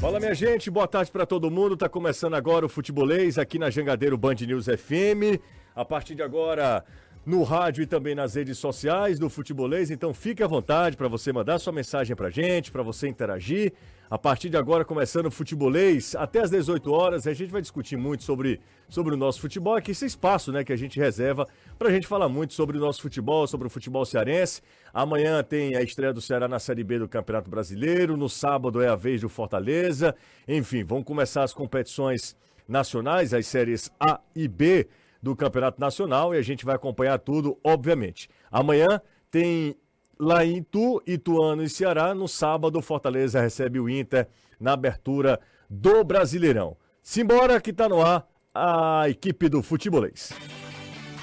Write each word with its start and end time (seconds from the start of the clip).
Fala 0.00 0.20
minha 0.20 0.32
gente, 0.32 0.70
boa 0.70 0.86
tarde 0.86 1.10
para 1.10 1.26
todo 1.26 1.50
mundo. 1.50 1.76
Tá 1.76 1.88
começando 1.88 2.34
agora 2.34 2.64
o 2.64 2.68
Futebolês 2.68 3.36
aqui 3.36 3.58
na 3.58 3.68
Jangadeiro 3.68 4.16
Band 4.16 4.36
News 4.46 4.66
FM. 4.66 5.42
A 5.74 5.84
partir 5.84 6.14
de 6.14 6.22
agora 6.22 6.84
no 7.28 7.42
rádio 7.42 7.82
e 7.82 7.86
também 7.86 8.14
nas 8.14 8.36
redes 8.36 8.56
sociais 8.56 9.18
do 9.18 9.28
Futebolês. 9.28 9.90
Então 9.90 10.14
fique 10.14 10.42
à 10.42 10.46
vontade 10.46 10.96
para 10.96 11.08
você 11.08 11.30
mandar 11.30 11.58
sua 11.58 11.74
mensagem 11.74 12.16
para 12.16 12.30
gente, 12.30 12.72
para 12.72 12.82
você 12.82 13.06
interagir. 13.06 13.74
A 14.10 14.16
partir 14.16 14.48
de 14.48 14.56
agora, 14.56 14.82
começando 14.82 15.26
o 15.26 15.30
Futebolês, 15.30 16.16
até 16.16 16.40
às 16.40 16.50
18 16.50 16.90
horas, 16.90 17.26
a 17.26 17.34
gente 17.34 17.50
vai 17.50 17.60
discutir 17.60 17.98
muito 17.98 18.24
sobre, 18.24 18.58
sobre 18.88 19.12
o 19.12 19.16
nosso 19.18 19.42
futebol, 19.42 19.74
aqui 19.74 19.90
esse 19.90 20.06
espaço 20.06 20.50
né, 20.50 20.64
que 20.64 20.72
a 20.72 20.76
gente 20.76 20.98
reserva 20.98 21.46
para 21.78 21.88
a 21.88 21.92
gente 21.92 22.06
falar 22.06 22.30
muito 22.30 22.54
sobre 22.54 22.78
o 22.78 22.80
nosso 22.80 23.02
futebol, 23.02 23.46
sobre 23.46 23.66
o 23.66 23.70
futebol 23.70 24.06
cearense. 24.06 24.62
Amanhã 24.94 25.44
tem 25.44 25.76
a 25.76 25.82
estreia 25.82 26.14
do 26.14 26.22
Ceará 26.22 26.48
na 26.48 26.58
Série 26.58 26.82
B 26.82 26.98
do 26.98 27.06
Campeonato 27.06 27.50
Brasileiro, 27.50 28.16
no 28.16 28.30
sábado 28.30 28.80
é 28.80 28.88
a 28.88 28.96
vez 28.96 29.20
do 29.20 29.28
Fortaleza. 29.28 30.16
Enfim, 30.48 30.82
vão 30.82 31.02
começar 31.02 31.42
as 31.42 31.52
competições 31.52 32.34
nacionais, 32.66 33.34
as 33.34 33.46
séries 33.46 33.90
A 34.00 34.18
e 34.34 34.48
B 34.48 34.88
do 35.22 35.34
Campeonato 35.34 35.80
Nacional 35.80 36.34
e 36.34 36.38
a 36.38 36.42
gente 36.42 36.64
vai 36.64 36.74
acompanhar 36.74 37.18
tudo, 37.18 37.58
obviamente. 37.64 38.28
Amanhã 38.50 39.00
tem 39.30 39.76
lá 40.18 40.44
em 40.44 40.58
Itu, 40.58 41.02
Ituano 41.06 41.62
e 41.62 41.68
Ceará. 41.68 42.14
No 42.14 42.28
sábado, 42.28 42.80
Fortaleza 42.82 43.40
recebe 43.40 43.78
o 43.80 43.88
Inter 43.88 44.28
na 44.58 44.72
abertura 44.72 45.40
do 45.68 46.02
Brasileirão. 46.04 46.76
Simbora 47.02 47.60
que 47.60 47.72
tá 47.72 47.88
no 47.88 48.02
ar 48.02 48.26
a 48.54 49.08
equipe 49.08 49.48
do 49.48 49.62
Futebolês. 49.62 50.32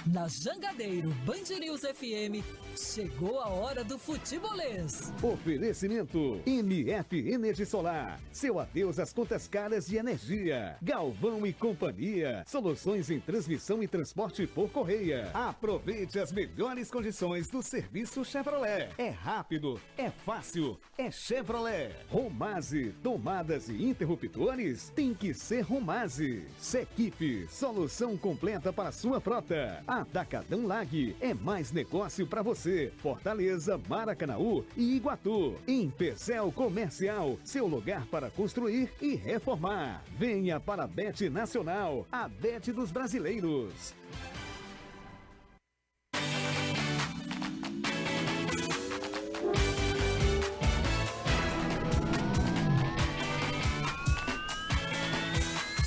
Na 0.05 0.27
Jangadeiro 0.27 1.09
Band 1.25 1.57
News 1.59 1.81
FM, 1.81 2.45
chegou 2.77 3.39
a 3.39 3.49
hora 3.49 3.83
do 3.83 3.97
futebolês. 3.97 5.11
Oferecimento 5.23 6.39
MF 6.45 7.31
Energia 7.31 7.65
Solar. 7.65 8.19
Seu 8.31 8.59
adeus 8.59 8.99
às 8.99 9.11
contas 9.11 9.47
caras 9.47 9.87
de 9.87 9.97
energia. 9.97 10.77
Galvão 10.79 11.43
e 11.47 11.51
Companhia. 11.51 12.43
Soluções 12.45 13.09
em 13.09 13.19
transmissão 13.19 13.81
e 13.81 13.87
transporte 13.87 14.45
por 14.45 14.69
correia. 14.69 15.31
Aproveite 15.33 16.19
as 16.19 16.31
melhores 16.31 16.91
condições 16.91 17.49
do 17.49 17.63
serviço 17.63 18.23
Chevrolet. 18.23 18.89
É 18.99 19.09
rápido, 19.09 19.81
é 19.97 20.11
fácil, 20.11 20.79
é 20.99 21.09
Chevrolet. 21.09 21.95
Romase, 22.09 22.93
tomadas 23.01 23.69
e 23.69 23.83
interruptores 23.83 24.91
tem 24.95 25.15
que 25.15 25.33
ser 25.33 25.61
Romase. 25.61 26.45
Sequipe, 26.59 27.47
solução 27.49 28.15
completa 28.15 28.71
para 28.71 28.91
sua 28.91 29.19
frota. 29.19 29.83
Atacadão 30.01 30.67
Lag 30.67 31.15
é 31.21 31.33
mais 31.33 31.71
negócio 31.71 32.27
para 32.27 32.41
você. 32.41 32.91
Fortaleza, 32.97 33.79
Maracanaú 33.87 34.65
e 34.75 34.97
Iguatu. 34.97 35.55
Empecel 35.65 36.51
Comercial, 36.51 37.37
seu 37.43 37.65
lugar 37.65 38.05
para 38.07 38.29
construir 38.29 38.91
e 39.01 39.15
reformar. 39.15 40.03
Venha 40.17 40.59
para 40.59 40.83
a 40.83 40.87
Bet 40.87 41.29
Nacional, 41.29 42.05
a 42.11 42.27
Bet 42.27 42.73
dos 42.73 42.91
brasileiros. 42.91 43.93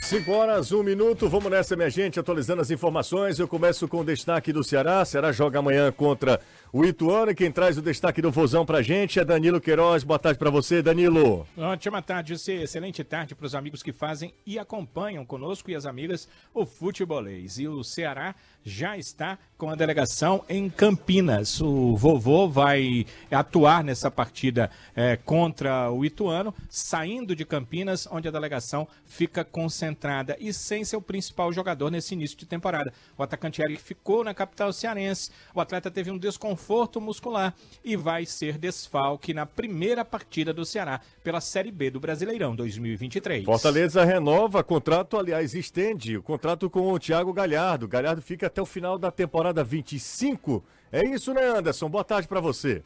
Cinco 0.09 0.33
horas, 0.33 0.73
um 0.73 0.83
minuto, 0.83 1.29
vamos 1.29 1.51
nessa, 1.51 1.77
minha 1.77 1.91
gente, 1.91 2.19
atualizando 2.19 2.63
as 2.63 2.71
informações. 2.71 3.39
Eu 3.39 3.47
começo 3.47 3.87
com 3.87 4.01
o 4.01 4.05
destaque 4.05 4.55
do 4.55 4.65
Ceará. 4.65 5.05
Ceará 5.05 5.33
joga 5.33 5.59
amanhã 5.59 5.93
contra 5.93 6.41
o 6.73 6.83
Ituano. 6.83 7.31
E 7.31 7.35
quem 7.35 7.53
traz 7.53 7.77
o 7.77 7.83
destaque 7.83 8.23
do 8.23 8.31
Vozão 8.31 8.65
pra 8.65 8.81
gente 8.81 9.21
é 9.21 9.25
Danilo 9.25 9.61
Queiroz. 9.61 10.05
Boa 10.05 10.19
tarde 10.19 10.39
para 10.39 10.49
você, 10.49 10.81
Danilo. 10.81 11.47
Ótima 11.59 12.01
tarde. 12.01 12.33
Excelente 12.33 13.05
tarde 13.05 13.35
para 13.35 13.45
os 13.45 13.55
amigos 13.55 13.83
que 13.83 13.93
fazem 13.93 14.33
e 14.47 14.59
acompanham 14.59 15.27
conosco 15.27 15.71
e 15.71 15.75
as 15.75 15.85
amigas 15.85 16.27
o 16.55 16.65
futebolês. 16.65 17.59
E 17.59 17.69
o 17.69 17.85
Ceará 17.85 18.35
já 18.69 18.97
está 18.97 19.39
com 19.57 19.69
a 19.69 19.75
delegação 19.75 20.45
em 20.49 20.71
Campinas. 20.71 21.61
O 21.61 21.97
vovô 21.97 22.49
vai 22.49 23.05
atuar 23.29 23.83
nessa 23.83 24.09
partida 24.09 24.71
é, 24.95 25.17
contra 25.17 25.91
o 25.91 26.05
Ituano, 26.05 26.55
saindo 26.69 27.35
de 27.35 27.45
Campinas, 27.45 28.07
onde 28.11 28.29
a 28.29 28.31
delegação 28.31 28.87
fica 29.05 29.43
concentrada 29.45 30.37
e 30.39 30.53
sem 30.53 30.85
seu 30.85 31.03
principal 31.03 31.53
jogador 31.53 31.91
nesse 31.91 32.15
início 32.15 32.39
de 32.39 32.47
temporada. 32.47 32.93
O 33.17 33.23
atacante 33.23 33.61
Eric 33.61 33.83
ficou 33.83 34.23
na 34.23 34.33
capital 34.33 34.73
cearense. 34.73 35.31
O 35.53 35.61
atleta 35.61 35.91
teve 35.91 36.11
um 36.11 36.19
desconforto 36.19 37.01
muscular 37.01 37.53
e 37.83 37.97
vai 37.97 38.25
ser 38.27 38.59
desfalque 38.59 39.35
na 39.35 39.45
primeira 39.45 40.05
partida 40.05 40.53
do 40.53 40.65
Ceará 40.65 41.01
pela 41.25 41.41
Série 41.41 41.73
B 41.73 41.91
do 41.91 41.99
Brasileirão 41.99 42.55
2023. 42.55 43.45
Fortaleza 43.45 44.05
renova 44.05 44.63
contrato, 44.63 45.17
aliás, 45.17 45.55
estende 45.55 46.17
o 46.17 46.23
contrato 46.23 46.71
com 46.71 46.93
o 46.93 46.99
Thiago 46.99 47.33
Galhardo. 47.33 47.89
Galhardo 47.89 48.23
fica 48.23 48.47
até 48.47 48.58
o 48.61 48.67
final 48.67 48.99
da 48.99 49.11
temporada 49.11 49.65
25. 49.65 50.63
É 50.91 51.05
isso, 51.05 51.35
né, 51.35 51.47
Anderson? 51.47 51.89
Boa 51.89 52.05
tarde 52.05 52.27
para 52.27 52.41
você. 52.41 52.83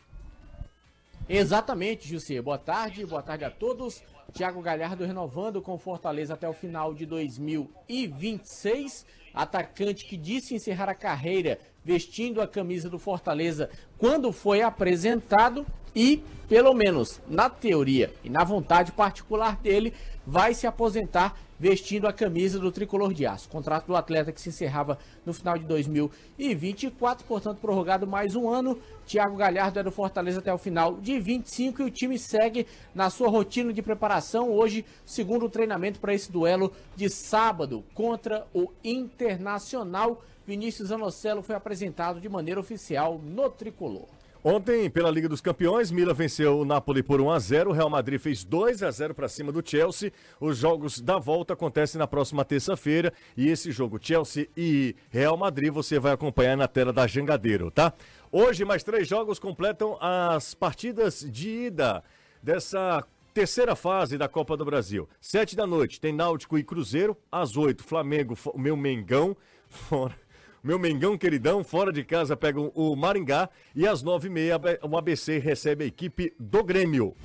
Exatamente, 1.28 2.08
José. 2.08 2.42
Boa 2.42 2.58
tarde, 2.58 3.06
boa 3.06 3.22
tarde 3.22 3.44
a 3.44 3.50
todos. 3.50 4.02
Thiago 4.32 4.60
Galhardo 4.60 5.04
renovando 5.04 5.62
com 5.62 5.78
Fortaleza 5.78 6.34
até 6.34 6.48
o 6.48 6.52
final 6.52 6.92
de 6.94 7.06
2026. 7.06 9.06
Atacante 9.32 10.04
que 10.04 10.16
disse 10.16 10.54
encerrar 10.54 10.88
a 10.88 10.94
carreira 10.94 11.58
vestindo 11.84 12.40
a 12.40 12.46
camisa 12.46 12.88
do 12.88 12.98
Fortaleza 12.98 13.68
quando 13.98 14.32
foi 14.32 14.62
apresentado 14.62 15.66
e, 15.94 16.22
pelo 16.48 16.72
menos 16.74 17.20
na 17.28 17.50
teoria 17.50 18.12
e 18.24 18.30
na 18.30 18.44
vontade 18.44 18.92
particular 18.92 19.56
dele, 19.56 19.92
vai 20.26 20.54
se 20.54 20.66
aposentar 20.66 21.36
vestindo 21.62 22.08
a 22.08 22.12
camisa 22.12 22.58
do 22.58 22.72
tricolor 22.72 23.14
de 23.14 23.24
aço. 23.24 23.48
Contrato 23.48 23.86
do 23.86 23.94
atleta 23.94 24.32
que 24.32 24.40
se 24.40 24.48
encerrava 24.48 24.98
no 25.24 25.32
final 25.32 25.56
de 25.56 25.64
2024, 25.64 27.24
portanto 27.24 27.60
prorrogado 27.60 28.04
mais 28.04 28.34
um 28.34 28.50
ano. 28.50 28.76
Thiago 29.06 29.36
Galhardo 29.36 29.78
é 29.78 29.82
do 29.84 29.92
Fortaleza 29.92 30.40
até 30.40 30.52
o 30.52 30.58
final 30.58 30.96
de 30.96 31.20
25 31.20 31.82
e 31.82 31.84
o 31.84 31.90
time 31.90 32.18
segue 32.18 32.66
na 32.92 33.10
sua 33.10 33.28
rotina 33.28 33.72
de 33.72 33.80
preparação. 33.80 34.50
Hoje, 34.50 34.84
segundo 35.06 35.48
treinamento 35.48 36.00
para 36.00 36.12
esse 36.12 36.32
duelo 36.32 36.72
de 36.96 37.08
sábado 37.08 37.84
contra 37.94 38.44
o 38.52 38.72
Internacional. 38.82 40.20
Vinícius 40.44 40.90
Anocelo 40.90 41.42
foi 41.42 41.54
apresentado 41.54 42.20
de 42.20 42.28
maneira 42.28 42.58
oficial 42.58 43.20
no 43.22 43.48
tricolor. 43.48 44.08
Ontem, 44.44 44.90
pela 44.90 45.08
Liga 45.08 45.28
dos 45.28 45.40
Campeões, 45.40 45.92
Mila 45.92 46.12
venceu 46.12 46.58
o 46.58 46.64
Napoli 46.64 47.00
por 47.00 47.20
1 47.20 47.30
a 47.30 47.38
0, 47.38 47.70
o 47.70 47.72
Real 47.72 47.88
Madrid 47.88 48.20
fez 48.20 48.42
2 48.42 48.82
a 48.82 48.90
0 48.90 49.14
para 49.14 49.28
cima 49.28 49.52
do 49.52 49.62
Chelsea. 49.64 50.12
Os 50.40 50.58
jogos 50.58 51.00
da 51.00 51.16
volta 51.16 51.52
acontecem 51.52 51.96
na 51.96 52.08
próxima 52.08 52.44
terça-feira 52.44 53.12
e 53.36 53.48
esse 53.48 53.70
jogo 53.70 54.00
Chelsea 54.02 54.48
e 54.56 54.96
Real 55.10 55.36
Madrid 55.36 55.72
você 55.72 55.96
vai 56.00 56.10
acompanhar 56.10 56.56
na 56.56 56.66
tela 56.66 56.92
da 56.92 57.06
Jangadeiro, 57.06 57.70
tá? 57.70 57.92
Hoje 58.32 58.64
mais 58.64 58.82
três 58.82 59.06
jogos 59.06 59.38
completam 59.38 59.96
as 60.00 60.54
partidas 60.54 61.20
de 61.20 61.48
ida 61.48 62.02
dessa 62.42 63.06
terceira 63.32 63.76
fase 63.76 64.18
da 64.18 64.26
Copa 64.26 64.56
do 64.56 64.64
Brasil. 64.64 65.08
Sete 65.20 65.54
da 65.54 65.68
noite 65.68 66.00
tem 66.00 66.12
Náutico 66.12 66.58
e 66.58 66.64
Cruzeiro, 66.64 67.16
às 67.30 67.56
oito 67.56 67.84
Flamengo, 67.84 68.36
meu 68.56 68.76
Mengão, 68.76 69.36
fora 69.68 70.21
meu 70.62 70.78
Mengão 70.78 71.18
queridão, 71.18 71.64
fora 71.64 71.92
de 71.92 72.04
casa, 72.04 72.36
pega 72.36 72.60
o 72.60 72.94
Maringá. 72.94 73.48
E 73.74 73.86
às 73.86 74.00
nove 74.00 74.28
e 74.28 74.30
meia, 74.30 74.60
o 74.82 74.96
ABC 74.96 75.38
recebe 75.38 75.84
a 75.84 75.86
equipe 75.88 76.32
do 76.38 76.62
Grêmio. 76.62 77.16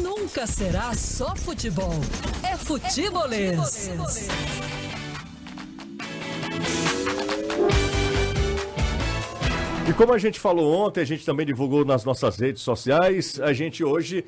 Nunca 0.00 0.46
será 0.46 0.94
só 0.94 1.36
futebol. 1.36 1.92
É 2.42 2.56
futebolês. 2.56 3.58
É 3.58 3.96
futebolês. 3.96 4.28
E 9.88 9.92
como 9.94 10.12
a 10.12 10.18
gente 10.18 10.40
falou 10.40 10.86
ontem, 10.86 11.00
a 11.00 11.04
gente 11.04 11.26
também 11.26 11.44
divulgou 11.44 11.84
nas 11.84 12.04
nossas 12.04 12.38
redes 12.38 12.62
sociais, 12.62 13.40
a 13.40 13.52
gente 13.52 13.82
hoje 13.84 14.24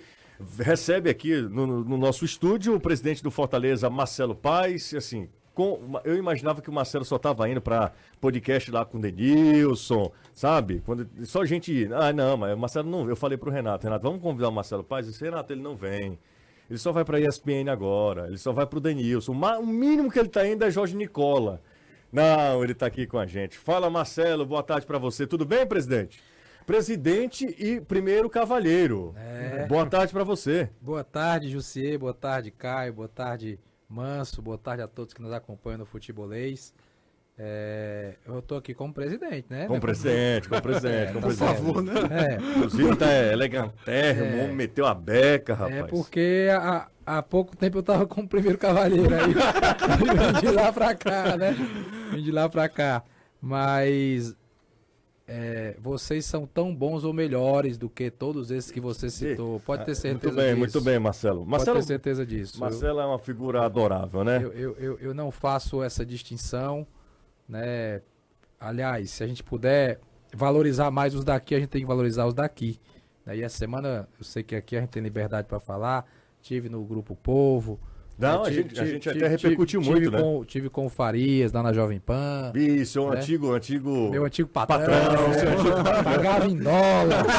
recebe 0.58 1.10
aqui 1.10 1.36
no, 1.36 1.84
no 1.84 1.98
nosso 1.98 2.24
estúdio 2.24 2.74
o 2.74 2.80
presidente 2.80 3.22
do 3.22 3.30
Fortaleza, 3.30 3.88
Marcelo 3.90 4.34
Paes, 4.34 4.94
assim, 4.94 5.28
com, 5.54 6.00
eu 6.04 6.16
imaginava 6.16 6.62
que 6.62 6.70
o 6.70 6.72
Marcelo 6.72 7.04
só 7.04 7.16
estava 7.16 7.48
indo 7.48 7.60
para 7.60 7.92
podcast 8.20 8.70
lá 8.70 8.84
com 8.84 8.98
o 8.98 9.00
Denilson, 9.00 10.10
sabe? 10.32 10.82
Quando, 10.84 11.08
só 11.24 11.44
gente. 11.44 11.88
Ah, 11.92 12.12
não, 12.12 12.36
mas 12.36 12.54
o 12.54 12.58
Marcelo 12.58 12.88
não. 12.88 13.08
Eu 13.08 13.16
falei 13.16 13.36
pro 13.36 13.50
Renato, 13.50 13.84
Renato, 13.84 14.02
vamos 14.02 14.22
convidar 14.22 14.48
o 14.48 14.52
Marcelo 14.52 14.84
Paz? 14.84 15.06
Eu 15.06 15.12
disse, 15.12 15.24
Renato, 15.24 15.52
ele 15.52 15.62
não 15.62 15.76
vem. 15.76 16.18
Ele 16.68 16.78
só 16.78 16.92
vai 16.92 17.04
para 17.04 17.18
a 17.18 17.20
ESPN 17.20 17.68
agora, 17.68 18.28
ele 18.28 18.38
só 18.38 18.52
vai 18.52 18.64
pro 18.64 18.80
Denilson. 18.80 19.32
O 19.32 19.66
mínimo 19.66 20.10
que 20.10 20.18
ele 20.18 20.28
está 20.28 20.46
indo 20.46 20.64
é 20.64 20.70
Jorge 20.70 20.96
Nicola. 20.96 21.60
Não, 22.12 22.62
ele 22.62 22.72
está 22.72 22.86
aqui 22.86 23.06
com 23.06 23.18
a 23.18 23.26
gente. 23.26 23.58
Fala, 23.58 23.90
Marcelo, 23.90 24.46
boa 24.46 24.62
tarde 24.62 24.86
para 24.86 24.98
você. 24.98 25.26
Tudo 25.26 25.44
bem, 25.44 25.66
presidente? 25.66 26.22
Presidente 26.66 27.46
e 27.58 27.80
primeiro 27.80 28.30
cavalheiro. 28.30 29.14
É. 29.16 29.66
Boa 29.66 29.86
tarde 29.86 30.12
para 30.12 30.22
você. 30.22 30.70
Boa 30.80 31.02
tarde, 31.02 31.48
Jussier. 31.48 31.98
Boa 31.98 32.14
tarde, 32.14 32.50
Caio. 32.50 32.92
Boa 32.92 33.08
tarde, 33.08 33.58
Manso, 33.90 34.40
boa 34.40 34.56
tarde 34.56 34.82
a 34.82 34.88
todos 34.88 35.12
que 35.12 35.20
nos 35.20 35.32
acompanham 35.32 35.78
no 35.78 35.84
Futebolês. 35.86 36.72
É, 37.36 38.14
eu 38.26 38.40
tô 38.42 38.54
aqui 38.56 38.72
como 38.74 38.92
presidente, 38.92 39.46
né? 39.50 39.66
Como 39.66 39.80
presidente, 39.80 40.48
como 40.48 40.60
presidente, 40.62 41.12
como 41.12 41.20
Tá 41.20 41.26
presidente. 41.26 41.64
certo. 41.64 41.82
né? 41.82 41.92
É. 42.34 42.34
Inclusive 42.58 42.96
tá 42.96 43.12
elegantérrimo, 43.32 44.26
É. 44.26 44.30
o 44.40 44.44
homem 44.44 44.54
meteu 44.56 44.86
a 44.86 44.94
beca, 44.94 45.54
rapaz. 45.54 45.74
É 45.74 45.82
porque 45.84 46.48
há, 46.52 46.88
há 47.04 47.22
pouco 47.22 47.56
tempo 47.56 47.78
eu 47.78 47.82
tava 47.82 48.06
como 48.06 48.28
primeiro 48.28 48.58
cavalheiro 48.58 49.08
aí. 49.14 49.32
Vim 50.36 50.40
de 50.40 50.50
lá 50.54 50.70
pra 50.72 50.94
cá, 50.94 51.36
né? 51.36 51.56
Vim 52.12 52.22
de 52.22 52.30
lá 52.30 52.48
pra 52.48 52.68
cá. 52.68 53.02
Mas 53.40 54.36
é, 55.32 55.76
vocês 55.80 56.24
são 56.24 56.44
tão 56.44 56.74
bons 56.74 57.04
ou 57.04 57.12
melhores 57.12 57.78
do 57.78 57.88
que 57.88 58.10
todos 58.10 58.50
esses 58.50 58.72
que 58.72 58.80
você 58.80 59.08
citou. 59.08 59.60
Pode 59.60 59.84
ter 59.84 59.94
certeza 59.94 60.26
Muito 60.26 60.36
bem, 60.36 60.46
disso. 60.48 60.58
muito 60.58 60.80
bem, 60.80 60.98
Marcelo. 60.98 61.38
Pode 61.38 61.50
Marcelo, 61.50 61.78
ter 61.78 61.84
certeza 61.86 62.26
disso. 62.26 62.56
Eu- 62.56 62.60
Marcelo 62.60 62.98
é 63.00 63.06
uma 63.06 63.18
figura 63.18 63.64
adorável, 63.64 64.24
né? 64.24 64.42
Eu, 64.42 64.52
eu, 64.52 64.76
eu, 64.78 64.98
eu 64.98 65.14
não 65.14 65.30
faço 65.30 65.84
essa 65.84 66.04
distinção, 66.04 66.84
né? 67.48 68.02
Aliás, 68.58 69.08
se 69.10 69.22
a 69.22 69.26
gente 69.28 69.44
puder 69.44 70.00
valorizar 70.34 70.90
mais 70.90 71.14
os 71.14 71.24
daqui, 71.24 71.54
a 71.54 71.60
gente 71.60 71.68
tem 71.68 71.80
que 71.82 71.86
valorizar 71.86 72.26
os 72.26 72.34
daqui. 72.34 72.80
Daí 73.24 73.42
essa 73.42 73.56
semana, 73.56 74.08
eu 74.18 74.24
sei 74.24 74.42
que 74.42 74.56
aqui 74.56 74.76
a 74.76 74.80
gente 74.80 74.90
tem 74.90 75.02
liberdade 75.02 75.46
para 75.46 75.60
falar, 75.60 76.04
tive 76.42 76.68
no 76.68 76.82
Grupo 76.84 77.14
Povo. 77.14 77.78
Não, 78.20 78.42
a 78.42 78.50
tive- 78.50 78.62
gente, 78.62 78.72
a 78.72 78.74
tive- 78.82 78.90
gente 78.92 79.02
tive- 79.02 79.18
até 79.18 79.28
repercutiu 79.28 79.80
tive 79.80 79.92
muito, 79.92 80.10
né? 80.10 80.20
com, 80.20 80.44
Tive 80.44 80.68
com 80.70 80.86
o 80.86 80.88
Farias 80.88 81.52
lá 81.52 81.62
na 81.62 81.72
Jovem 81.72 81.98
Pan. 81.98 82.52
Isso, 82.54 82.98
é 82.98 83.02
um 83.02 83.10
né? 83.10 83.18
antigo, 83.18 83.52
antigo... 83.52 84.10
Meu 84.10 84.24
antigo 84.24 84.48
patrão, 84.48 84.78
Patrão, 84.80 85.32
seu 85.34 85.48
antigo 85.50 86.04
pagava 86.04 86.46
em 86.46 86.56
dólar. 86.58 87.24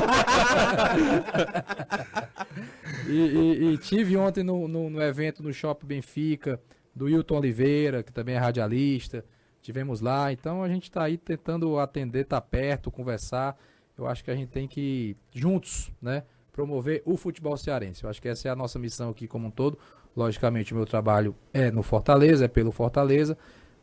e, 3.07 3.11
e- 3.11 3.73
e 3.73 3.77
tive 3.77 4.17
ontem 4.17 4.43
no, 4.43 4.67
no- 4.67 4.89
no 4.89 5.01
evento 5.01 5.41
no 5.43 5.53
Shopping 5.53 5.87
Benfica, 5.87 6.59
do 6.95 7.07
Hilton 7.07 7.37
Oliveira, 7.37 8.03
que 8.03 8.11
também 8.11 8.35
é 8.35 8.37
radialista. 8.37 9.23
Tivemos 9.61 10.01
lá, 10.01 10.31
então 10.31 10.63
a 10.63 10.67
gente 10.67 10.83
está 10.83 11.03
aí 11.03 11.17
tentando 11.17 11.77
atender, 11.79 12.21
estar 12.21 12.41
perto, 12.41 12.91
conversar. 12.91 13.57
Eu 13.97 14.07
acho 14.07 14.23
que 14.23 14.31
a 14.31 14.35
gente 14.35 14.49
tem 14.49 14.67
que, 14.67 15.15
juntos, 15.31 15.91
né, 16.01 16.23
promover 16.51 17.01
o 17.05 17.15
futebol 17.15 17.55
cearense. 17.55 18.03
Eu 18.03 18.09
acho 18.09 18.21
que 18.21 18.27
essa 18.27 18.47
é 18.47 18.51
a 18.51 18.55
nossa 18.55 18.79
missão 18.79 19.09
aqui 19.11 19.27
como 19.27 19.47
um 19.47 19.51
todo. 19.51 19.77
Logicamente, 20.15 20.73
o 20.73 20.75
meu 20.75 20.85
trabalho 20.85 21.35
é 21.53 21.71
no 21.71 21.83
Fortaleza, 21.83 22.45
é 22.45 22.47
pelo 22.47 22.71
Fortaleza, 22.71 23.37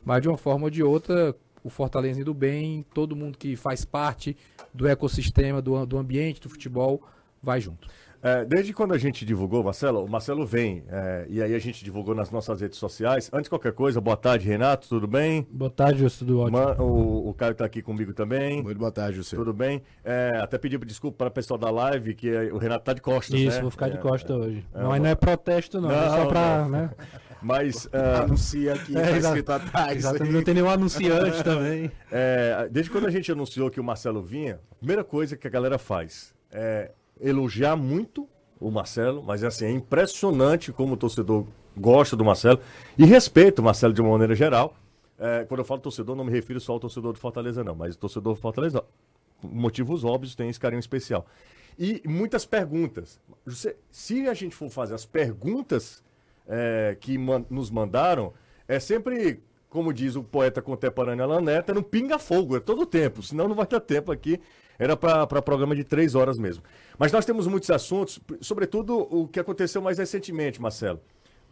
mas 0.04 0.22
de 0.22 0.28
uma 0.28 0.36
forma 0.36 0.64
ou 0.64 0.70
de 0.70 0.82
outra, 0.82 1.34
o 1.62 1.70
Fortaleza 1.70 2.20
indo 2.20 2.34
bem, 2.34 2.84
todo 2.94 3.16
mundo 3.16 3.38
que 3.38 3.56
faz 3.56 3.84
parte 3.84 4.36
do 4.72 4.86
ecossistema, 4.86 5.62
do, 5.62 5.84
do 5.86 5.98
ambiente 5.98 6.40
do 6.40 6.48
futebol, 6.48 7.02
vai 7.42 7.60
junto. 7.60 7.88
É, 8.20 8.44
desde 8.44 8.72
quando 8.72 8.94
a 8.94 8.98
gente 8.98 9.24
divulgou, 9.24 9.62
Marcelo, 9.62 10.04
o 10.04 10.08
Marcelo 10.10 10.44
vem, 10.44 10.82
é, 10.88 11.26
e 11.28 11.40
aí 11.40 11.54
a 11.54 11.58
gente 11.60 11.84
divulgou 11.84 12.16
nas 12.16 12.30
nossas 12.32 12.60
redes 12.60 12.76
sociais. 12.76 13.30
Antes 13.32 13.44
de 13.44 13.50
qualquer 13.50 13.72
coisa, 13.72 14.00
boa 14.00 14.16
tarde, 14.16 14.48
Renato, 14.48 14.88
tudo 14.88 15.06
bem? 15.06 15.46
Boa 15.50 15.70
tarde, 15.70 16.00
Justo 16.00 16.24
do 16.24 16.40
Ótimo. 16.40 16.58
Ma- 16.58 16.72
o, 16.82 17.28
o 17.28 17.34
Caio 17.34 17.54
tá 17.54 17.64
aqui 17.64 17.80
comigo 17.80 18.12
também. 18.12 18.60
Muito 18.60 18.76
boa 18.78 18.90
tarde, 18.90 19.18
José. 19.18 19.36
Tudo 19.36 19.52
bem? 19.52 19.82
É, 20.04 20.32
até 20.42 20.58
pedir 20.58 20.78
desculpa 20.84 21.16
para 21.18 21.28
o 21.28 21.30
pessoal 21.30 21.56
da 21.58 21.70
live, 21.70 22.12
que 22.14 22.28
é- 22.28 22.52
o 22.52 22.58
Renato 22.58 22.84
tá 22.86 22.92
de 22.92 23.00
costas, 23.00 23.38
Isso, 23.38 23.56
né? 23.56 23.62
vou 23.62 23.70
ficar 23.70 23.88
de 23.88 23.98
É, 23.98 24.00
costa 24.00 24.34
hoje. 24.34 24.66
é, 24.74 24.82
Mas 24.82 25.00
não 25.00 25.08
é 25.10 25.14
protesto, 25.14 25.80
não. 25.80 25.90
é 25.90 25.94
Não, 26.08 26.16
só 26.16 26.26
pra. 26.26 26.58
não. 26.62 26.68
Né? 26.70 26.90
Mas, 27.40 27.88
é, 27.92 28.16
Anuncia 28.16 28.74
aqui, 28.74 28.96
É, 28.98 29.00
tá 29.00 29.10
exato. 29.10 29.26
escrito 29.26 29.52
atrás. 29.52 29.96
Exatamente, 29.98 30.32
não 30.34 30.42
tem 30.42 30.54
nenhum 30.54 30.68
anunciante 30.68 31.44
também. 31.44 31.88
é, 32.10 32.68
desde 32.68 32.90
quando 32.90 33.06
a 33.06 33.10
gente 33.10 33.30
anunciou 33.30 33.70
que 33.70 33.78
o 33.78 33.84
Marcelo 33.84 34.20
vinha, 34.20 34.58
a 34.72 34.74
primeira 34.74 35.04
coisa 35.04 35.36
que 35.36 35.46
a 35.46 35.50
galera 35.50 35.78
faz 35.78 36.34
é 36.50 36.90
elogiar 37.20 37.76
muito 37.76 38.28
o 38.60 38.70
Marcelo, 38.70 39.22
mas 39.22 39.44
assim, 39.44 39.66
é 39.66 39.70
impressionante 39.70 40.72
como 40.72 40.94
o 40.94 40.96
torcedor 40.96 41.46
gosta 41.76 42.16
do 42.16 42.24
Marcelo 42.24 42.60
e 42.96 43.04
respeita 43.04 43.62
o 43.62 43.64
Marcelo 43.64 43.94
de 43.94 44.00
uma 44.00 44.10
maneira 44.10 44.34
geral. 44.34 44.74
É, 45.18 45.44
quando 45.44 45.60
eu 45.60 45.64
falo 45.64 45.80
torcedor, 45.80 46.14
não 46.16 46.24
me 46.24 46.30
refiro 46.30 46.60
só 46.60 46.72
ao 46.72 46.80
torcedor 46.80 47.12
do 47.12 47.18
Fortaleza, 47.18 47.62
não, 47.64 47.74
mas 47.74 47.94
o 47.94 47.98
torcedor 47.98 48.34
do 48.34 48.40
Fortaleza, 48.40 48.84
por 49.40 49.52
motivos 49.52 50.04
óbvios, 50.04 50.34
tem 50.34 50.48
esse 50.48 50.60
carinho 50.60 50.80
especial. 50.80 51.26
E 51.78 52.02
muitas 52.06 52.44
perguntas. 52.44 53.20
Se 53.90 54.28
a 54.28 54.34
gente 54.34 54.54
for 54.54 54.68
fazer 54.68 54.94
as 54.94 55.06
perguntas 55.06 56.02
é, 56.48 56.96
que 57.00 57.16
man- 57.16 57.44
nos 57.48 57.70
mandaram, 57.70 58.32
é 58.66 58.80
sempre, 58.80 59.40
como 59.68 59.92
diz 59.92 60.16
o 60.16 60.22
poeta 60.22 60.60
contemporâneo 60.60 61.24
Alan 61.24 61.40
Neto, 61.40 61.70
é 61.70 61.74
no 61.74 61.82
pinga-fogo, 61.82 62.56
é 62.56 62.60
todo 62.60 62.84
tempo, 62.84 63.22
senão 63.22 63.46
não 63.46 63.54
vai 63.54 63.66
ter 63.66 63.80
tempo 63.80 64.10
aqui. 64.10 64.40
Era 64.78 64.96
para 64.96 65.42
programa 65.42 65.74
de 65.74 65.82
três 65.84 66.14
horas 66.14 66.38
mesmo. 66.38 66.62
Mas 66.98 67.10
nós 67.10 67.24
temos 67.24 67.46
muitos 67.46 67.68
assuntos, 67.70 68.20
sobretudo 68.40 68.96
o 69.10 69.26
que 69.26 69.40
aconteceu 69.40 69.82
mais 69.82 69.98
recentemente, 69.98 70.60
Marcelo. 70.62 71.00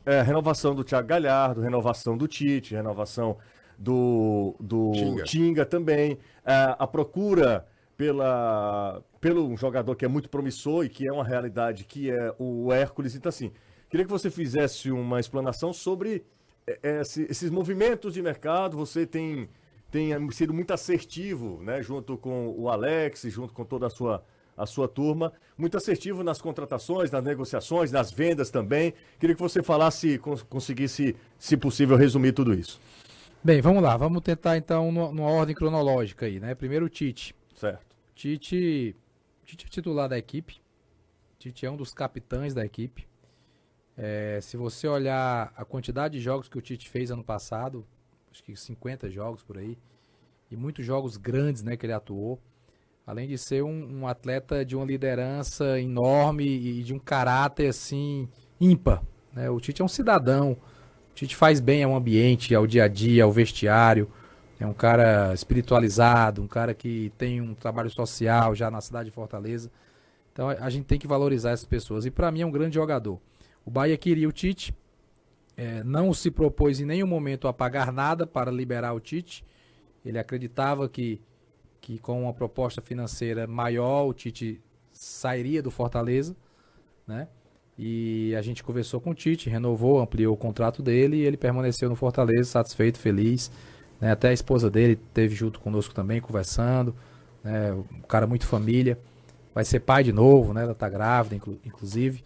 É, 0.04 0.22
renovação 0.22 0.74
do 0.74 0.84
Thiago 0.84 1.08
Galhardo, 1.08 1.60
renovação 1.60 2.16
do 2.16 2.28
Tite, 2.28 2.74
renovação 2.74 3.36
do, 3.76 4.54
do 4.60 4.92
Tinga. 4.92 5.24
Tinga 5.24 5.66
também. 5.66 6.18
É, 6.44 6.76
a 6.78 6.86
procura 6.86 7.66
pela, 7.96 9.02
pelo 9.20 9.48
um 9.48 9.56
jogador 9.56 9.96
que 9.96 10.04
é 10.04 10.08
muito 10.08 10.30
promissor 10.30 10.84
e 10.84 10.88
que 10.88 11.08
é 11.08 11.12
uma 11.12 11.24
realidade, 11.24 11.84
que 11.84 12.10
é 12.10 12.32
o 12.38 12.72
Hércules. 12.72 13.16
Então, 13.16 13.28
assim, 13.28 13.50
queria 13.90 14.06
que 14.06 14.12
você 14.12 14.30
fizesse 14.30 14.92
uma 14.92 15.18
explanação 15.18 15.72
sobre 15.72 16.24
é, 16.68 17.00
esse- 17.00 17.26
esses 17.28 17.50
movimentos 17.50 18.14
de 18.14 18.22
mercado. 18.22 18.76
Você 18.76 19.04
tem, 19.06 19.48
tem 19.96 20.30
sido 20.30 20.52
muito 20.52 20.72
assertivo, 20.74 21.62
né, 21.62 21.82
junto 21.82 22.18
com 22.18 22.48
o 22.50 22.68
Alex, 22.68 23.22
junto 23.30 23.54
com 23.54 23.64
toda 23.64 23.86
a 23.86 23.90
sua, 23.90 24.22
a 24.54 24.66
sua 24.66 24.86
turma, 24.86 25.32
muito 25.56 25.74
assertivo 25.74 26.22
nas 26.22 26.38
contratações, 26.38 27.10
nas 27.10 27.24
negociações, 27.24 27.90
nas 27.90 28.12
vendas 28.12 28.50
também. 28.50 28.92
Queria 29.18 29.34
que 29.34 29.40
você 29.40 29.62
falasse, 29.62 30.18
cons- 30.18 30.42
conseguisse, 30.42 31.16
se 31.38 31.56
possível, 31.56 31.96
resumir 31.96 32.32
tudo 32.32 32.52
isso. 32.52 32.78
Bem, 33.42 33.62
vamos 33.62 33.82
lá, 33.82 33.96
vamos 33.96 34.20
tentar 34.20 34.58
então 34.58 34.92
numa, 34.92 35.12
numa 35.12 35.30
ordem 35.30 35.54
cronológica 35.54 36.26
aí, 36.26 36.38
né? 36.38 36.54
Primeiro 36.54 36.84
o 36.84 36.88
Tite. 36.90 37.34
Certo. 37.54 37.96
Tite, 38.14 38.94
Tite 39.44 39.64
é 39.66 39.68
titular 39.68 40.08
da 40.10 40.18
equipe. 40.18 40.60
Tite 41.38 41.64
é 41.64 41.70
um 41.70 41.76
dos 41.76 41.94
capitães 41.94 42.52
da 42.52 42.64
equipe. 42.66 43.06
É, 43.96 44.40
se 44.42 44.58
você 44.58 44.86
olhar 44.88 45.54
a 45.56 45.64
quantidade 45.64 46.18
de 46.18 46.20
jogos 46.24 46.48
que 46.50 46.58
o 46.58 46.60
Tite 46.60 46.86
fez 46.88 47.10
ano 47.10 47.24
passado, 47.24 47.86
acho 48.36 48.44
que 48.44 48.54
50 48.54 49.08
jogos 49.10 49.42
por 49.42 49.56
aí, 49.56 49.78
e 50.50 50.56
muitos 50.56 50.84
jogos 50.84 51.16
grandes 51.16 51.62
né, 51.62 51.74
que 51.74 51.86
ele 51.86 51.94
atuou, 51.94 52.38
além 53.06 53.26
de 53.26 53.38
ser 53.38 53.64
um, 53.64 54.00
um 54.00 54.06
atleta 54.06 54.62
de 54.62 54.76
uma 54.76 54.84
liderança 54.84 55.80
enorme 55.80 56.44
e 56.44 56.82
de 56.82 56.92
um 56.92 56.98
caráter 56.98 57.68
assim 57.68 58.28
ímpar. 58.60 59.02
Né? 59.32 59.48
O 59.48 59.58
Tite 59.58 59.80
é 59.80 59.84
um 59.84 59.88
cidadão, 59.88 60.52
o 60.52 61.14
Tite 61.14 61.34
faz 61.34 61.60
bem 61.60 61.82
ao 61.82 61.96
ambiente, 61.96 62.54
ao 62.54 62.66
dia 62.66 62.84
a 62.84 62.88
dia, 62.88 63.24
ao 63.24 63.32
vestiário. 63.32 64.10
É 64.60 64.66
um 64.66 64.74
cara 64.74 65.32
espiritualizado, 65.32 66.42
um 66.42 66.48
cara 66.48 66.74
que 66.74 67.12
tem 67.16 67.40
um 67.40 67.54
trabalho 67.54 67.90
social 67.90 68.54
já 68.54 68.70
na 68.70 68.82
cidade 68.82 69.08
de 69.08 69.14
Fortaleza. 69.14 69.70
Então 70.32 70.50
a 70.50 70.68
gente 70.68 70.84
tem 70.84 70.98
que 70.98 71.06
valorizar 71.06 71.52
essas 71.52 71.66
pessoas. 71.66 72.04
E 72.04 72.10
para 72.10 72.30
mim 72.30 72.42
é 72.42 72.46
um 72.46 72.50
grande 72.50 72.74
jogador. 72.74 73.18
O 73.64 73.70
Bahia 73.70 73.96
queria 73.96 74.28
o 74.28 74.32
Tite, 74.32 74.74
eh, 75.56 75.82
não 75.84 76.12
se 76.12 76.30
propôs 76.30 76.80
em 76.80 76.84
nenhum 76.84 77.06
momento 77.06 77.48
a 77.48 77.52
pagar 77.52 77.92
nada 77.92 78.26
para 78.26 78.50
liberar 78.50 78.92
o 78.92 79.00
Tite. 79.00 79.44
Ele 80.04 80.18
acreditava 80.18 80.88
que, 80.88 81.20
que 81.80 81.98
com 81.98 82.22
uma 82.22 82.32
proposta 82.32 82.80
financeira 82.80 83.46
maior 83.46 84.06
o 84.06 84.12
Tite 84.14 84.60
sairia 84.92 85.62
do 85.62 85.70
Fortaleza, 85.70 86.36
né? 87.06 87.28
E 87.78 88.34
a 88.34 88.40
gente 88.40 88.64
conversou 88.64 89.00
com 89.00 89.10
o 89.10 89.14
Tite, 89.14 89.50
renovou, 89.50 90.00
ampliou 90.00 90.32
o 90.32 90.36
contrato 90.36 90.82
dele 90.82 91.18
e 91.18 91.26
ele 91.26 91.36
permaneceu 91.36 91.90
no 91.90 91.96
Fortaleza, 91.96 92.44
satisfeito, 92.44 92.98
feliz. 92.98 93.50
né? 94.00 94.12
Até 94.12 94.28
a 94.28 94.32
esposa 94.32 94.70
dele 94.70 94.96
teve 95.12 95.34
junto 95.34 95.60
conosco 95.60 95.94
também, 95.94 96.18
conversando. 96.20 96.94
Né? 97.44 97.72
Um 97.72 98.00
cara 98.08 98.26
muito 98.26 98.46
família. 98.46 98.98
Vai 99.54 99.64
ser 99.64 99.80
pai 99.80 100.02
de 100.02 100.12
novo, 100.12 100.54
né? 100.54 100.62
Ela 100.62 100.74
tá 100.74 100.88
grávida, 100.88 101.36
inclu- 101.36 101.58
inclusive. 101.64 102.24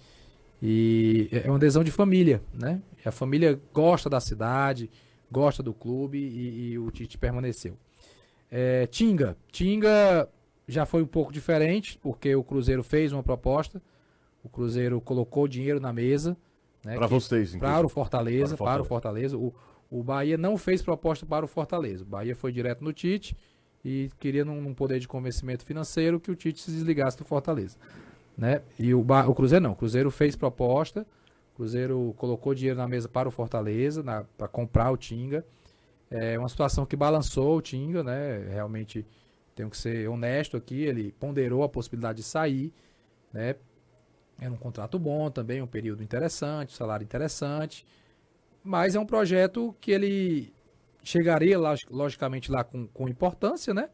E 0.63 1.29
é 1.33 1.49
uma 1.49 1.57
adesão 1.57 1.83
de 1.83 1.91
família, 1.91 2.41
né? 2.55 2.81
A 3.09 3.13
família 3.13 3.61
gosta 3.73 4.09
da 4.11 4.21
cidade, 4.21 4.91
gosta 5.31 5.63
do 5.63 5.73
clube 5.73 6.19
e, 6.19 6.73
e 6.73 6.79
o 6.79 6.91
Tite 6.91 7.17
permaneceu. 7.17 7.77
É, 8.51 8.87
Tinga. 8.87 9.37
Tinga 9.51 10.29
já 10.67 10.87
foi 10.87 11.03
um 11.03 11.07
pouco 11.07 11.33
diferente, 11.33 11.99
porque 12.01 12.35
o 12.35 12.45
Cruzeiro 12.45 12.83
fez 12.83 13.13
uma 13.13 13.23
proposta. 13.23 13.83
O 14.43 14.49
Cruzeiro 14.49 15.01
colocou 15.01 15.49
dinheiro 15.49 15.81
na 15.81 15.93
mesa. 15.93 16.37
Né, 16.85 16.97
Para 16.97 17.07
vocês, 17.07 17.51
para 17.51 17.59
inclusive. 17.59 17.87
o 17.87 17.89
Fortaleza, 17.89 18.57
Para 18.57 18.65
o 18.65 18.67
para 18.67 18.83
o 18.83 18.85
Fortaleza. 18.85 19.37
O, 19.37 19.53
o 19.91 20.03
Bahia 20.03 20.39
não 20.39 20.57
fez 20.57 20.81
proposta 20.81 21.27
para 21.27 21.45
o 21.45 21.49
Fortaleza. 21.49 22.05
O 22.05 22.07
Bahia 22.07 22.35
foi 22.35 22.53
direto 22.53 22.83
no 22.83 22.93
Tite 22.93 23.37
e 23.85 24.11
queria 24.19 24.45
num, 24.45 24.61
num 24.61 24.73
poder 24.73 25.01
de 25.01 25.09
convencimento 25.09 25.65
financeiro 25.65 26.21
que 26.21 26.31
o 26.31 26.37
Tite 26.37 26.61
se 26.61 26.71
desligasse 26.71 27.19
do 27.19 27.25
Fortaleza. 27.25 27.77
Né? 28.39 28.63
E 28.79 28.95
o, 28.95 29.01
o 29.01 29.35
Cruzeiro 29.35 29.63
não. 29.63 29.73
O 29.73 29.77
Cruzeiro 29.77 30.11
fez 30.11 30.37
proposta. 30.37 31.07
Cruzeiro 31.61 32.15
colocou 32.17 32.55
dinheiro 32.55 32.79
na 32.79 32.89
mesa 32.89 33.07
para 33.07 33.29
o 33.29 33.31
Fortaleza, 33.31 34.03
para 34.39 34.49
comprar 34.49 34.91
o 34.91 34.97
Tinga. 34.97 35.45
É 36.11 36.39
uma 36.39 36.49
situação 36.49 36.87
que 36.87 36.97
balançou 36.97 37.59
o 37.59 37.61
Tinga, 37.61 38.03
né? 38.03 38.49
Realmente 38.49 39.07
tenho 39.55 39.69
que 39.69 39.77
ser 39.77 40.09
honesto 40.09 40.57
aqui. 40.57 40.83
Ele 40.83 41.13
ponderou 41.13 41.63
a 41.63 41.69
possibilidade 41.69 42.17
de 42.17 42.23
sair, 42.23 42.73
né? 43.31 43.57
Era 44.41 44.51
um 44.51 44.57
contrato 44.57 44.99
bom 44.99 45.31
também, 45.31 45.61
um 45.61 45.67
período 45.67 46.03
interessante, 46.03 46.73
salário 46.73 47.05
interessante. 47.05 47.85
Mas 48.65 48.95
é 48.95 49.01
um 49.01 49.05
projeto 49.05 49.77
que 49.83 49.91
ele 49.91 50.55
chegaria, 51.03 51.59
log- 51.59 51.87
logicamente, 51.91 52.51
lá 52.51 52.65
com, 52.65 52.87
com 52.87 53.07
importância, 53.07 53.75
né? 53.75 53.91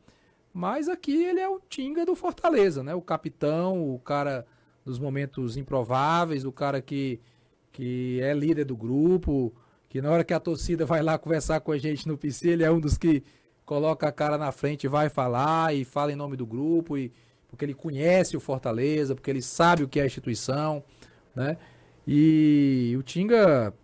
Mas 0.54 0.88
aqui 0.88 1.24
ele 1.24 1.40
é 1.40 1.48
o 1.48 1.58
Tinga 1.68 2.06
do 2.06 2.14
Fortaleza, 2.14 2.84
né? 2.84 2.94
O 2.94 3.02
capitão, 3.02 3.92
o 3.92 3.98
cara 3.98 4.46
dos 4.84 5.00
momentos 5.00 5.56
improváveis, 5.56 6.44
o 6.44 6.52
cara 6.52 6.80
que, 6.80 7.20
que 7.76 8.18
é 8.22 8.32
líder 8.32 8.64
do 8.64 8.74
grupo, 8.74 9.54
que 9.86 10.00
na 10.00 10.10
hora 10.10 10.24
que 10.24 10.32
a 10.32 10.40
torcida 10.40 10.86
vai 10.86 11.02
lá 11.02 11.18
conversar 11.18 11.60
com 11.60 11.72
a 11.72 11.76
gente 11.76 12.08
no 12.08 12.16
PC, 12.16 12.48
ele 12.48 12.64
é 12.64 12.70
um 12.70 12.80
dos 12.80 12.96
que 12.96 13.22
coloca 13.66 14.08
a 14.08 14.12
cara 14.12 14.38
na 14.38 14.50
frente 14.50 14.88
vai 14.88 15.10
falar 15.10 15.74
e 15.74 15.84
fala 15.84 16.10
em 16.10 16.16
nome 16.16 16.38
do 16.38 16.46
grupo, 16.46 16.96
e, 16.96 17.12
porque 17.46 17.66
ele 17.66 17.74
conhece 17.74 18.34
o 18.34 18.40
Fortaleza, 18.40 19.14
porque 19.14 19.30
ele 19.30 19.42
sabe 19.42 19.82
o 19.82 19.88
que 19.88 20.00
é 20.00 20.04
a 20.04 20.06
instituição, 20.06 20.82
né? 21.34 21.58
E 22.08 22.94
o 22.98 23.02
Tinga, 23.02 23.74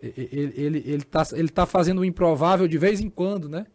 ele, 0.00 0.54
ele, 0.56 0.82
ele, 0.86 1.02
tá, 1.02 1.22
ele 1.34 1.50
tá 1.50 1.66
fazendo 1.66 1.98
o 1.98 2.04
improvável 2.06 2.66
de 2.66 2.78
vez 2.78 3.02
em 3.02 3.10
quando, 3.10 3.50
né? 3.50 3.66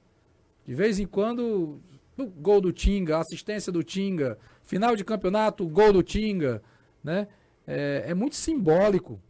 De 0.66 0.74
vez 0.74 0.98
em 0.98 1.06
quando, 1.06 1.80
gol 2.18 2.62
do 2.62 2.72
Tinga, 2.72 3.20
assistência 3.20 3.72
do 3.72 3.84
Tinga, 3.84 4.40
final 4.64 4.96
de 4.96 5.04
campeonato, 5.04 5.68
gol 5.68 5.94
do 5.94 6.02
Tinga, 6.02 6.64
né? 7.04 7.28
É, 7.68 8.06
é 8.08 8.14
muito 8.16 8.36
simbólico. 8.36 9.22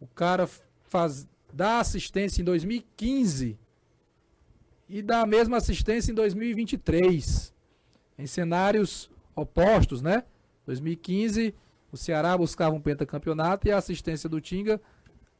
O 0.00 0.06
cara 0.06 0.48
faz, 0.88 1.26
dá 1.52 1.80
assistência 1.80 2.40
em 2.40 2.44
2015 2.44 3.58
e 4.88 5.02
dá 5.02 5.20
a 5.20 5.26
mesma 5.26 5.56
assistência 5.56 6.10
em 6.10 6.14
2023. 6.14 7.52
Em 8.18 8.26
cenários 8.26 9.10
opostos, 9.34 10.02
né? 10.02 10.24
2015, 10.66 11.54
o 11.92 11.96
Ceará 11.96 12.36
buscava 12.36 12.74
um 12.74 12.80
pentacampeonato 12.80 13.68
e 13.68 13.72
a 13.72 13.78
assistência 13.78 14.28
do 14.28 14.40
Tinga 14.40 14.80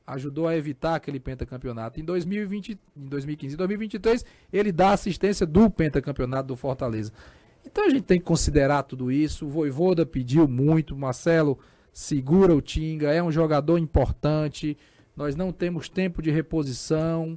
ajudou 0.06 0.48
a 0.48 0.56
evitar 0.56 0.94
aquele 0.94 1.20
pentacampeonato. 1.20 2.00
Em 2.00 2.04
2020, 2.04 2.78
em 2.96 3.06
2015 3.08 3.54
e 3.54 3.58
2023, 3.58 4.24
ele 4.52 4.72
dá 4.72 4.92
assistência 4.92 5.46
do 5.46 5.68
pentacampeonato 5.68 6.48
do 6.48 6.56
Fortaleza. 6.56 7.12
Então 7.64 7.84
a 7.84 7.90
gente 7.90 8.04
tem 8.04 8.18
que 8.18 8.24
considerar 8.24 8.84
tudo 8.84 9.12
isso. 9.12 9.44
O 9.44 9.50
Voivoda 9.50 10.06
pediu 10.06 10.48
muito, 10.48 10.96
Marcelo 10.96 11.58
segura 11.98 12.54
o 12.54 12.60
Tinga, 12.62 13.12
é 13.12 13.20
um 13.20 13.32
jogador 13.32 13.76
importante. 13.76 14.78
Nós 15.16 15.34
não 15.34 15.50
temos 15.50 15.88
tempo 15.88 16.22
de 16.22 16.30
reposição, 16.30 17.36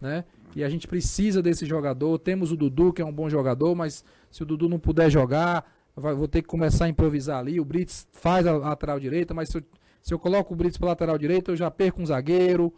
né? 0.00 0.24
E 0.54 0.62
a 0.62 0.68
gente 0.68 0.86
precisa 0.86 1.42
desse 1.42 1.66
jogador. 1.66 2.16
Temos 2.20 2.52
o 2.52 2.56
Dudu, 2.56 2.92
que 2.92 3.02
é 3.02 3.04
um 3.04 3.12
bom 3.12 3.28
jogador, 3.28 3.74
mas 3.74 4.04
se 4.30 4.40
o 4.40 4.46
Dudu 4.46 4.68
não 4.68 4.78
puder 4.78 5.10
jogar, 5.10 5.68
vai- 5.96 6.14
vou 6.14 6.28
ter 6.28 6.42
que 6.42 6.48
começar 6.48 6.84
a 6.84 6.88
improvisar 6.88 7.40
ali. 7.40 7.58
O 7.58 7.64
Brits 7.64 8.06
faz 8.12 8.46
a 8.46 8.56
lateral 8.56 9.00
direita, 9.00 9.34
mas 9.34 9.48
se 9.48 9.58
eu, 9.58 9.62
se 10.00 10.14
eu 10.14 10.18
coloco 10.18 10.54
o 10.54 10.56
Brits 10.56 10.78
para 10.78 10.90
lateral 10.90 11.18
direita, 11.18 11.50
eu 11.50 11.56
já 11.56 11.68
perco 11.68 12.00
um 12.00 12.06
zagueiro. 12.06 12.72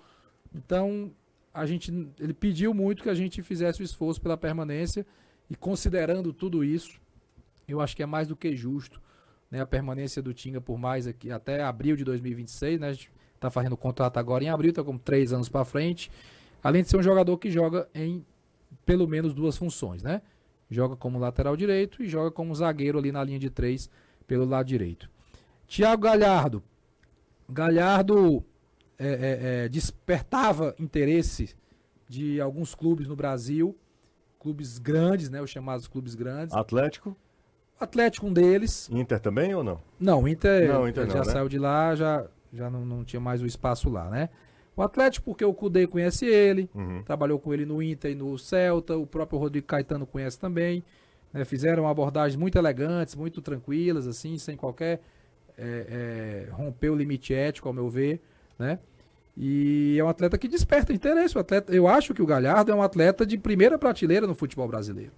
Então, 0.54 1.10
a 1.52 1.66
gente, 1.66 1.92
ele 2.18 2.32
pediu 2.32 2.72
muito 2.72 3.02
que 3.02 3.10
a 3.10 3.14
gente 3.14 3.42
fizesse 3.42 3.82
o 3.82 3.84
esforço 3.84 4.22
pela 4.22 4.38
permanência 4.38 5.06
e 5.50 5.54
considerando 5.54 6.32
tudo 6.32 6.64
isso, 6.64 6.98
eu 7.68 7.78
acho 7.78 7.94
que 7.94 8.02
é 8.02 8.06
mais 8.06 8.26
do 8.26 8.34
que 8.34 8.56
justo, 8.56 9.02
né, 9.50 9.60
a 9.60 9.66
permanência 9.66 10.22
do 10.22 10.32
Tinga 10.32 10.60
por 10.60 10.78
mais 10.78 11.06
aqui 11.06 11.30
até 11.30 11.62
abril 11.62 11.96
de 11.96 12.04
2026, 12.04 12.80
né? 12.80 12.88
A 12.88 12.92
gente 12.92 13.10
tá 13.38 13.50
fazendo 13.50 13.76
contrato 13.76 14.18
agora 14.18 14.44
em 14.44 14.48
abril, 14.48 14.72
tá 14.72 14.84
com 14.84 14.96
três 14.96 15.32
anos 15.32 15.48
para 15.48 15.64
frente. 15.64 16.10
Além 16.62 16.82
de 16.82 16.90
ser 16.90 16.98
um 16.98 17.02
jogador 17.02 17.36
que 17.38 17.50
joga 17.50 17.88
em 17.94 18.24
pelo 18.84 19.08
menos 19.08 19.34
duas 19.34 19.56
funções, 19.56 20.02
né? 20.02 20.22
Joga 20.70 20.94
como 20.94 21.18
lateral 21.18 21.56
direito 21.56 22.02
e 22.02 22.08
joga 22.08 22.30
como 22.30 22.54
zagueiro 22.54 22.98
ali 22.98 23.10
na 23.10 23.24
linha 23.24 23.38
de 23.38 23.50
três 23.50 23.90
pelo 24.26 24.44
lado 24.44 24.66
direito. 24.66 25.10
Thiago 25.66 26.02
Galhardo. 26.02 26.62
Galhardo 27.48 28.44
é, 28.98 29.08
é, 29.08 29.64
é, 29.64 29.68
despertava 29.68 30.74
interesse 30.78 31.56
de 32.08 32.40
alguns 32.40 32.74
clubes 32.74 33.08
no 33.08 33.16
Brasil, 33.16 33.76
clubes 34.38 34.78
grandes, 34.78 35.30
né? 35.30 35.40
Os 35.40 35.50
chamados 35.50 35.88
clubes 35.88 36.14
grandes. 36.14 36.54
Atlético, 36.54 37.16
Atlético 37.80 38.26
um 38.26 38.32
deles. 38.32 38.88
Inter 38.92 39.18
também 39.20 39.54
ou 39.54 39.64
não? 39.64 39.80
Não, 39.98 40.28
Inter, 40.28 40.68
Não, 40.68 40.88
Inter 40.88 41.06
já 41.06 41.14
não, 41.18 41.24
né? 41.24 41.32
saiu 41.32 41.48
de 41.48 41.58
lá, 41.58 41.94
já, 41.94 42.26
já 42.52 42.68
não, 42.70 42.84
não 42.84 43.04
tinha 43.04 43.20
mais 43.20 43.42
o 43.42 43.46
espaço 43.46 43.88
lá, 43.88 44.08
né? 44.10 44.28
O 44.76 44.82
Atlético, 44.82 45.24
porque 45.26 45.44
o 45.44 45.52
Cudê 45.52 45.86
conhece 45.86 46.26
ele, 46.26 46.68
Uhum. 46.74 47.02
trabalhou 47.02 47.38
com 47.38 47.52
ele 47.52 47.66
no 47.66 47.82
Inter 47.82 48.12
e 48.12 48.14
no 48.14 48.38
Celta, 48.38 48.96
o 48.96 49.06
próprio 49.06 49.38
Rodrigo 49.38 49.66
Caetano 49.66 50.06
conhece 50.06 50.38
também. 50.38 50.82
né? 51.32 51.44
Fizeram 51.44 51.86
abordagens 51.88 52.36
muito 52.36 52.56
elegantes, 52.58 53.14
muito 53.14 53.40
tranquilas, 53.40 54.06
assim, 54.06 54.36
sem 54.38 54.56
qualquer 54.56 55.00
é, 55.58 56.46
é, 56.48 56.52
romper 56.52 56.90
o 56.90 56.94
limite 56.96 57.32
ético, 57.34 57.68
ao 57.68 57.74
meu 57.74 57.88
ver, 57.90 58.20
né? 58.58 58.78
E 59.36 59.96
é 59.98 60.04
um 60.04 60.08
atleta 60.08 60.36
que 60.36 60.48
desperta 60.48 60.92
interesse. 60.92 61.36
O 61.36 61.40
atleta, 61.40 61.72
eu 61.74 61.86
acho 61.86 62.12
que 62.12 62.20
o 62.22 62.26
Galhardo 62.26 62.72
é 62.72 62.74
um 62.74 62.82
atleta 62.82 63.24
de 63.24 63.38
primeira 63.38 63.78
prateleira 63.78 64.26
no 64.26 64.34
futebol 64.34 64.66
brasileiro, 64.68 65.12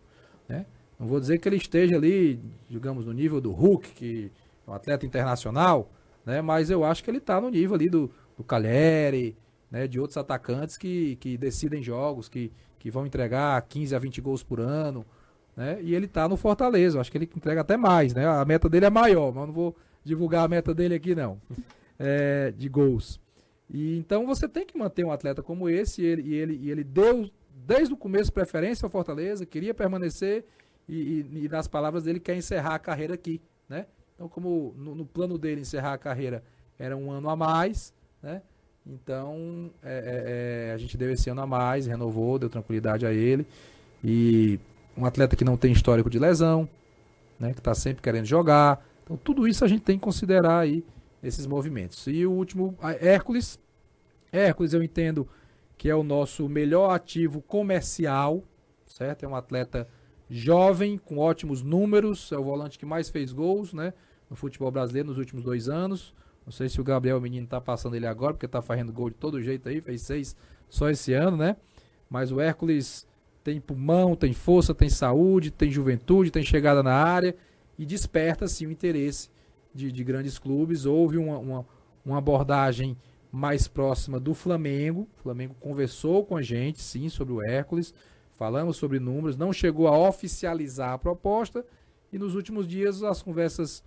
né? 0.49 0.67
Não 0.99 1.07
vou 1.07 1.19
dizer 1.19 1.39
que 1.39 1.49
ele 1.49 1.57
esteja 1.57 1.97
ali, 1.97 2.41
digamos, 2.69 3.07
no 3.07 3.13
nível 3.13 3.41
do 3.41 3.51
Hulk, 3.51 3.91
que 3.93 4.31
é 4.67 4.71
um 4.71 4.75
atleta 4.75 5.05
internacional, 5.05 5.91
né? 6.25 6.41
Mas 6.41 6.71
eu 6.71 6.85
acho 6.85 7.03
que 7.03 7.11
ele 7.11 7.19
está 7.19 7.41
no 7.41 7.51
nível 7.51 7.75
ali 7.75 7.89
do, 7.89 8.11
do 8.37 8.45
Cagliari, 8.45 9.37
né? 9.71 9.89
De 9.89 9.99
outros 9.99 10.17
atacantes 10.17 10.77
que, 10.77 11.17
que 11.17 11.37
decidem 11.37 11.83
jogos, 11.83 12.29
que, 12.29 12.53
que 12.79 12.91
vão 12.91 13.07
entregar 13.07 13.61
15 13.63 13.95
a 13.95 13.99
20 13.99 14.21
gols 14.21 14.43
por 14.43 14.61
ano, 14.61 15.05
né? 15.57 15.79
E 15.83 15.95
ele 15.95 16.07
tá 16.07 16.29
no 16.29 16.37
Fortaleza. 16.37 16.97
Eu 16.97 17.01
acho 17.01 17.11
que 17.11 17.19
ele 17.19 17.31
entrega 17.37 17.63
até 17.63 17.77
mais, 17.77 18.15
né? 18.15 18.27
A 18.27 18.45
meta 18.45 18.69
dele 18.69 18.87
é 18.87 18.91
maior, 18.91 19.33
mas 19.33 19.43
eu 19.43 19.47
não 19.47 19.55
vou 19.55 19.77
divulgar 20.05 20.45
a 20.45 20.49
meta 20.49 20.75
dele 20.75 20.95
aqui 20.95 21.15
não, 21.15 21.41
é, 21.99 22.53
de 22.53 22.69
gols. 22.69 23.21
E 23.69 23.97
então 23.97 24.27
você 24.27 24.49
tem 24.49 24.67
que 24.67 24.77
manter 24.77 25.05
um 25.05 25.13
atleta 25.13 25.43
como 25.43 25.69
esse. 25.69 26.03
E 26.03 26.05
ele, 26.05 26.23
e 26.23 26.35
ele, 26.35 26.61
e 26.63 26.71
ele 26.71 26.85
deu 26.85 27.31
desde 27.67 27.93
o 27.95 27.97
começo 27.97 28.33
preferência 28.33 28.85
ao 28.85 28.91
Fortaleza, 28.91 29.47
queria 29.47 29.73
permanecer 29.73 30.45
e, 30.89 30.95
e- 31.33 31.45
e 31.45 31.49
nas 31.49 31.67
palavras 31.69 32.05
dele 32.05 32.21
quer 32.21 32.37
encerrar 32.37 32.75
a 32.75 32.79
carreira 32.79 33.15
aqui, 33.15 33.41
né? 33.69 33.87
Então 34.15 34.29
como 34.29 34.75
no, 34.77 34.95
no 34.95 35.05
plano 35.07 35.39
dele 35.39 35.61
encerrar 35.63 35.95
a 35.95 35.99
carreira 35.99 36.43
era 36.79 36.97
um 36.97 37.11
ano 37.11 37.29
a 37.29 37.37
mais, 37.37 37.93
né? 38.23 38.43
Então 38.87 39.71
é, 39.83 40.67
é, 40.67 40.69
é, 40.71 40.75
a 40.75 40.79
gente 40.79 40.97
deu 40.97 41.11
esse 41.11 41.31
ano 41.31 41.41
a 41.41 41.47
mais, 41.47 41.87
renovou, 41.87 42.39
deu 42.39 42.49
tranquilidade 42.51 43.07
a 43.07 43.13
ele 43.13 43.47
e 44.03 44.59
um 44.97 45.07
atleta 45.07 45.37
que 45.37 45.45
não 45.45 45.57
tem 45.57 45.73
histórico 45.73 46.11
de 46.11 46.19
lesão, 46.19 46.69
né? 47.39 47.53
Que 47.53 47.61
está 47.61 47.75
sempre 47.75 48.03
querendo 48.03 48.27
jogar. 48.27 48.85
Então 49.05 49.17
tudo 49.17 49.47
isso 49.47 49.65
a 49.65 49.69
gente 49.69 49.83
tem 49.83 49.97
que 49.99 50.05
considerar 50.05 50.61
aí 50.61 50.85
nesses 51.23 51.47
movimentos. 51.47 52.07
E 52.07 52.27
o 52.27 52.33
último, 52.33 52.77
Hércules. 53.01 53.59
Hércules 54.33 54.73
eu 54.73 54.83
entendo 54.83 55.29
que 55.77 55.89
é 55.89 55.95
o 55.95 56.03
nosso 56.03 56.49
melhor 56.49 56.91
ativo 56.95 57.41
comercial, 57.43 58.43
certo? 58.87 59.25
É 59.25 59.29
um 59.29 59.35
atleta 59.37 59.87
jovem, 60.33 60.97
com 60.97 61.19
ótimos 61.19 61.63
números, 61.63 62.33
é 62.33 62.39
o 62.39 62.43
volante 62.43 62.79
que 62.79 62.87
mais 62.87 63.11
fez 63.11 63.33
gols, 63.33 63.75
né? 63.75 63.93
No 64.31 64.37
futebol 64.37 64.71
brasileiro 64.71 65.09
nos 65.09 65.19
últimos 65.19 65.45
dois 65.45 65.69
anos. 65.69 66.15
Não 66.47 66.53
sei 66.53 66.69
se 66.69 66.81
o 66.81 66.85
Gabriel 66.85 67.21
Menino 67.21 67.47
tá 67.47 67.61
passando 67.61 67.95
ele 67.95 68.07
agora, 68.07 68.33
porque 68.33 68.49
tá 68.49 68.63
fazendo 68.63 68.93
gol 68.93 69.11
de 69.11 69.17
todo 69.17 69.43
jeito 69.43 69.69
aí, 69.69 69.81
fez 69.81 70.03
seis 70.03 70.35
só 70.69 70.89
esse 70.89 71.13
ano, 71.13 71.37
né? 71.37 71.57
Mas 72.09 72.33
o 72.33 72.41
Hércules 72.41 73.07
tem 73.45 73.61
pulmão, 73.61 74.17
tem 74.17 74.33
força, 74.33 74.75
tem 74.75 74.89
saúde, 74.89 75.51
tem 75.51 75.71
juventude, 75.71 76.31
tem 76.31 76.43
chegada 76.43 76.83
na 76.83 76.95
área 76.95 77.37
e 77.79 77.85
desperta 77.85 78.49
sim 78.49 78.67
o 78.67 78.71
interesse 78.71 79.29
de, 79.75 79.93
de 79.93 80.03
grandes 80.03 80.39
clubes. 80.39 80.87
Houve 80.87 81.19
uma, 81.19 81.39
uma, 81.39 81.67
uma 82.05 82.19
abordagem 82.19 82.97
mais 83.31 83.69
próxima 83.69 84.19
do 84.19 84.35
Flamengo. 84.35 85.09
O 85.19 85.23
Flamengo 85.23 85.55
conversou 85.61 86.25
com 86.25 86.37
a 86.37 86.43
gente, 86.43 86.81
sim, 86.81 87.09
sobre 87.09 87.35
o 87.35 87.43
Hércules. 87.43 87.95
Falamos 88.33 88.77
sobre 88.77 88.99
números, 88.99 89.37
não 89.37 89.53
chegou 89.53 89.87
a 89.87 89.97
oficializar 89.97 90.93
a 90.93 90.99
proposta. 90.99 91.65
E 92.13 92.19
nos 92.19 92.35
últimos 92.35 92.67
dias 92.67 93.03
as 93.03 93.23
conversas, 93.23 93.83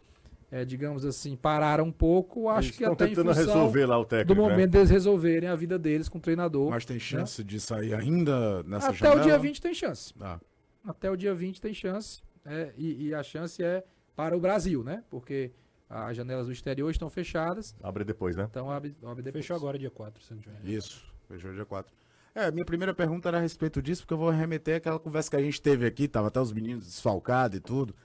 eh, 0.52 0.64
digamos 0.64 1.04
assim, 1.06 1.36
pararam 1.36 1.86
um 1.86 1.92
pouco. 1.92 2.48
Acho 2.50 2.68
Eles 2.70 2.78
que 2.78 2.84
estão 2.84 2.94
até 2.94 3.06
em 3.06 3.10
tentando 3.10 3.28
função 3.36 3.46
resolver 3.46 3.86
lá 3.86 3.98
o 4.00 4.04
do 4.04 4.08
técnico, 4.08 4.42
né? 4.42 4.50
momento 4.50 4.72
deles 4.72 4.90
resolverem 4.90 5.50
a 5.50 5.56
vida 5.56 5.78
deles 5.78 6.08
com 6.08 6.18
o 6.18 6.22
treinador. 6.22 6.70
Mas 6.70 6.86
tem 6.86 7.00
chance 7.00 7.44
de 7.44 7.60
sair 7.60 7.94
ainda 7.94 8.64
nessa 8.64 8.88
Até 8.90 8.98
janela? 8.98 9.22
o 9.22 9.24
dia 9.24 9.38
20 9.38 9.62
tem 9.62 9.74
chance. 9.74 10.14
Ah, 10.22 10.40
Até 10.88 11.10
o 11.12 11.16
dia 11.16 11.34
20 11.36 11.60
tem 11.62 11.74
chance. 11.74 12.22
é, 12.46 12.72
e, 12.78 13.08
e 13.08 13.14
a 13.14 13.22
chance 13.24 13.62
é 13.64 13.84
para 14.16 14.36
o 14.38 14.40
Brasil, 14.40 14.84
né? 14.84 15.04
Porque 15.10 15.52
as 15.90 16.16
janelas 16.16 16.48
do 16.48 16.52
exterior 16.54 16.90
estão 16.90 17.10
fechadas. 17.10 17.76
Abre 17.84 18.04
depois, 18.04 18.36
né? 18.36 18.48
Então 18.50 18.72
abre, 18.72 18.96
abre 19.04 19.22
depois. 19.24 19.44
Fechou 19.44 19.56
agora 19.56 19.78
dia 19.78 19.92
4, 19.92 20.24
se 20.24 20.34
não 20.34 20.40
tiver. 20.42 20.60
isso. 20.64 21.14
Fechou 21.28 21.52
dia 21.54 21.66
4. 21.66 21.94
É, 22.36 22.52
minha 22.52 22.66
primeira 22.66 22.94
pergunta 22.94 23.30
era 23.30 23.38
a 23.38 23.42
respeito 23.42 23.82
disso, 23.82 24.02
porque 24.02 24.14
eu 24.14 24.18
vou 24.18 24.30
remeter 24.30 24.76
àquela 24.76 25.00
conversa 25.00 25.30
que 25.30 25.38
a 25.38 25.42
gente 25.42 25.62
teve 25.62 25.86
aqui, 25.86 26.06
tava 26.06 26.28
até 26.28 26.42
os 26.42 26.52
meninos 26.52 26.86
desfalcados 26.86 27.58
e 27.58 27.62
tudo, 27.62 27.96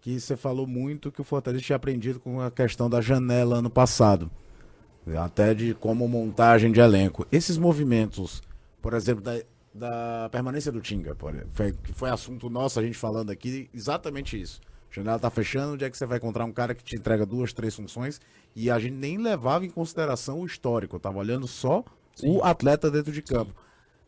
que 0.00 0.18
você 0.18 0.36
falou 0.36 0.66
muito 0.66 1.12
que 1.12 1.20
o 1.20 1.24
Fortaleza 1.24 1.62
tinha 1.62 1.76
aprendido 1.76 2.18
com 2.18 2.40
a 2.40 2.50
questão 2.50 2.90
da 2.90 3.00
janela 3.00 3.58
ano 3.58 3.70
passado. 3.70 4.28
Até 5.16 5.54
de 5.54 5.72
como 5.72 6.08
montagem 6.08 6.72
de 6.72 6.80
elenco. 6.80 7.24
Esses 7.30 7.56
movimentos, 7.56 8.42
por 8.82 8.92
exemplo, 8.92 9.22
da, 9.22 9.40
da 9.72 10.28
permanência 10.30 10.72
do 10.72 10.80
Tinga, 10.80 11.14
por 11.14 11.32
exemplo, 11.32 11.50
foi, 11.52 11.70
que 11.70 11.92
foi 11.92 12.10
assunto 12.10 12.50
nosso, 12.50 12.80
a 12.80 12.82
gente 12.82 12.98
falando 12.98 13.30
aqui, 13.30 13.70
exatamente 13.72 14.40
isso. 14.40 14.60
A 14.90 14.94
janela 14.96 15.20
tá 15.20 15.30
fechando, 15.30 15.74
onde 15.74 15.84
é 15.84 15.90
que 15.90 15.96
você 15.96 16.06
vai 16.06 16.18
encontrar 16.18 16.44
um 16.44 16.52
cara 16.52 16.74
que 16.74 16.82
te 16.82 16.96
entrega 16.96 17.24
duas, 17.24 17.52
três 17.52 17.76
funções? 17.76 18.20
E 18.52 18.68
a 18.68 18.80
gente 18.80 18.94
nem 18.94 19.16
levava 19.16 19.64
em 19.64 19.70
consideração 19.70 20.40
o 20.40 20.46
histórico, 20.46 20.96
eu 20.96 21.00
tava 21.00 21.18
olhando 21.18 21.46
só 21.46 21.84
o 22.24 22.42
atleta 22.42 22.90
dentro 22.90 23.12
de 23.12 23.22
campo. 23.22 23.65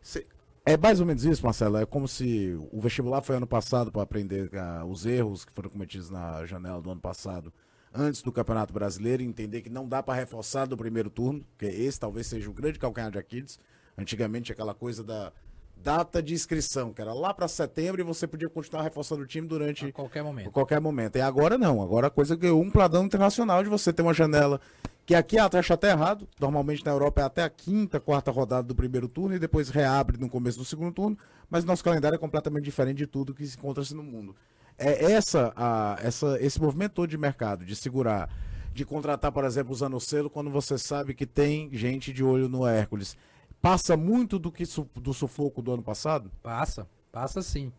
Cê- 0.09 0.27
É 0.65 0.75
mais 0.77 1.01
ou 1.01 1.07
menos 1.07 1.23
isso, 1.25 1.45
Marcelo. 1.45 1.77
É 1.77 1.85
como 1.85 2.09
se 2.09 2.59
o 2.73 2.81
vestibular 2.81 3.21
foi 3.21 3.37
ano 3.37 3.47
passado 3.47 3.93
para 3.93 4.01
aprender 4.03 4.51
ah, 4.55 4.85
os 4.87 5.05
erros 5.05 5.45
que 5.45 5.53
foram 5.53 5.69
cometidos 5.69 6.09
na 6.09 6.45
janela 6.47 6.81
do 6.81 6.91
ano 6.91 7.01
passado, 7.01 7.53
antes 7.93 8.23
do 8.23 8.33
Campeonato 8.33 8.73
Brasileiro, 8.73 9.23
e 9.23 9.27
entender 9.27 9.61
que 9.61 9.69
não 9.69 9.87
dá 9.87 10.03
para 10.03 10.15
reforçar 10.15 10.67
do 10.67 10.77
primeiro 10.79 11.11
turno, 11.11 11.45
que 11.59 11.67
esse 11.67 12.01
talvez 12.01 12.27
seja 12.27 12.49
o 12.49 12.55
grande 12.55 12.79
calcanhar 12.79 13.11
de 13.11 13.19
Aquiles. 13.19 13.59
Antigamente, 13.99 14.51
aquela 14.53 14.75
coisa 14.75 15.05
da 15.05 15.31
data 15.77 16.23
de 16.23 16.33
inscrição, 16.35 16.93
que 16.93 17.01
era 17.03 17.13
lá 17.13 17.33
para 17.35 17.47
setembro 17.49 18.01
e 18.01 18.05
você 18.05 18.27
podia 18.27 18.49
continuar 18.49 18.83
reforçando 18.83 19.23
o 19.23 19.27
time 19.27 19.47
durante 19.47 19.87
A 19.87 19.93
qualquer 19.93 20.23
momento. 20.25 20.49
a 20.49 20.53
qualquer 20.53 20.81
momento. 20.81 21.17
E 21.17 21.21
agora 21.21 21.57
não, 21.59 21.83
agora 21.83 22.07
a 22.07 22.11
coisa 22.11 22.35
ganhou 22.35 22.61
um 22.63 22.71
pladão 22.71 23.05
internacional 23.05 23.63
de 23.63 23.69
você 23.69 23.93
ter 23.93 24.03
uma 24.03 24.15
janela 24.15 24.61
que 25.09 25.15
aqui 25.15 25.39
até 25.39 25.59
acho 25.59 25.73
até 25.73 25.89
errado, 25.89 26.29
normalmente 26.39 26.85
na 26.85 26.91
Europa 26.91 27.23
é 27.23 27.25
até 27.25 27.43
a 27.43 27.49
quinta, 27.49 27.99
quarta 27.99 28.31
rodada 28.31 28.69
do 28.69 28.75
primeiro 28.75 29.09
turno 29.09 29.35
e 29.35 29.39
depois 29.39 29.71
reabre 29.71 30.19
no 30.19 30.29
começo 30.29 30.59
do 30.59 30.67
segundo 30.67 30.93
turno, 30.93 31.17
mas 31.49 31.65
nosso 31.65 31.83
calendário 31.83 32.17
é 32.17 32.19
completamente 32.19 32.65
diferente 32.65 32.99
de 32.99 33.07
tudo 33.07 33.33
que 33.33 33.47
se 33.47 33.57
encontra-se 33.57 33.95
no 33.95 34.03
mundo. 34.03 34.37
É 34.77 35.13
essa, 35.13 35.51
a, 35.57 35.97
essa, 36.03 36.37
esse 36.43 36.61
movimento 36.61 36.93
todo 36.93 37.09
de 37.09 37.17
mercado, 37.17 37.65
de 37.65 37.75
segurar, 37.75 38.29
de 38.75 38.85
contratar, 38.85 39.33
por 39.33 39.45
exemplo, 39.45 39.73
o 39.73 39.75
Zanocelo 39.75 40.29
quando 40.29 40.51
você 40.51 40.77
sabe 40.77 41.15
que 41.15 41.25
tem 41.25 41.71
gente 41.73 42.13
de 42.13 42.23
olho 42.23 42.47
no 42.47 42.67
Hércules. 42.67 43.17
Passa 43.63 43.97
muito 43.97 44.39
do 44.39 44.53
que 44.53 44.65
do 44.95 45.15
sufoco 45.15 45.63
do 45.63 45.73
ano 45.73 45.83
passado? 45.83 46.31
Passa, 46.43 46.87
passa 47.11 47.41
sim. 47.41 47.73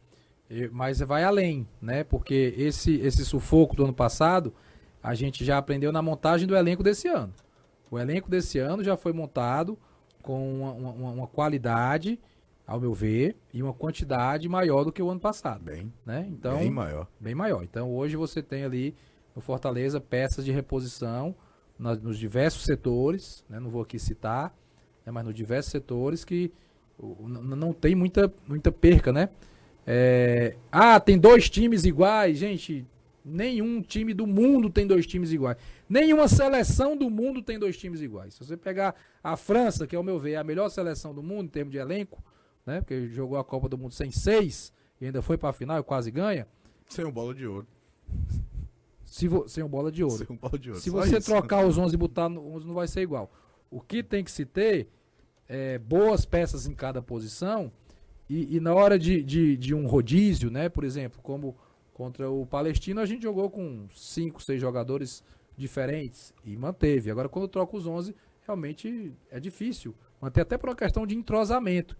Mas 0.72 0.98
vai 0.98 1.24
além, 1.24 1.68
né? 1.80 2.04
Porque 2.04 2.56
esse, 2.58 2.96
esse 3.02 3.24
sufoco 3.24 3.76
do 3.76 3.84
ano 3.84 3.94
passado, 3.94 4.52
a 5.01 5.15
gente 5.15 5.44
já 5.46 5.58
aprendeu 5.58 5.91
na 5.91 6.01
montagem 6.01 6.48
do 6.48 6.56
elenco 6.56 6.84
desse 6.84 7.08
ano. 7.08 7.34
O 7.89 7.98
elenco 7.98 8.29
desse 8.29 8.60
ano 8.60 8.84
já 8.84 8.96
foi 8.98 9.13
montado 9.13 9.77
com 10.22 10.62
uma, 10.62 10.72
uma- 10.74 11.12
uma 11.12 11.27
qualidade, 11.27 12.20
ao 12.68 12.79
meu 12.79 12.94
ver, 12.94 13.36
e 13.53 13.63
uma 13.63 13.74
quantidade 13.74 14.48
maior 14.48 14.84
do 14.84 14.91
que 14.91 15.01
o 15.01 15.10
ano 15.10 15.20
passado. 15.20 15.63
Bem, 15.63 15.91
Né? 16.06 16.27
Então, 16.29 16.58
bem 16.60 16.70
maior. 16.70 17.08
bem 17.20 17.34
maior. 17.34 17.63
Então 17.63 17.91
hoje 17.91 18.15
você 18.15 18.44
tem 18.44 18.63
ali 18.63 18.94
no 19.36 19.41
Fortaleza 19.41 20.00
peças 20.00 20.46
de 20.46 20.51
reposição 20.51 21.34
na- 21.79 21.96
nos 21.96 22.18
diversos 22.20 22.63
setores, 22.65 23.44
né? 23.50 23.60
não 23.60 23.70
vou 23.70 23.82
aqui 23.82 23.98
citar, 23.98 24.53
né? 25.06 25.12
mas 25.12 25.25
nos 25.25 25.34
diversos 25.34 25.72
setores 25.72 26.24
que 26.25 26.51
não 27.24 27.72
tem 27.74 27.96
muita, 27.96 28.32
muita 28.48 28.72
perca, 28.72 29.12
né? 29.13 29.29
É, 29.88 30.56
ah, 30.72 31.00
tem 31.00 31.18
dois 31.18 31.50
times 31.50 31.86
iguais, 31.86 32.38
gente. 32.38 32.86
Nenhum 33.24 33.82
time 33.82 34.14
do 34.14 34.26
mundo 34.26 34.70
tem 34.70 34.88
dois 34.88 35.06
times 35.06 35.32
iguais. 35.32 35.58
Nenhuma 35.88 36.28
seleção 36.28 36.96
do 36.98 37.10
mundo 37.10 37.42
tem 37.42 37.60
dois 37.60 37.78
times 37.78 38.02
iguais. 38.02 38.34
Se 38.36 38.46
você 38.46 38.56
pegar 38.58 38.96
a 39.24 39.36
França, 39.36 39.86
que 39.86 39.96
ao 39.96 40.04
meu 40.04 40.20
ver 40.20 40.32
é 40.32 40.36
a 40.38 40.44
melhor 40.44 40.70
seleção 40.70 41.14
do 41.14 41.22
mundo 41.22 41.46
em 41.46 41.50
termos 41.50 41.72
de 41.72 41.78
elenco, 41.78 42.24
né? 42.66 42.80
Porque 42.82 43.08
jogou 43.10 43.38
a 43.38 43.44
Copa 43.44 43.68
do 43.68 43.78
Mundo 43.78 43.94
sem 43.94 44.10
seis 44.12 44.72
e 45.02 45.06
ainda 45.06 45.22
foi 45.22 45.38
para 45.38 45.50
a 45.50 45.54
final 45.54 45.80
e 45.80 45.84
quase 45.84 46.10
ganha. 46.12 46.48
Sem 46.88 47.06
um 47.06 47.12
bola 47.12 47.34
de 47.34 47.46
ouro. 47.46 47.68
Se 49.06 49.28
vo- 49.28 49.48
sem 49.48 49.64
o 49.64 49.68
bola 49.68 49.92
de 49.92 50.04
ouro. 50.04 50.18
Sem 50.18 50.28
um 50.30 50.36
bola 50.40 50.58
de 50.60 50.70
ouro. 50.70 50.82
Se 50.82 50.90
só 50.90 50.98
você 50.98 51.18
isso. 51.18 51.26
trocar 51.30 51.66
os 51.66 51.78
11 51.78 51.94
e 51.94 51.98
botar 51.98 52.30
no 52.30 52.46
11, 52.56 52.66
não 52.68 52.74
vai 52.74 52.88
ser 52.88 53.02
igual. 53.02 53.32
O 53.72 53.80
que 53.82 54.04
tem 54.04 54.24
que 54.24 54.32
se 54.32 54.46
ter 54.46 54.88
é 55.48 55.78
boas 55.80 56.26
peças 56.26 56.68
em 56.68 56.74
cada 56.74 57.02
posição 57.02 57.72
e, 58.30 58.56
e 58.56 58.60
na 58.60 58.74
hora 58.74 59.00
de, 59.00 59.24
de, 59.24 59.58
de 59.58 59.74
um 59.74 59.88
rodízio, 59.88 60.52
né? 60.52 60.70
Por 60.70 60.84
exemplo, 60.84 61.20
como 61.24 61.56
contra 62.00 62.32
o 62.32 62.46
Palestino, 62.46 63.01
a 63.01 63.06
gente 63.06 63.24
jogou 63.24 63.50
com 63.50 63.86
5, 63.94 64.41
6 64.41 64.62
jogadores 64.62 65.22
diferentes 65.58 66.34
e 66.46 66.56
manteve. 66.56 67.12
Agora, 67.12 67.27
quando 67.27 67.46
troca 67.50 67.75
os 67.75 67.86
11, 67.86 68.15
realmente 68.48 69.12
é 69.29 69.38
difícil. 69.38 69.94
Manter 70.22 70.39
até 70.39 70.58
por 70.58 70.70
uma 70.70 70.77
questão 70.77 71.06
de 71.06 71.13
entrosamento. 71.13 71.98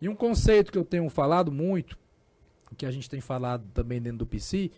E 0.00 0.08
um 0.08 0.14
conceito 0.14 0.70
que 0.70 0.78
eu 0.78 0.84
tenho 0.84 1.08
falado 1.10 1.50
muito, 1.50 1.98
que 2.76 2.86
a 2.86 2.92
gente 2.92 3.10
tem 3.10 3.20
falado 3.20 3.68
também 3.74 4.00
dentro 4.00 4.18
do 4.18 4.26
PC, 4.26 4.70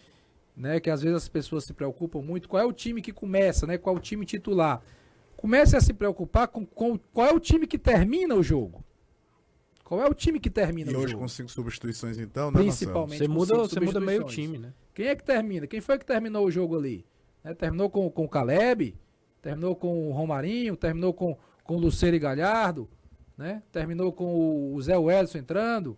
né, 0.56 0.80
que 0.80 0.88
às 0.88 1.02
vezes 1.02 1.18
as 1.18 1.28
pessoas 1.28 1.64
se 1.64 1.75
preocupam 1.75 2.22
muito, 2.22 2.48
qual 2.48 2.62
é 2.62 2.64
o 2.64 2.72
time 2.72 3.02
que 3.02 3.12
começa, 3.12 3.66
né, 3.66 3.76
qual 3.76 3.94
é 3.94 3.98
o 3.98 4.02
time 4.02 4.25
titular. 4.25 4.80
Comece 5.36 5.76
a 5.76 5.82
se 5.82 5.92
preocupar 5.92 6.48
com, 6.48 6.64
com 6.64 6.98
qual 7.12 7.26
é 7.26 7.32
o 7.34 7.38
time 7.38 7.66
que 7.66 7.76
termina 7.76 8.34
o 8.34 8.42
jogo. 8.42 8.82
Qual 9.87 10.03
é 10.03 10.09
o 10.09 10.12
time 10.12 10.40
que 10.40 10.51
termina 10.51 10.90
E 10.90 10.96
hoje 10.96 11.12
jogo? 11.12 11.22
com 11.22 11.29
cinco 11.29 11.49
substituições 11.49 12.18
então, 12.18 12.51
né? 12.51 12.59
Principalmente 12.59 13.18
Você 13.18 13.29
com 13.29 13.33
muda, 13.33 13.55
cinco 13.55 13.68
você 13.68 13.81
muda 13.81 14.01
meio 14.01 14.25
time, 14.25 14.59
né? 14.59 14.72
Quem 14.92 15.07
é 15.07 15.14
que 15.14 15.22
termina? 15.22 15.64
Quem 15.68 15.81
foi 15.81 15.96
que 15.96 16.05
terminou 16.05 16.44
o 16.44 16.51
jogo 16.51 16.77
ali? 16.77 17.07
Né, 17.44 17.55
terminou 17.55 17.88
com, 17.88 18.11
com 18.11 18.25
o 18.25 18.29
Caleb, 18.29 18.96
terminou 19.40 19.77
com 19.77 20.09
o 20.09 20.12
Romarinho, 20.12 20.77
terminou 20.77 21.14
com, 21.14 21.38
com 21.62 21.77
o 21.77 21.79
Luceiro 21.79 22.16
e 22.16 22.18
Galhardo, 22.18 22.88
né? 23.38 23.62
terminou 23.70 24.12
com 24.12 24.75
o 24.75 24.83
Zé 24.83 24.99
Welson 24.99 25.38
entrando, 25.38 25.96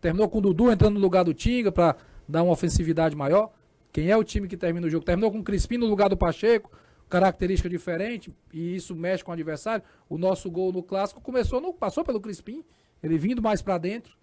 terminou 0.00 0.28
com 0.28 0.38
o 0.38 0.40
Dudu 0.40 0.70
entrando 0.70 0.94
no 0.94 1.00
lugar 1.00 1.24
do 1.24 1.34
Tinga 1.34 1.72
para 1.72 1.96
dar 2.28 2.44
uma 2.44 2.52
ofensividade 2.52 3.16
maior. 3.16 3.52
Quem 3.92 4.10
é 4.12 4.16
o 4.16 4.22
time 4.22 4.46
que 4.46 4.56
termina 4.56 4.86
o 4.86 4.90
jogo? 4.90 5.04
Terminou 5.04 5.32
com 5.32 5.40
o 5.40 5.42
Crispim 5.42 5.76
no 5.76 5.86
lugar 5.86 6.08
do 6.08 6.16
Pacheco, 6.16 6.70
característica 7.08 7.68
diferente, 7.68 8.32
e 8.52 8.76
isso 8.76 8.94
mexe 8.94 9.24
com 9.24 9.32
o 9.32 9.34
adversário. 9.34 9.84
O 10.08 10.16
nosso 10.16 10.48
gol 10.48 10.72
no 10.72 10.84
clássico 10.84 11.20
começou 11.20 11.60
no, 11.60 11.74
passou 11.74 12.04
pelo 12.04 12.20
Crispim, 12.20 12.64
ele 13.02 13.18
vindo 13.18 13.42
mais 13.42 13.60
para 13.60 13.78
dentro. 13.78 14.16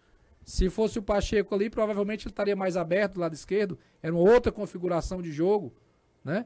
Se 0.44 0.70
fosse 0.70 0.98
o 0.98 1.04
Pacheco 1.04 1.54
ali, 1.54 1.70
provavelmente 1.70 2.26
ele 2.26 2.32
estaria 2.32 2.56
mais 2.56 2.76
aberto 2.78 3.16
do 3.16 3.20
lado 3.20 3.34
esquerdo. 3.34 3.78
Era 4.02 4.14
uma 4.14 4.22
outra 4.22 4.52
configuração 4.52 5.22
de 5.22 5.32
jogo, 5.32 5.74
né? 6.24 6.46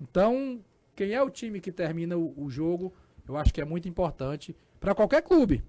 Então, 0.00 0.60
quem 0.96 1.12
é 1.12 1.22
o 1.22 1.30
time 1.30 1.60
que 1.60 1.70
termina 1.70 2.16
o, 2.16 2.34
o 2.36 2.50
jogo, 2.50 2.92
eu 3.28 3.36
acho 3.36 3.52
que 3.52 3.60
é 3.60 3.64
muito 3.64 3.88
importante 3.88 4.56
para 4.80 4.94
qualquer 4.94 5.22
clube. 5.22 5.62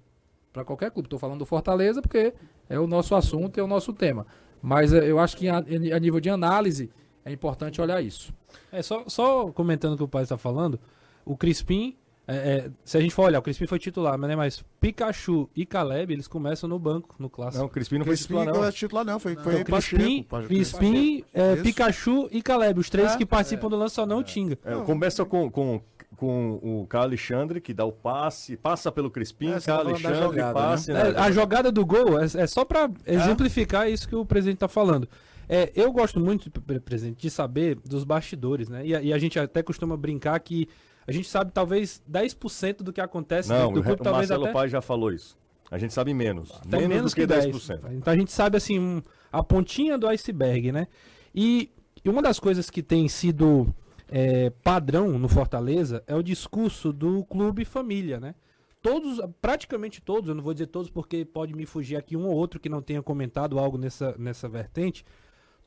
Para 0.52 0.66
qualquer 0.66 0.92
clube. 0.92 1.08
Estou 1.08 1.20
falando 1.20 1.40
do 1.40 1.46
Fortaleza 1.46 2.02
porque 2.02 2.34
é 2.70 2.80
o 2.80 2.88
nosso 2.88 3.14
assunto, 3.16 3.60
é 3.60 3.64
o 3.64 3.68
nosso 3.68 3.94
tema. 3.94 4.26
Mas 4.62 4.94
eh, 4.94 5.10
eu 5.10 5.20
acho 5.20 5.38
que 5.38 5.48
a, 5.48 5.58
a 5.58 6.00
nível 6.00 6.20
de 6.20 6.30
análise 6.30 6.90
é 7.24 7.32
importante 7.32 7.82
olhar 7.82 8.02
isso. 8.02 8.34
É, 8.72 8.82
só, 8.82 9.04
só 9.08 9.52
comentando 9.52 9.94
o 9.94 9.98
que 9.98 10.04
o 10.04 10.08
pai 10.08 10.24
está 10.24 10.38
falando, 10.38 10.80
o 11.26 11.36
Crispim, 11.36 11.98
é, 12.28 12.36
é, 12.36 12.70
se 12.84 12.98
a 12.98 13.02
gente 13.02 13.14
for 13.14 13.24
olhar, 13.26 13.40
o 13.40 13.42
Crispim 13.42 13.68
foi 13.68 13.78
titular, 13.80 14.18
mas, 14.18 14.28
né, 14.30 14.36
mas 14.36 14.64
Pikachu 14.82 15.50
e 15.56 15.66
Caleb, 15.66 16.12
eles 16.14 16.28
começam 16.28 16.68
no 16.68 16.80
banco, 16.80 17.16
no 17.20 17.30
clássico. 17.30 17.60
Não, 17.60 17.66
o 17.68 17.70
Crispim 17.70 17.98
não 18.00 18.06
foi 18.06 18.14
Crispim 18.16 18.34
titular, 18.36 18.46
não 18.54 18.62
não. 18.62 18.68
é 18.68 18.72
titular 18.72 19.06
não, 19.06 19.20
foi, 19.20 19.36
foi 19.36 19.54
Então, 19.62 19.64
Crispim, 19.66 20.24
Pacheco. 20.24 20.30
Pacheco. 20.30 20.48
Crispim 20.48 21.24
é. 21.34 21.56
Pikachu 21.58 22.28
e 22.32 22.42
Caleb, 22.42 22.80
os 22.80 22.90
três 22.90 23.14
É, 23.14 23.18
que 23.18 23.26
participam 23.26 23.70
do 23.70 23.76
lance 23.76 23.96
só 23.96 24.06
não 24.06 24.20
o 24.20 24.24
Tinga. 24.24 24.58
É, 24.66 24.76
começa 24.84 25.24
com, 25.26 25.50
com, 25.52 25.82
com 26.16 26.60
o 26.64 26.88
Carlos 26.88 27.10
Alexandre, 27.10 27.62
que 27.62 27.74
dá 27.74 27.86
o 27.86 27.92
passe, 27.92 28.58
passa 28.58 28.92
pelo 28.92 29.12
Crispim, 29.12 29.50
É, 29.50 29.72
Alexandre, 29.72 30.16
jogada, 30.20 30.54
passe. 30.54 30.92
É, 30.92 30.94
né? 31.12 31.20
a 31.20 31.30
jogada 31.32 31.72
do 31.72 31.86
gol 31.86 32.20
é, 32.20 32.26
é 32.26 32.48
só 32.48 32.66
para 32.66 32.90
exemplificar 33.06 33.90
isso 33.90 34.08
que 34.10 34.16
o 34.16 34.26
presidente 34.26 34.56
está 34.58 34.68
falando. 34.68 35.08
É, 35.48 35.72
eu 35.76 35.92
gosto 35.92 36.20
muito, 36.20 36.50
pre- 36.50 36.80
presidente, 36.80 37.22
de 37.22 37.30
saber 37.30 37.76
dos 37.86 38.04
bastidores, 38.04 38.68
né? 38.68 38.84
E, 38.84 38.96
a- 38.96 39.02
e 39.02 39.14
a 39.14 39.18
gente 39.20 39.38
até 39.40 39.62
costuma 39.62 39.96
brincar 39.96 40.40
que 40.40 40.68
a 41.08 41.12
gente 41.12 41.28
sabe 41.28 41.52
talvez 41.52 42.02
10% 42.12 42.78
do 42.78 42.92
que 42.92 43.02
acontece 43.02 43.50
Não, 43.50 43.68
dentro 43.68 43.76
do 43.76 43.84
clube, 43.84 44.02
o 44.02 44.04
talvez 44.04 44.30
Marcelo 44.30 44.46
até, 44.46 44.54
Pai 44.54 44.70
já 44.70 44.82
falou 44.82 45.12
isso. 45.12 45.38
A 45.70 45.78
gente 45.78 45.94
sabe 45.94 46.14
menos. 46.14 46.52
até 46.52 46.78
menos, 46.78 46.88
menos 46.88 47.12
do 47.12 47.16
que, 47.16 47.28
que 47.28 47.34
10%. 47.34 47.52
10%. 47.52 47.94
Então 47.94 48.14
a 48.14 48.18
gente 48.18 48.32
sabe 48.32 48.58
assim 48.58 48.80
um- 48.80 49.02
a 49.32 49.44
pontinha 49.44 49.98
do 49.98 50.08
iceberg, 50.08 50.72
né? 50.72 50.88
E, 51.34 51.70
e 52.04 52.10
uma 52.10 52.22
das 52.22 52.40
coisas 52.40 52.70
que 52.70 52.82
tem 52.84 53.08
sido 53.08 53.68
é, 54.10 54.52
padrão 54.64 55.18
no 55.18 55.28
Fortaleza 55.28 56.04
é 56.08 56.16
o 56.16 56.22
discurso 56.22 56.94
do 56.94 57.24
clube 57.26 57.66
família, 57.66 58.20
né? 58.20 58.36
Todos, 58.82 59.20
praticamente 59.42 60.00
todos, 60.00 60.30
eu 60.30 60.36
não 60.36 60.44
vou 60.44 60.54
dizer 60.54 60.68
todos 60.68 60.92
porque 60.92 61.26
pode 61.26 61.56
me 61.56 61.66
fugir 61.66 61.96
aqui 61.96 62.16
um 62.16 62.28
ou 62.28 62.36
outro 62.36 62.60
que 62.60 62.70
não 62.70 62.84
tenha 62.84 63.02
comentado 63.02 63.58
algo 63.58 63.80
nessa, 63.80 64.16
nessa 64.18 64.48
vertente, 64.48 65.04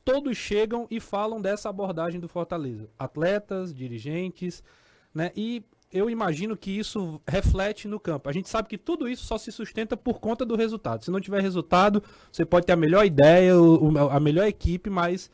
todos 0.05 0.37
chegam 0.37 0.87
e 0.89 1.01
falam 1.01 1.41
dessa 1.41 1.67
abordagem 1.67 2.19
do 2.21 2.29
Fortaleza. 2.29 2.89
Atletas, 2.97 3.73
dirigentes, 3.73 4.63
né? 5.13 5.31
E 5.35 5.63
eu 5.91 6.09
imagino 6.09 6.55
que 6.55 6.69
isso 6.69 7.19
reflete 7.27 7.87
no 7.87 7.99
campo. 7.99 8.29
A 8.29 8.31
gente 8.31 8.47
sabe 8.47 8.67
que 8.69 8.77
tudo 8.77 9.09
isso 9.09 9.25
só 9.25 9.37
se 9.37 9.51
sustenta 9.51 9.97
por 9.97 10.19
conta 10.19 10.45
do 10.45 10.55
resultado. 10.55 11.03
Se 11.03 11.09
não 11.11 11.19
tiver 11.19 11.41
resultado, 11.41 12.03
você 12.31 12.45
pode 12.45 12.65
ter 12.67 12.73
a 12.73 12.77
melhor 12.77 13.05
ideia, 13.05 13.53
a 14.11 14.19
melhor 14.19 14.47
equipe, 14.47 14.89
mas 14.89 15.31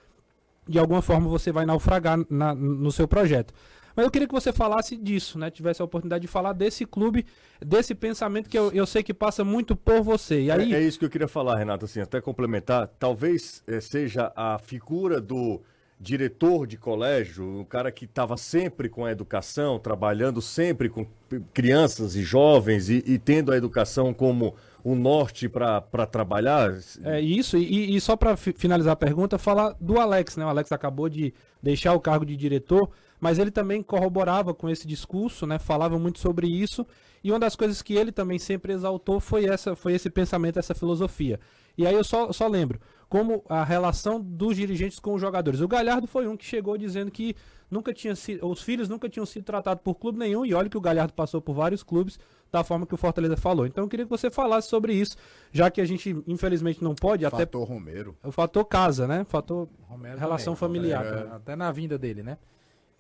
de 0.67 0.79
alguma 0.79 1.01
forma 1.01 1.27
você 1.27 1.51
vai 1.51 1.65
naufragar 1.65 2.17
na- 2.29 2.55
no 2.55 2.91
seu 2.91 3.07
projeto. 3.07 3.53
Mas 3.95 4.05
eu 4.05 4.11
queria 4.11 4.27
que 4.27 4.33
você 4.33 4.51
falasse 4.51 4.97
disso, 4.97 5.39
né? 5.39 5.49
Tivesse 5.49 5.81
a 5.81 5.85
oportunidade 5.85 6.21
de 6.21 6.27
falar 6.27 6.51
desse 6.51 6.85
clube, 6.85 7.25
desse 7.65 7.95
pensamento 7.95 8.49
que 8.49 8.57
eu, 8.57 8.69
eu 8.73 8.85
sei 8.85 9.01
que 9.01 9.13
passa 9.13 9.41
muito 9.43 9.73
por 9.75 10.01
você. 10.01 10.41
E 10.41 10.51
aí, 10.51 10.73
É, 10.73 10.77
é 10.77 10.81
isso 10.81 10.99
que 10.99 11.05
eu 11.05 11.09
queria 11.09 11.29
falar, 11.29 11.57
Renato, 11.57 11.85
assim, 11.85 12.01
até 12.01 12.19
complementar. 12.19 12.88
Talvez 12.99 13.63
eh, 13.67 13.79
seja 13.79 14.33
a 14.35 14.57
figura 14.59 15.21
do 15.21 15.61
diretor 15.99 16.67
de 16.67 16.77
colégio, 16.77 17.62
o 17.62 17.65
cara 17.65 17.91
que 17.91 18.05
estava 18.05 18.36
sempre 18.36 18.89
com 18.89 19.05
a 19.05 19.12
educação, 19.12 19.79
trabalhando 19.79 20.41
sempre 20.41 20.89
com 20.89 21.08
crianças 21.53 22.15
e 22.15 22.21
jovens 22.21 22.89
e, 22.89 23.03
e 23.05 23.17
tendo 23.17 23.51
a 23.51 23.58
educação 23.58 24.13
como 24.13 24.55
o 24.84 24.93
norte 24.93 25.47
para 25.47 26.05
trabalhar. 26.05 26.77
É 27.03 27.19
isso, 27.19 27.58
e, 27.58 27.95
e 27.95 28.01
só 28.01 28.15
para 28.15 28.36
finalizar 28.36 28.93
a 28.93 28.95
pergunta, 28.95 29.38
falar 29.38 29.75
do 29.79 29.99
Alex, 29.99 30.38
né? 30.38 30.45
O 30.45 30.49
Alex 30.49 30.71
acabou 30.71 31.10
de 31.10 31.34
deixar 31.63 31.93
o 31.93 31.99
cargo 31.99 32.25
de 32.25 32.36
diretor, 32.36 32.89
mas 33.19 33.39
ele 33.39 33.49
também 33.49 33.81
corroborava 33.81 34.53
com 34.53 34.69
esse 34.69 34.86
discurso, 34.86 35.47
né? 35.47 35.58
Falava 35.58 35.97
muito 35.97 36.19
sobre 36.19 36.47
isso. 36.47 36.86
E 37.23 37.31
uma 37.31 37.39
das 37.39 37.55
coisas 37.55 37.81
que 37.81 37.95
ele 37.95 38.12
também 38.12 38.38
sempre 38.38 38.73
exaltou 38.73 39.19
foi 39.19 39.45
essa, 39.45 39.75
foi 39.75 39.93
esse 39.93 40.10
pensamento, 40.10 40.60
essa 40.60 40.75
filosofia. 40.75 41.39
E 41.77 41.88
aí 41.88 41.95
eu 41.95 42.03
só, 42.03 42.31
só 42.31 42.47
lembro 42.47 42.79
como 43.09 43.43
a 43.47 43.63
relação 43.63 44.19
dos 44.19 44.55
dirigentes 44.55 44.99
com 44.99 45.13
os 45.13 45.21
jogadores. 45.21 45.61
O 45.61 45.67
Galhardo 45.67 46.07
foi 46.07 46.27
um 46.27 46.35
que 46.35 46.45
chegou 46.45 46.77
dizendo 46.77 47.11
que 47.11 47.35
nunca 47.69 47.93
tinha 47.93 48.15
sido, 48.15 48.47
os 48.47 48.61
filhos 48.61 48.87
nunca 48.89 49.07
tinham 49.09 49.25
sido 49.25 49.43
tratados 49.43 49.83
por 49.83 49.95
clube 49.95 50.17
nenhum, 50.19 50.45
e 50.45 50.53
olha 50.53 50.69
que 50.69 50.77
o 50.77 50.81
Galhardo 50.81 51.13
passou 51.13 51.41
por 51.41 51.53
vários 51.53 51.83
clubes 51.83 52.19
da 52.51 52.63
forma 52.63 52.85
que 52.85 52.93
o 52.93 52.97
Fortaleza 52.97 53.35
falou. 53.35 53.65
Então 53.65 53.83
eu 53.83 53.87
queria 53.89 54.05
que 54.05 54.09
você 54.09 54.29
falasse 54.29 54.69
sobre 54.69 54.93
isso, 54.93 55.17
já 55.51 55.69
que 55.71 55.81
a 55.81 55.85
gente 55.85 56.15
infelizmente 56.27 56.83
não 56.83 56.95
pode 56.95 57.23
Fator 57.25 57.41
até 57.41 57.73
Romero. 57.73 58.15
o 58.23 58.31
fator 58.31 58.63
casa, 58.65 59.07
né? 59.07 59.25
Fator 59.27 59.67
Romero 59.81 60.17
relação 60.19 60.55
também, 60.55 60.59
familiar. 60.81 61.05
Romero, 61.05 61.33
Até 61.33 61.55
na 61.55 61.71
vinda 61.71 61.97
dele, 61.97 62.23
né? 62.23 62.37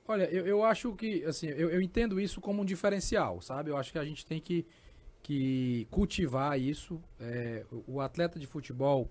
Olha, 0.07 0.25
eu, 0.25 0.45
eu 0.45 0.63
acho 0.63 0.93
que, 0.93 1.23
assim, 1.25 1.47
eu, 1.47 1.69
eu 1.69 1.81
entendo 1.81 2.19
isso 2.19 2.39
como 2.39 2.61
um 2.61 2.65
diferencial, 2.65 3.41
sabe? 3.41 3.71
Eu 3.71 3.77
acho 3.77 3.91
que 3.91 3.97
a 3.97 4.05
gente 4.05 4.23
tem 4.25 4.39
que, 4.39 4.65
que 5.23 5.87
cultivar 5.89 6.59
isso. 6.59 7.01
É, 7.19 7.65
o- 7.71 7.95
o 7.95 8.01
atleta 8.01 8.37
de 8.37 8.45
futebol, 8.45 9.09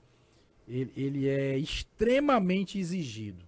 ele, 0.68 0.92
ele 0.96 1.28
é 1.28 1.56
extremamente 1.58 2.78
exigido, 2.78 3.44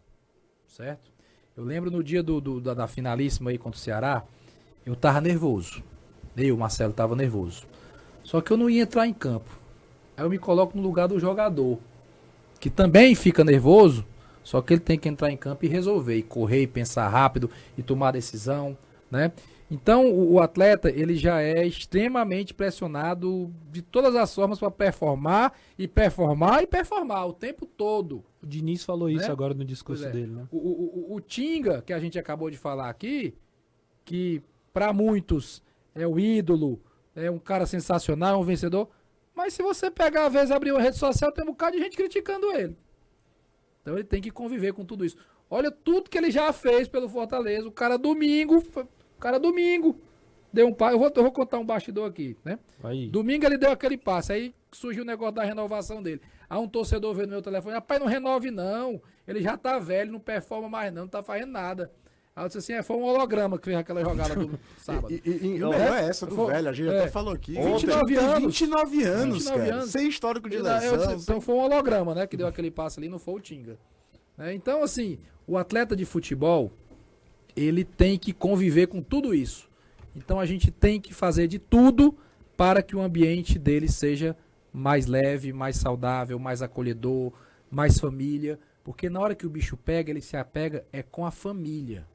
certo? 0.66 1.11
Eu 1.57 1.64
lembro 1.64 1.90
no 1.90 2.02
dia 2.05 2.22
do, 2.22 2.40
do- 2.40 2.61
da, 2.61 2.74
da 2.74 2.87
finalíssima 2.87 3.50
aí 3.50 3.59
contra 3.59 3.79
o 3.79 3.83
Ceará, 3.83 4.24
eu 4.85 4.94
tava 4.94 5.20
nervoso. 5.20 5.83
Eu, 6.37 6.57
Marcelo, 6.57 6.92
tava 6.92 7.16
nervoso. 7.16 7.64
Só 8.22 8.40
que 8.40 8.52
eu 8.52 8.57
não 8.57 8.68
ia 8.68 8.83
entrar 8.83 9.07
em 9.07 9.14
campo. 9.14 9.48
Aí 10.16 10.24
eu 10.24 10.31
me 10.31 10.38
coloco 10.38 10.76
no 10.76 10.83
lugar 10.83 11.09
do 11.09 11.18
jogador, 11.18 11.79
que 12.61 12.68
também 12.70 13.14
fica 13.14 13.44
nervoso, 13.44 14.05
só 14.42 14.61
que 14.62 14.74
ele 14.74 14.81
tem 14.81 14.98
que 14.98 15.09
entrar 15.09 15.31
em 15.31 15.37
campo 15.37 15.64
e 15.64 15.68
resolver, 15.68 16.16
e 16.16 16.22
correr, 16.22 16.62
e 16.62 16.66
pensar 16.66 17.09
rápido, 17.09 17.50
e 17.76 17.83
tomar 17.83 18.12
decisão, 18.12 18.76
né? 19.11 19.33
Então, 19.70 20.07
o, 20.09 20.35
o 20.35 20.40
atleta, 20.40 20.88
ele 20.90 21.16
já 21.16 21.42
é 21.42 21.66
extremamente 21.66 22.55
pressionado 22.55 23.52
de 23.72 23.83
todas 23.83 24.14
as 24.14 24.33
formas 24.33 24.59
para 24.61 24.70
performar, 24.70 25.52
e 25.76 25.88
performar, 25.88 26.62
e 26.62 26.66
performar 26.66 27.26
o 27.26 27.33
tempo 27.33 27.66
todo. 27.66 28.22
O 28.42 28.46
Diniz 28.46 28.85
falou 28.85 29.11
isso 29.11 29.26
Né? 29.26 29.33
agora 29.33 29.55
no 29.55 29.64
discurso 29.64 30.07
é. 30.07 30.11
dele, 30.11 30.33
né? 30.33 30.46
O, 30.52 30.57
o, 30.57 31.12
o- 31.12 31.14
o 31.16 31.20
Tinga, 31.20 31.83
que 31.83 31.92
a 31.92 31.98
gente 31.98 32.16
acabou 32.18 32.48
de 32.48 32.57
falar 32.57 32.88
aqui, 32.88 33.35
que 34.05 34.40
para 34.72 34.92
muitos 34.92 35.61
é 35.94 36.07
o 36.07 36.16
ídolo, 36.18 36.81
é 37.14 37.29
um 37.31 37.38
cara 37.38 37.66
sensacional, 37.66 38.35
é 38.35 38.38
um 38.38 38.44
vencedor. 38.44 38.88
Mas 39.35 39.52
se 39.55 39.62
você 39.62 39.90
pegar, 39.90 40.26
às 40.26 40.33
vezes, 40.33 40.50
abrir 40.52 40.70
uma 40.70 40.81
rede 40.81 40.96
social, 40.96 41.33
tem 41.33 41.42
um 41.42 41.48
bocado 41.48 41.76
de 41.76 41.83
gente 41.83 41.96
criticando 41.96 42.52
ele. 42.52 42.76
Então 43.83 43.94
ele 43.94 44.05
tem 44.05 44.22
que 44.22 44.31
conviver 44.31 44.72
com 44.72 44.85
tudo 44.85 45.05
isso. 45.05 45.16
Olha 45.50 45.70
tudo 45.70 46.09
que 46.09 46.16
ele 46.18 46.31
já 46.31 46.52
fez 46.52 46.87
pelo 46.88 47.09
Fortaleza. 47.09 47.68
O 47.68 47.72
cara 47.72 47.96
domingo, 47.96 48.62
cara 49.20 49.38
domingo 49.38 49.98
deu 50.52 50.66
um 50.68 50.72
passe. 50.72 50.94
Eu 50.94 50.98
vou, 50.98 51.12
eu 51.14 51.22
vou 51.22 51.33
contar 51.33 51.59
um 51.59 51.64
bastidor 51.66 52.09
aqui, 52.09 52.37
né? 52.44 52.59
Aí. 52.83 53.09
Domingo 53.09 53.44
ele 53.46 53.59
deu 53.59 53.70
aquele 53.70 53.96
passe, 53.96 54.33
aí 54.33 54.55
surgiu 54.72 55.02
o 55.02 55.07
negócio 55.07 55.35
da 55.35 55.42
renovação 55.44 56.02
dele. 56.02 56.20
Aí 56.48 56.59
um 56.59 56.68
torcedor 56.68 57.14
veio 57.14 57.26
no 57.26 57.33
meu 57.33 57.42
telefone, 57.42 57.74
rapaz, 57.74 57.98
não 58.00 58.07
renove 58.07 58.50
não, 58.50 59.00
ele 59.26 59.40
já 59.40 59.57
tá 59.57 59.79
velho, 59.79 60.12
não 60.12 60.20
performa 60.20 60.68
mais 60.68 60.92
não, 60.92 61.02
não 61.02 61.09
tá 61.09 61.22
fazendo 61.22 61.50
nada. 61.52 61.90
Aí 62.35 62.44
eu 62.44 62.48
disse 62.48 62.59
assim, 62.59 62.72
é, 62.74 62.83
foi 62.83 62.96
um 62.96 63.02
holograma 63.02 63.59
que 63.59 63.64
fez 63.64 63.76
aquela 63.79 64.02
jogada 64.05 64.35
do 64.37 64.59
sábado. 64.79 65.11
E, 65.11 65.22
e- 65.24 65.46
e- 65.55 65.59
não, 65.59 65.70
o 65.70 65.72
melhor 65.72 65.96
é 65.96 66.05
essa 66.07 66.26
do 66.26 66.37
Foi- 66.37 66.52
velho, 66.52 66.68
a 66.68 66.72
gente 66.72 66.88
é. 66.90 66.98
até 67.00 67.09
falou 67.09 67.33
aqui. 67.33 67.52
29 67.55 68.14
Tem 68.14 68.16
anos. 68.24 68.42
29 68.44 69.02
anos, 69.05 69.35
29 69.38 69.59
cara. 69.64 69.74
anos. 69.76 69.90
Sem 69.90 70.07
histórico 70.09 70.48
de 70.48 70.57
Eu 70.57 70.62
disse, 70.62 70.90
lesão. 70.90 71.14
então 71.16 71.40
foi 71.40 71.55
um 71.55 71.61
holograma, 71.61 72.14
né, 72.14 72.26
que 72.26 72.37
deu 72.37 72.46
aquele 72.46 72.70
passe 72.70 73.00
ali, 73.00 73.09
não 73.09 73.18
foi 73.18 73.35
o 73.35 73.40
Tinga. 73.40 73.79
Né, 74.37 74.52
Então, 74.55 74.83
assim, 74.83 75.18
o 75.46 75.57
atleta 75.57 75.96
de 75.96 76.05
futebol, 76.05 76.70
ele 77.57 77.85
tem 77.85 78.19
que 78.19 78.33
conviver 78.33 78.87
com 78.87 79.03
tudo 79.03 79.35
isso. 79.35 79.69
Então 80.14 80.38
a 80.38 80.47
gente 80.47 80.71
tem 80.71 81.01
que 81.01 81.14
fazer 81.14 81.49
de 81.49 81.59
tudo 81.59 82.16
para 82.57 82.83
que 82.83 82.95
o 82.95 83.01
ambiente 83.01 83.59
dele 83.59 83.88
seja 83.88 84.37
mais 84.73 85.07
leve, 85.07 85.53
mais 85.53 85.77
saudável, 85.77 86.38
mais 86.38 86.61
acolhedor, 86.62 87.33
mais 87.71 87.99
família. 87.99 88.59
Porque 88.85 89.09
na 89.09 89.21
hora 89.21 89.35
que 89.35 89.47
o 89.47 89.51
bicho 89.51 89.77
pega, 89.77 90.11
ele 90.11 90.21
se 90.21 90.37
apega 90.37 90.85
é 90.92 91.03
com 91.03 91.25
a 91.25 91.31
família. 91.31 92.07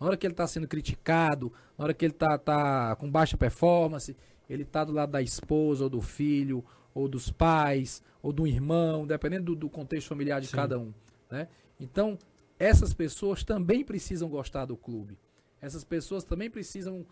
Na 0.00 0.06
hora 0.06 0.16
que 0.16 0.26
ele 0.26 0.32
está 0.32 0.46
sendo 0.46 0.68
criticado, 0.68 1.52
na 1.76 1.84
hora 1.84 1.94
que 1.94 2.04
ele 2.04 2.12
está 2.12 2.38
tá 2.38 2.96
com 2.96 3.10
baixa 3.10 3.36
performance, 3.36 4.16
ele 4.48 4.62
está 4.62 4.84
do 4.84 4.92
lado 4.92 5.10
da 5.10 5.20
esposa, 5.20 5.84
ou 5.84 5.90
do 5.90 6.00
filho, 6.00 6.64
ou 6.94 7.08
dos 7.08 7.30
pais, 7.30 8.02
ou 8.22 8.32
do 8.32 8.46
irmão, 8.46 9.06
dependendo 9.06 9.46
do, 9.46 9.56
do 9.56 9.68
contexto 9.68 10.08
familiar 10.08 10.40
de 10.40 10.48
cada 10.48 10.78
um. 10.78 10.92
Né? 11.30 11.48
Então, 11.80 12.18
essas 12.58 12.92
pessoas 12.92 13.44
também 13.44 13.84
precisam 13.84 14.28
gostar 14.28 14.64
do 14.66 14.76
clube. 14.76 15.18
Essas 15.60 15.84
pessoas 15.84 16.24
também 16.24 16.50
precisam 16.50 17.06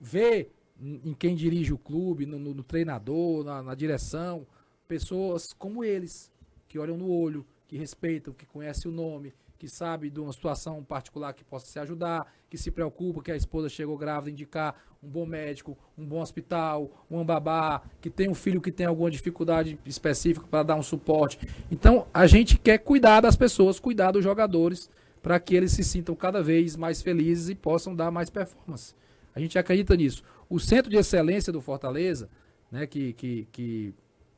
ver 0.00 0.52
em 0.80 1.00
em 1.10 1.14
quem 1.14 1.34
dirige 1.34 1.72
o 1.72 1.78
clube, 1.78 2.24
no, 2.24 2.38
no- 2.38 2.54
no 2.54 2.62
treinador, 2.62 3.44
na, 3.44 3.62
na 3.62 3.74
direção, 3.74 4.46
pessoas 4.86 5.52
como 5.58 5.82
eles, 5.82 6.30
que 6.68 6.78
olham 6.78 6.96
no 6.96 7.10
olho, 7.10 7.44
que 7.66 7.76
respeitam, 7.76 8.32
que 8.32 8.46
conhecem 8.46 8.90
o 8.90 8.94
nome, 8.94 9.34
que 9.58 9.68
sabe 9.68 10.08
de 10.08 10.20
uma 10.20 10.32
situação 10.32 10.84
particular 10.84 11.32
que 11.32 11.42
possa 11.42 11.66
se 11.66 11.78
ajudar, 11.80 12.32
que 12.48 12.56
se 12.56 12.70
preocupa 12.70 13.22
que 13.22 13.32
a 13.32 13.36
esposa 13.36 13.68
chegou 13.68 13.98
grávida, 13.98 14.30
indicar 14.30 14.76
um 15.02 15.08
bom 15.08 15.26
médico, 15.26 15.76
um 15.96 16.06
bom 16.06 16.20
hospital, 16.20 17.04
um 17.10 17.24
babá, 17.24 17.82
que 18.00 18.08
tem 18.08 18.28
um 18.30 18.34
filho 18.34 18.60
que 18.60 18.70
tem 18.70 18.86
alguma 18.86 19.10
dificuldade 19.10 19.78
específica 19.84 20.46
para 20.48 20.62
dar 20.62 20.76
um 20.76 20.82
suporte. 20.82 21.40
Então, 21.70 22.06
a 22.14 22.26
gente 22.26 22.56
quer 22.56 22.78
cuidar 22.78 23.20
das 23.20 23.36
pessoas, 23.36 23.80
cuidar 23.80 24.12
dos 24.12 24.22
jogadores, 24.22 24.88
para 25.20 25.40
que 25.40 25.56
eles 25.56 25.72
se 25.72 25.82
sintam 25.82 26.14
cada 26.14 26.40
vez 26.40 26.76
mais 26.76 27.02
felizes 27.02 27.48
e 27.48 27.54
possam 27.54 27.94
dar 27.94 28.10
mais 28.10 28.30
performance. 28.30 28.94
A 29.34 29.40
gente 29.40 29.58
acredita 29.58 29.96
nisso. 29.96 30.22
O 30.48 30.60
centro 30.60 30.90
de 30.90 30.96
excelência 30.96 31.52
do 31.52 31.60
Fortaleza, 31.60 32.30
né, 32.70 32.86
que, 32.86 33.12
que, 33.14 33.48
que 33.50 33.94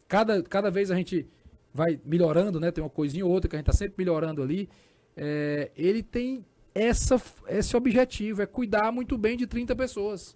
cada, 0.09 0.43
cada 0.43 0.71
vez 0.71 0.91
a 0.91 0.95
gente 0.95 1.29
vai 1.73 2.01
melhorando, 2.05 2.59
né? 2.59 2.71
Tem 2.71 2.83
uma 2.83 2.91
coisinha 2.91 3.25
ou 3.25 3.31
outra 3.31 3.49
que 3.49 3.57
a 3.57 3.59
gente 3.59 3.69
está 3.69 3.77
sempre 3.77 3.95
melhorando 3.99 4.43
ali. 4.43 4.69
É, 5.23 5.71
ele 5.77 6.03
tem 6.03 6.43
essa, 6.75 7.21
esse 7.49 7.77
objetivo, 7.77 8.41
é 8.41 8.47
cuidar 8.47 8.91
muito 8.91 9.19
bem 9.19 9.37
de 9.37 9.47
30 9.47 9.77
pessoas. 9.77 10.35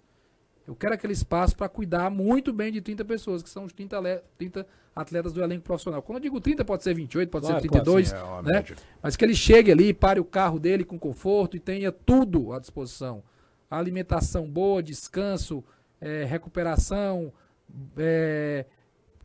Eu 0.67 0.75
quero 0.75 0.93
aquele 0.93 1.13
espaço 1.13 1.55
para 1.55 1.67
cuidar 1.67 2.09
muito 2.11 2.53
bem 2.53 2.71
de 2.71 2.81
30 2.81 3.03
pessoas, 3.03 3.41
que 3.41 3.49
são 3.49 3.65
os 3.65 3.73
30, 3.73 3.97
ale- 3.97 4.21
30 4.37 4.65
atletas 4.95 5.33
do 5.33 5.43
elenco 5.43 5.63
profissional. 5.63 6.01
Quando 6.03 6.17
eu 6.17 6.21
digo 6.21 6.39
30, 6.39 6.63
pode 6.63 6.83
ser 6.83 6.93
28, 6.93 7.29
pode 7.29 7.45
Claro, 7.47 7.61
ser 7.61 7.67
claro, 7.67 7.83
32, 7.85 8.13
é 8.13 8.23
uma 8.23 8.41
né? 8.43 8.51
média. 8.53 8.75
Mas 9.01 9.15
que 9.15 9.25
ele 9.25 9.35
chegue 9.35 9.71
ali, 9.71 9.93
pare 9.93 10.19
o 10.19 10.25
carro 10.25 10.59
dele 10.59 10.83
com 10.83 10.97
conforto 10.99 11.55
e 11.57 11.59
tenha 11.59 11.91
tudo 11.91 12.51
à 12.53 12.59
disposição. 12.59 13.23
Alimentação 13.69 14.47
boa, 14.49 14.81
descanso, 14.83 15.63
eh, 16.01 16.25
recuperação, 16.25 17.31
eh, 17.97 18.65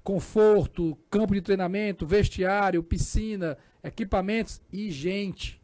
conforto, 0.03 0.97
campo 1.11 1.35
de 1.35 1.41
treinamento, 1.41 2.07
vestiário, 2.07 2.83
piscina, 2.83 3.57
equipamentos 3.83 4.61
e 4.73 4.91
gente. 4.91 5.61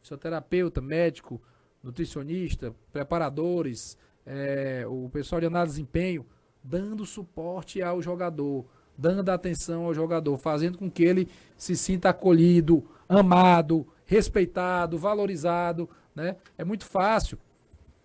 Fisioterapeuta, 0.00 0.80
médico, 0.80 1.40
nutricionista, 1.82 2.74
preparadores, 2.92 3.96
eh, 4.26 4.84
o 4.86 5.08
pessoal 5.10 5.40
de 5.40 5.46
análise 5.46 5.76
de 5.76 5.82
desempenho, 5.82 6.26
dando 6.62 7.04
suporte 7.04 7.82
ao 7.82 8.00
jogador, 8.00 8.66
dando 8.96 9.28
atenção 9.28 9.84
ao 9.84 9.94
jogador, 9.94 10.36
fazendo 10.36 10.78
com 10.78 10.90
que 10.90 11.04
ele 11.04 11.28
se 11.56 11.76
sinta 11.76 12.10
acolhido, 12.10 12.84
amado, 13.08 13.86
respeitado, 14.06 14.98
valorizado, 14.98 15.88
né? 16.14 16.36
É 16.56 16.64
muito 16.64 16.84
fácil 16.84 17.38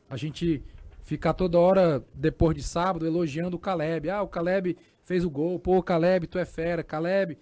a 0.10 0.18
gente 0.18 0.64
ficar 1.04 1.34
toda 1.34 1.60
hora, 1.60 2.04
depois 2.14 2.56
de 2.56 2.64
sábado, 2.64 3.06
elogiando 3.06 3.58
o 3.58 3.60
Caleb. 3.60 4.10
Ah, 4.10 4.22
o 4.22 4.28
Caleb 4.28 4.78
fez 5.04 5.24
o 5.24 5.30
gol. 5.30 5.60
Pô, 5.60 5.82
Caleb, 5.82 6.28
tu 6.28 6.38
é 6.38 6.46
fera. 6.46 6.84
Caleb. 6.84 7.38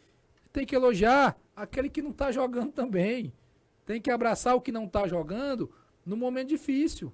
Tem 0.51 0.65
que 0.65 0.75
elogiar 0.75 1.37
aquele 1.57 1.89
que 1.89 2.01
não 2.01 2.11
tá 2.11 2.31
jogando 2.31 2.71
também. 2.71 3.33
Tem 3.85 3.99
que 3.99 4.11
abraçar 4.11 4.55
o 4.55 4.61
que 4.61 4.71
não 4.71 4.87
tá 4.87 5.07
jogando 5.07 5.69
no 6.05 6.15
momento 6.15 6.49
difícil. 6.49 7.11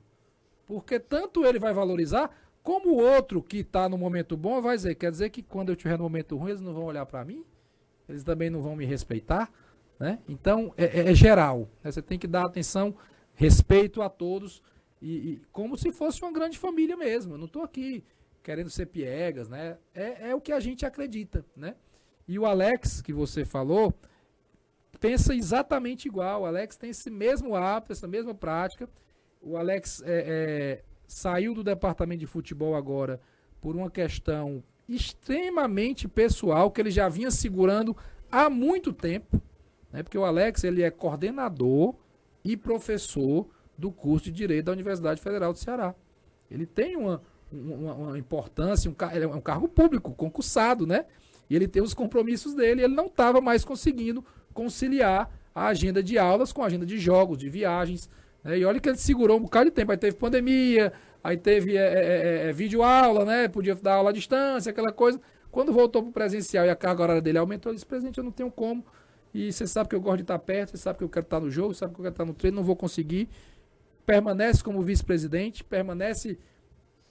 Porque 0.66 1.00
tanto 1.00 1.46
ele 1.46 1.60
vai 1.60 1.74
valorizar, 1.74 2.30
como 2.62 2.90
o 2.92 2.98
outro 2.98 3.42
que 3.42 3.64
tá 3.64 3.88
no 3.90 3.98
momento 3.98 4.36
bom 4.38 4.62
vai 4.62 4.76
dizer. 4.76 4.96
Quer 4.96 5.12
dizer 5.12 5.30
que 5.30 5.42
quando 5.42 5.70
eu 5.70 5.74
estiver 5.76 5.98
no 5.98 6.04
momento 6.04 6.38
ruim, 6.38 6.50
eles 6.52 6.62
não 6.62 6.74
vão 6.74 6.84
olhar 6.84 7.06
para 7.06 7.24
mim? 7.26 7.44
Eles 8.08 8.24
também 8.24 8.50
não 8.50 8.62
vão 8.62 8.76
me 8.76 8.86
respeitar? 8.86 9.52
Né? 10.00 10.20
Então, 10.28 10.74
é, 10.78 10.86
é- 10.86 11.12
é 11.12 11.16
geral. 11.16 11.70
né? 11.84 11.92
Você 11.92 12.02
tem 12.02 12.20
que 12.20 12.28
dar 12.28 12.46
atenção, 12.46 12.96
respeito 13.36 14.02
a 14.02 14.10
todos 14.10 14.62
e, 15.02 15.12
e 15.34 15.42
como 15.52 15.78
se 15.78 15.92
fosse 15.92 16.22
uma 16.22 16.32
grande 16.32 16.58
família 16.58 16.98
mesmo. 16.98 17.34
Eu 17.34 17.38
não 17.38 17.46
estou 17.46 17.64
aqui 17.64 18.04
querendo 18.42 18.70
ser 18.70 18.88
piegas, 18.88 19.48
né? 19.48 19.78
É, 19.94 20.30
é 20.32 20.36
o 20.36 20.42
que 20.42 20.52
a 20.52 20.60
gente 20.60 20.86
acredita, 20.86 21.46
né? 21.56 21.76
E 22.28 22.38
o 22.40 22.46
Alex, 22.46 23.02
que 23.02 23.14
você 23.14 23.46
falou, 23.46 23.94
pensa 25.00 25.36
exatamente 25.36 26.08
igual. 26.08 26.42
O 26.42 26.46
Alex 26.46 26.78
tem 26.78 26.90
esse 26.90 27.10
mesmo 27.10 27.56
hábito, 27.56 27.92
essa 27.92 28.08
mesma 28.08 28.34
prática. 28.34 28.90
O 29.42 29.58
Alex 29.58 30.02
é, 30.06 30.24
é, 30.26 30.84
saiu 31.08 31.54
do 31.54 31.64
departamento 31.64 32.20
de 32.20 32.28
futebol 32.28 32.76
agora 32.76 33.20
por 33.62 33.76
uma 33.76 33.90
questão 33.90 34.64
extremamente 34.88 36.08
pessoal 36.08 36.70
que 36.72 36.82
ele 36.82 36.92
já 36.92 37.08
vinha 37.08 37.32
segurando 37.32 37.96
há 38.32 38.50
muito 38.50 38.92
tempo, 38.92 39.42
né? 39.92 40.04
Porque 40.04 40.18
o 40.18 40.26
Alex 40.26 40.64
ele 40.64 40.82
é 40.82 40.92
coordenador 40.92 41.96
e 42.44 42.58
professor 42.58 43.48
do 43.78 43.92
curso 43.92 44.26
de 44.26 44.32
Direito 44.32 44.66
da 44.66 44.72
Universidade 44.72 45.22
Federal 45.22 45.54
do 45.54 45.60
Ceará. 45.60 45.96
Ele 46.50 46.66
tem 46.66 46.96
uma, 46.96 47.22
uma, 47.52 47.94
uma 47.94 48.18
importância, 48.18 48.90
um, 48.90 48.96
ele 49.14 49.26
é 49.26 49.28
um 49.28 49.42
cargo 49.42 49.68
público, 49.68 50.14
concursado, 50.14 50.86
né? 50.86 51.06
E 51.50 51.56
ele 51.56 51.68
tem 51.68 51.82
os 51.82 51.94
compromissos 51.94 52.54
dele, 52.54 52.84
ele 52.84 52.96
não 52.96 53.08
estava 53.08 53.40
mais 53.42 53.64
conseguindo 53.64 54.26
conciliar 54.54 55.30
a 55.54 55.68
agenda 55.68 56.02
de 56.02 56.18
aulas 56.18 56.52
com 56.52 56.64
a 56.64 56.66
agenda 56.66 56.86
de 56.86 56.98
jogos, 56.98 57.38
de 57.38 57.50
viagens. 57.50 58.10
Né? 58.44 58.60
E 58.60 58.66
olha 58.66 58.80
que 58.80 58.90
ele 58.90 58.98
segurou 58.98 59.38
um 59.38 59.42
bocado 59.42 59.66
de 59.66 59.72
tempo. 59.72 59.92
Aí 59.92 59.98
teve 59.98 60.18
pandemia, 60.18 60.92
aí 61.24 61.38
teve 61.38 61.78
é, 61.78 61.82
é, 61.82 62.46
é, 62.46 62.50
é 62.50 62.54
vídeo 62.54 62.82
aula, 62.84 63.26
né? 63.26 63.48
Podia 63.48 63.76
dar 63.76 63.96
aula 63.96 64.10
à 64.10 64.14
distância, 64.14 64.70
aquela 64.72 64.92
coisa. 64.92 65.20
Quando 65.52 65.72
voltou 65.72 66.02
para 66.02 66.10
o 66.10 66.14
presencial 66.14 66.66
e 66.66 66.70
a 66.70 66.76
carga 66.76 67.04
horária 67.04 67.22
dele 67.22 67.38
aumentou, 67.38 67.72
ele 67.72 67.76
disse, 67.76 67.86
presidente, 67.86 68.18
eu 68.18 68.24
não 68.24 68.32
tenho 68.32 68.50
como. 68.50 68.84
E 69.34 69.52
você 69.52 69.66
sabe 69.66 69.90
que 69.90 69.96
eu 69.96 70.02
gosto 70.02 70.18
de 70.18 70.24
estar 70.24 70.40
perto, 70.40 70.72
você 70.72 70.78
sabe 70.78 70.98
que 70.98 71.04
eu 71.04 71.10
quero 71.10 71.26
estar 71.26 71.40
no 71.40 71.50
jogo, 71.50 71.74
sabe 71.74 71.94
que 71.94 72.00
eu 72.00 72.04
quero 72.04 72.14
estar 72.14 72.26
no 72.26 72.34
treino, 72.34 72.58
não 72.58 72.64
vou 72.64 72.76
conseguir. 72.76 73.30
Permanece 74.06 74.64
como 74.64 74.82
vice-presidente, 74.82 75.64
permanece 75.64 76.38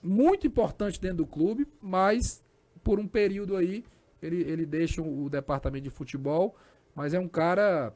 muito 0.03 0.47
importante 0.47 1.01
dentro 1.01 1.19
do 1.19 1.27
clube, 1.27 1.67
mas 1.81 2.43
por 2.83 2.99
um 2.99 3.07
período 3.07 3.57
aí 3.57 3.85
ele, 4.21 4.43
ele 4.43 4.67
deixa 4.67 5.03
o 5.03 5.29
departamento 5.29 5.85
de 5.85 5.91
futebol, 5.91 6.57
mas 6.95 7.15
é 7.15 7.19
um 7.19 7.29
cara 7.29 7.95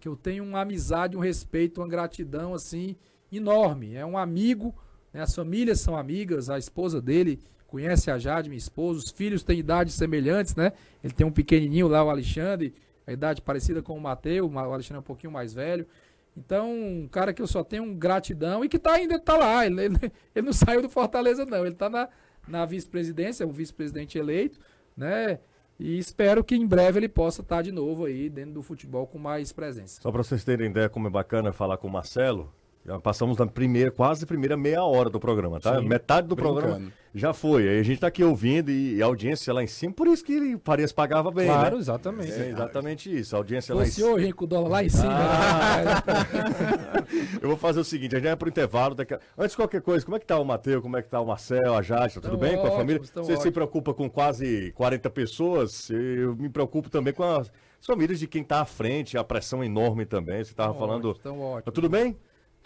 que 0.00 0.08
eu 0.08 0.16
tenho 0.16 0.44
uma 0.44 0.60
amizade, 0.60 1.16
um 1.16 1.20
respeito, 1.20 1.80
uma 1.80 1.88
gratidão 1.88 2.54
assim 2.54 2.96
enorme. 3.30 3.94
É 3.94 4.04
um 4.04 4.16
amigo, 4.16 4.74
né? 5.12 5.22
as 5.22 5.34
famílias 5.34 5.80
são 5.80 5.96
amigas, 5.96 6.50
a 6.50 6.58
esposa 6.58 7.00
dele 7.00 7.40
conhece 7.66 8.10
a 8.10 8.18
Jade, 8.18 8.48
minha 8.48 8.58
esposa, 8.58 9.00
os 9.00 9.10
filhos 9.10 9.42
têm 9.42 9.58
idades 9.58 9.94
semelhantes, 9.94 10.54
né? 10.54 10.72
Ele 11.02 11.12
tem 11.12 11.26
um 11.26 11.32
pequenininho 11.32 11.88
lá, 11.88 12.02
o 12.04 12.08
Alexandre, 12.10 12.74
a 13.06 13.12
idade 13.12 13.42
parecida 13.42 13.82
com 13.82 13.96
o 13.96 14.00
Mateus, 14.00 14.50
o 14.50 14.58
Alexandre 14.58 14.96
é 14.96 15.00
um 15.00 15.02
pouquinho 15.02 15.32
mais 15.32 15.52
velho. 15.52 15.86
Então, 16.36 16.70
um 16.70 17.08
cara 17.08 17.32
que 17.32 17.40
eu 17.40 17.46
só 17.46 17.64
tenho 17.64 17.94
gratidão 17.94 18.64
e 18.64 18.68
que 18.68 18.78
tá 18.78 18.92
ainda 18.92 19.18
tá 19.18 19.36
lá. 19.36 19.64
Ele, 19.64 19.80
ele, 19.80 20.12
ele 20.34 20.46
não 20.46 20.52
saiu 20.52 20.82
do 20.82 20.88
Fortaleza, 20.88 21.46
não. 21.46 21.64
Ele 21.64 21.74
tá 21.74 21.88
na, 21.88 22.08
na 22.46 22.66
vice-presidência, 22.66 23.42
é 23.42 23.46
um 23.46 23.52
vice-presidente 23.52 24.18
eleito, 24.18 24.60
né? 24.96 25.40
E 25.78 25.98
espero 25.98 26.42
que 26.42 26.54
em 26.54 26.66
breve 26.66 26.98
ele 26.98 27.08
possa 27.08 27.42
estar 27.42 27.56
tá 27.56 27.62
de 27.62 27.70
novo 27.70 28.06
aí 28.06 28.28
dentro 28.30 28.52
do 28.52 28.62
futebol 28.62 29.06
com 29.06 29.18
mais 29.18 29.52
presença. 29.52 30.00
Só 30.00 30.10
para 30.10 30.22
vocês 30.22 30.42
terem 30.42 30.70
ideia 30.70 30.88
como 30.88 31.06
é 31.06 31.10
bacana 31.10 31.52
falar 31.52 31.76
com 31.76 31.86
o 31.86 31.90
Marcelo, 31.90 32.52
já 32.84 32.98
passamos 32.98 33.36
na 33.36 33.46
primeira, 33.46 33.90
quase 33.90 34.24
primeira 34.24 34.56
meia 34.56 34.82
hora 34.84 35.10
do 35.10 35.20
programa, 35.20 35.60
tá? 35.60 35.78
Sim, 35.78 35.86
Metade 35.86 36.28
do 36.28 36.34
brincando. 36.34 36.60
programa 36.60 36.92
já 37.16 37.32
foi. 37.32 37.68
Aí 37.68 37.80
a 37.80 37.82
gente 37.82 37.98
tá 37.98 38.08
aqui 38.08 38.22
ouvindo 38.22 38.70
e, 38.70 38.96
e, 38.96 39.02
a 39.02 39.06
audiência 39.06 39.52
lá 39.52 39.62
em 39.62 39.66
cima, 39.66 39.92
por 39.92 40.06
isso 40.06 40.22
que 40.22 40.58
Farias 40.62 40.92
pagava 40.92 41.30
bem, 41.30 41.46
claro, 41.46 41.76
né? 41.76 41.80
exatamente. 41.80 42.32
É, 42.32 42.50
exatamente 42.50 43.18
isso. 43.18 43.34
A 43.34 43.38
audiência 43.38 43.74
lá 43.74 43.84
em 43.84 43.90
cima. 43.90 44.08
hoje, 44.08 44.32
com 44.32 44.44
o 44.44 44.46
dólar 44.46 44.68
lá 44.68 44.84
em 44.84 44.88
cima. 44.88 45.12
Ah. 45.12 46.02
Eu 47.40 47.48
vou 47.48 47.56
fazer 47.56 47.80
o 47.80 47.84
seguinte, 47.84 48.14
a 48.14 48.18
gente 48.18 48.28
vai 48.28 48.36
pro 48.36 48.48
intervalo. 48.48 48.94
Daqui... 48.94 49.14
Antes 49.36 49.52
de 49.52 49.56
qualquer 49.56 49.80
coisa, 49.80 50.04
como 50.04 50.16
é 50.16 50.20
que 50.20 50.26
tá 50.26 50.38
o 50.38 50.44
Matheus, 50.44 50.82
como 50.82 50.96
é 50.96 51.02
que 51.02 51.08
tá 51.08 51.20
o 51.20 51.26
Marcel, 51.26 51.74
a 51.74 51.82
Jade, 51.82 52.14
tá 52.14 52.20
tudo 52.20 52.36
bem 52.36 52.50
ótimos, 52.50 52.68
com 52.68 52.74
a 52.74 52.78
família? 52.78 53.02
Você 53.02 53.18
ótimos. 53.18 53.42
se 53.42 53.50
preocupa 53.50 53.94
com 53.94 54.10
quase 54.10 54.72
40 54.72 55.08
pessoas, 55.10 55.88
eu 55.90 56.36
me 56.36 56.50
preocupo 56.50 56.90
também 56.90 57.14
com 57.14 57.24
as 57.24 57.50
famílias 57.80 58.18
de 58.18 58.26
quem 58.26 58.44
tá 58.44 58.60
à 58.60 58.64
frente, 58.66 59.16
a 59.16 59.24
pressão 59.24 59.64
enorme 59.64 60.04
também. 60.04 60.44
Você 60.44 60.52
tava 60.52 60.74
falando. 60.74 61.10
Ótimo, 61.10 61.62
tá 61.64 61.72
tudo 61.72 61.88
bem? 61.88 62.16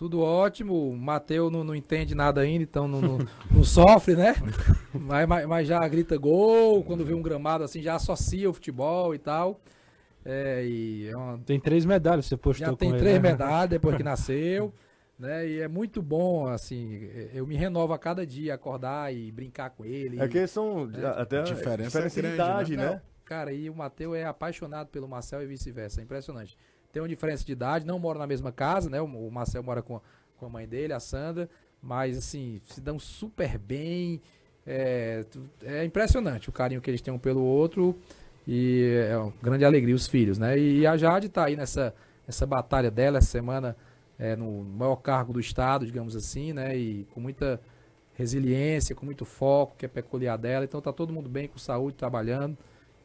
Tudo 0.01 0.23
ótimo. 0.23 0.93
O 0.93 0.97
Matheus 0.97 1.53
não, 1.53 1.63
não, 1.63 1.75
entende 1.75 2.15
nada 2.15 2.41
ainda, 2.41 2.63
então 2.63 2.89
não, 2.89 3.03
não, 3.03 3.19
não 3.51 3.63
sofre, 3.63 4.17
né? 4.17 4.35
Mas, 4.99 5.29
mas, 5.29 5.47
mas, 5.47 5.69
já 5.69 5.79
grita 5.87 6.17
gol, 6.17 6.83
quando 6.83 7.05
vê 7.05 7.13
um 7.13 7.21
gramado 7.21 7.65
assim, 7.65 7.83
já 7.83 7.97
associa 7.97 8.49
o 8.49 8.53
futebol 8.53 9.15
e 9.15 9.19
tal. 9.19 9.61
É, 10.25 10.65
e 10.65 11.09
é 11.09 11.17
uma... 11.17 11.39
Tem 11.39 11.61
três 11.61 11.85
medalhas, 11.85 12.25
você 12.25 12.37
postou 12.37 12.67
Já 12.67 12.75
tem 12.75 12.91
ele, 12.91 12.99
três 12.99 13.23
né? 13.23 13.31
medalhas 13.31 13.69
depois 13.69 13.95
que 13.95 14.03
nasceu. 14.05 14.73
Né? 15.19 15.47
E 15.47 15.61
é 15.61 15.69
muito 15.69 16.01
bom, 16.01 16.49
assim, 16.49 17.11
eu 17.35 17.47
me 17.47 17.55
renovo 17.55 17.93
a 17.93 17.99
cada 17.99 18.27
dia, 18.27 18.55
acordar 18.55 19.15
e 19.15 19.31
brincar 19.31 19.69
com 19.69 19.85
ele. 19.85 20.19
É 20.19 20.27
que 20.27 20.47
são 20.47 20.87
né? 20.87 21.07
até 21.15 21.43
diferença, 21.43 22.01
diferença 22.01 22.21
é 22.21 22.23
grande, 22.23 22.37
de 22.37 22.43
idade, 22.43 22.77
né? 22.79 22.91
né? 22.91 23.03
Cara, 23.25 23.53
e 23.53 23.69
o 23.69 23.75
Matheus 23.75 24.17
é 24.17 24.25
apaixonado 24.25 24.89
pelo 24.89 25.07
Marcel 25.07 25.43
e 25.43 25.47
vice-versa, 25.47 26.01
é 26.01 26.05
impressionante 26.05 26.57
tem 26.93 27.03
uma 27.03 27.09
diferença 27.09 27.45
de 27.45 27.53
idade, 27.53 27.87
não 27.87 27.99
moram 27.99 28.21
na 28.21 28.27
mesma 28.27 28.53
casa, 28.53 28.91
né? 28.91 29.01
O, 29.01 29.31
Marcel 29.31 29.63
mora 29.63 29.83
com, 29.83 30.01
com 30.37 30.47
a 30.47 30.49
mãe 30.49 30.67
dele, 30.67 30.93
a 30.93 31.01
Sandra, 31.01 31.49
mas 31.83 32.17
assim, 32.17 32.61
se 32.65 32.81
dão 32.81 32.99
super 32.99 33.59
bem. 33.59 34.21
É, 34.67 35.25
é 35.63 35.85
impressionante 35.85 36.49
o 36.49 36.53
carinho 36.53 36.81
que 36.81 36.91
eles 36.91 37.01
têm 37.01 37.13
um 37.13 37.19
pelo 37.19 37.43
outro 37.43 37.99
e 38.47 39.05
é 39.09 39.17
uma 39.17 39.33
grande 39.43 39.65
alegria 39.65 39.95
os 39.95 40.07
filhos, 40.07 40.39
né? 40.39 40.59
E 40.59 40.87
a 40.87 40.97
Jade 40.97 41.27
está 41.27 41.47
aí 41.47 41.57
nessa, 41.57 41.95
nessa 42.27 42.47
batalha 42.47 42.91
dela 42.91 43.19
essa 43.19 43.29
semana 43.29 43.77
é, 44.19 44.37
no 44.37 44.63
maior 44.63 44.97
cargo 44.97 45.33
do 45.33 45.41
estado, 45.41 45.87
digamos 45.87 46.15
assim, 46.15 46.53
né? 46.53 46.77
E 46.77 47.07
com 47.15 47.21
muita 47.21 47.61
resiliência, 48.15 48.95
com 48.95 49.07
muito 49.07 49.25
foco, 49.25 49.77
que 49.79 49.87
é 49.87 49.89
peculiar 49.89 50.37
dela. 50.37 50.65
Então 50.65 50.81
tá 50.81 50.93
todo 50.93 51.13
mundo 51.13 51.29
bem, 51.29 51.49
com 51.49 51.59
saúde, 51.59 51.97
trabalhando. 51.97 52.57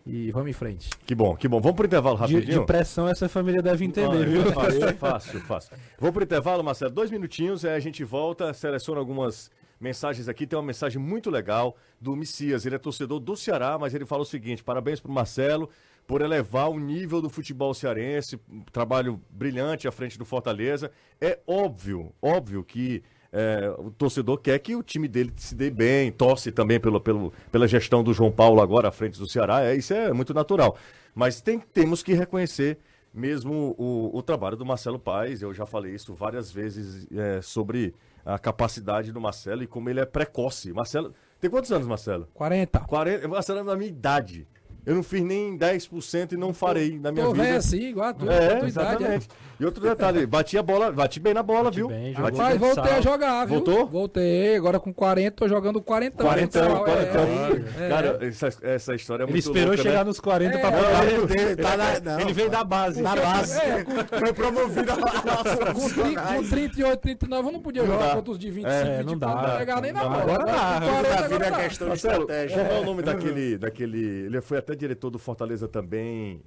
E 0.05 0.29
vamos 0.31 0.49
em 0.49 0.53
frente. 0.53 0.89
Que 1.05 1.15
bom, 1.15 1.35
que 1.35 1.47
bom. 1.47 1.59
Vamos 1.59 1.75
pro 1.75 1.87
intervalo 1.87 2.15
rapidinho. 2.15 2.45
De, 2.45 2.59
de 2.59 2.65
pressão 2.65 3.07
essa 3.07 3.27
família 3.27 3.61
deve 3.61 3.85
entender, 3.85 4.23
ah, 4.23 4.29
viu? 4.29 4.51
Fácil, 4.53 4.97
fácil, 4.97 5.41
fácil. 5.41 5.77
Vamos 5.99 6.13
pro 6.13 6.23
intervalo, 6.23 6.63
Marcelo. 6.63 6.91
Dois 6.91 7.09
minutinhos, 7.09 7.65
aí 7.65 7.73
a 7.75 7.79
gente 7.79 8.03
volta, 8.03 8.53
seleciona 8.53 8.99
algumas 8.99 9.49
mensagens 9.79 10.29
aqui. 10.29 10.45
Tem 10.45 10.57
uma 10.57 10.65
mensagem 10.65 11.01
muito 11.01 11.31
legal 11.31 11.75
do 11.99 12.15
Messias. 12.15 12.65
Ele 12.67 12.75
é 12.75 12.77
torcedor 12.77 13.19
do 13.19 13.35
Ceará, 13.35 13.77
mas 13.79 13.95
ele 13.95 14.05
fala 14.05 14.21
o 14.21 14.25
seguinte: 14.25 14.63
parabéns 14.63 14.99
pro 14.99 15.11
Marcelo 15.11 15.69
por 16.05 16.21
elevar 16.21 16.69
o 16.69 16.79
nível 16.79 17.21
do 17.21 17.29
futebol 17.29 17.73
cearense. 17.73 18.39
Um 18.49 18.61
trabalho 18.71 19.19
brilhante 19.29 19.87
à 19.87 19.91
frente 19.91 20.17
do 20.17 20.25
Fortaleza. 20.25 20.91
É 21.19 21.39
óbvio, 21.47 22.13
óbvio 22.21 22.63
que 22.63 23.03
é, 23.37 23.75
o 23.77 23.91
torcedor 23.91 24.37
quer 24.37 24.57
que 24.59 24.77
o 24.77 24.81
time 24.81 25.09
dele 25.09 25.33
se 25.35 25.53
dê 25.53 25.69
bem, 25.69 26.09
torce 26.09 26.53
também 26.53 26.79
pelo, 26.79 27.01
pelo, 27.01 27.33
pela 27.51 27.67
gestão 27.67 28.01
do 28.01 28.13
João 28.13 28.31
Paulo 28.31 28.61
agora 28.61 28.87
à 28.87 28.91
frente 28.93 29.19
do 29.19 29.27
Ceará, 29.27 29.61
é, 29.61 29.75
isso 29.75 29.93
é 29.93 30.13
muito 30.13 30.33
natural. 30.33 30.77
Mas 31.13 31.41
tem, 31.41 31.59
temos 31.59 32.01
que 32.01 32.13
reconhecer 32.13 32.77
mesmo 33.13 33.75
o, 33.77 34.17
o 34.17 34.21
trabalho 34.21 34.55
do 34.55 34.65
Marcelo 34.65 34.97
Paes, 34.97 35.41
eu 35.41 35.53
já 35.53 35.65
falei 35.65 35.93
isso 35.93 36.13
várias 36.13 36.49
vezes 36.49 37.07
é, 37.11 37.41
sobre 37.41 37.93
a 38.25 38.39
capacidade 38.39 39.11
do 39.11 39.19
Marcelo 39.19 39.63
e 39.63 39.67
como 39.67 39.89
ele 39.89 39.99
é 39.99 40.05
precoce. 40.05 40.71
Marcelo, 40.71 41.13
tem 41.39 41.49
quantos 41.49 41.71
anos, 41.71 41.87
Marcelo? 41.87 42.29
40. 42.33 42.79
40 42.79 43.27
Marcelo 43.27 43.59
é 43.59 43.63
da 43.63 43.75
minha 43.75 43.89
idade. 43.89 44.47
Eu 44.85 44.95
não 44.95 45.03
fiz 45.03 45.23
nem 45.23 45.57
10% 45.57 46.33
e 46.33 46.37
não 46.37 46.53
farei 46.53 46.99
na 46.99 47.11
minha 47.11 47.25
Tô 47.25 47.33
vida. 47.33 47.47
É 47.47 47.55
assim, 47.55 47.89
igual 47.89 48.09
a 48.09 48.13
tua, 48.13 48.33
é, 48.33 48.53
a 48.53 48.57
tua 48.57 48.67
exatamente. 48.67 49.03
idade. 49.03 49.27
É. 49.41 49.45
E 49.57 49.65
outro 49.65 49.81
detalhe, 49.81 50.25
bati 50.25 50.57
a 50.57 50.63
bola, 50.63 50.91
bati 50.91 51.17
bem 51.17 51.33
na 51.33 51.41
bola, 51.41 51.65
bati 51.65 51.77
viu? 51.77 51.87
Bem, 51.87 52.13
bati 52.13 52.37
Rapaz, 52.37 52.59
voltei 52.59 52.91
a 52.91 53.01
jogar, 53.01 53.45
viu? 53.45 53.55
Voltou? 53.55 53.87
Voltei, 53.87 54.55
agora 54.57 54.81
com 54.81 54.93
40, 54.93 55.31
tô 55.31 55.47
jogando 55.47 55.81
40 55.81 56.21
40 56.21 56.59
anos. 56.59 56.79
40 56.79 57.19
anos. 57.19 57.65
É, 57.79 57.89
Cara, 57.89 58.19
essa, 58.21 58.49
essa 58.61 58.95
história 58.95 59.23
é 59.23 59.25
ele 59.25 59.31
muito 59.31 59.47
Ele 59.47 59.49
esperou 59.49 59.67
louca, 59.69 59.83
chegar 59.83 59.99
né? 59.99 60.03
nos 60.03 60.19
40 60.19 60.55
é, 60.55 60.59
pra 60.59 60.71
poder. 60.71 61.55
Tá 61.55 61.77
na, 61.77 61.99
não, 62.01 62.19
ele 62.19 62.33
veio 62.33 62.49
da 62.49 62.63
base. 62.65 63.01
Na 63.01 63.15
base. 63.15 63.57
É, 63.57 63.83
com, 63.85 64.19
foi 64.19 64.33
promovido 64.33 64.91
a 64.91 65.73
com, 65.73 65.89
30, 65.89 66.21
com 66.21 66.43
38, 66.43 66.99
39, 66.99 67.47
eu 67.47 67.51
não 67.53 67.61
podia 67.61 67.85
jogar 67.85 68.15
contra 68.15 68.31
os 68.31 68.37
de 68.39 68.51
25, 68.51 68.69
é, 68.69 69.03
não 69.03 69.17
dá. 69.17 69.35
Não 69.35 69.57
pegar 69.57 69.81
nem 69.81 69.93
na 69.93 70.03
bola. 70.03 70.21
Agora 70.21 70.45
dá. 70.45 70.77
Agora 70.77 71.45
é 71.45 71.63
questão 71.63 71.87
de 71.87 71.95
estratégia. 71.95 72.65
Qual 72.65 72.77
é 72.77 72.81
o 72.81 72.85
nome 72.85 73.01
daquele, 73.01 73.57
daquele... 73.57 74.25
Ele 74.25 74.41
foi 74.41 74.57
até 74.57 74.74
diretor 74.75 75.09
do 75.09 75.19
Fortaleza 75.19 75.67
também, 75.67 76.41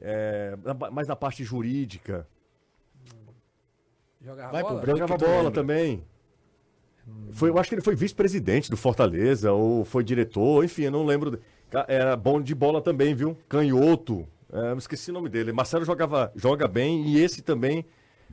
mas 0.92 1.08
na 1.08 1.16
parte 1.16 1.42
jurídica. 1.44 2.26
Jogava 4.20 4.52
Vai 4.52 4.62
bola? 4.62 4.80
Pro 4.80 4.90
Jogava 4.90 5.16
bola 5.16 5.50
também. 5.50 6.04
Foi, 7.32 7.48
eu 7.48 7.58
acho 7.58 7.68
que 7.68 7.74
ele 7.74 7.82
foi 7.82 7.94
vice-presidente 7.94 8.70
do 8.70 8.76
Fortaleza, 8.76 9.52
ou 9.52 9.84
foi 9.84 10.04
diretor, 10.04 10.64
enfim, 10.64 10.82
eu 10.82 10.90
não 10.90 11.06
lembro. 11.06 11.40
Era 11.86 12.16
bom 12.16 12.40
de 12.40 12.54
bola 12.54 12.82
também, 12.82 13.14
viu? 13.14 13.36
Canhoto. 13.48 14.26
É, 14.52 14.74
esqueci 14.76 15.10
o 15.10 15.14
nome 15.14 15.28
dele. 15.28 15.52
Marcelo 15.52 15.84
jogava, 15.84 16.32
joga 16.34 16.66
bem 16.66 17.06
e 17.06 17.18
esse 17.22 17.42
também 17.42 17.84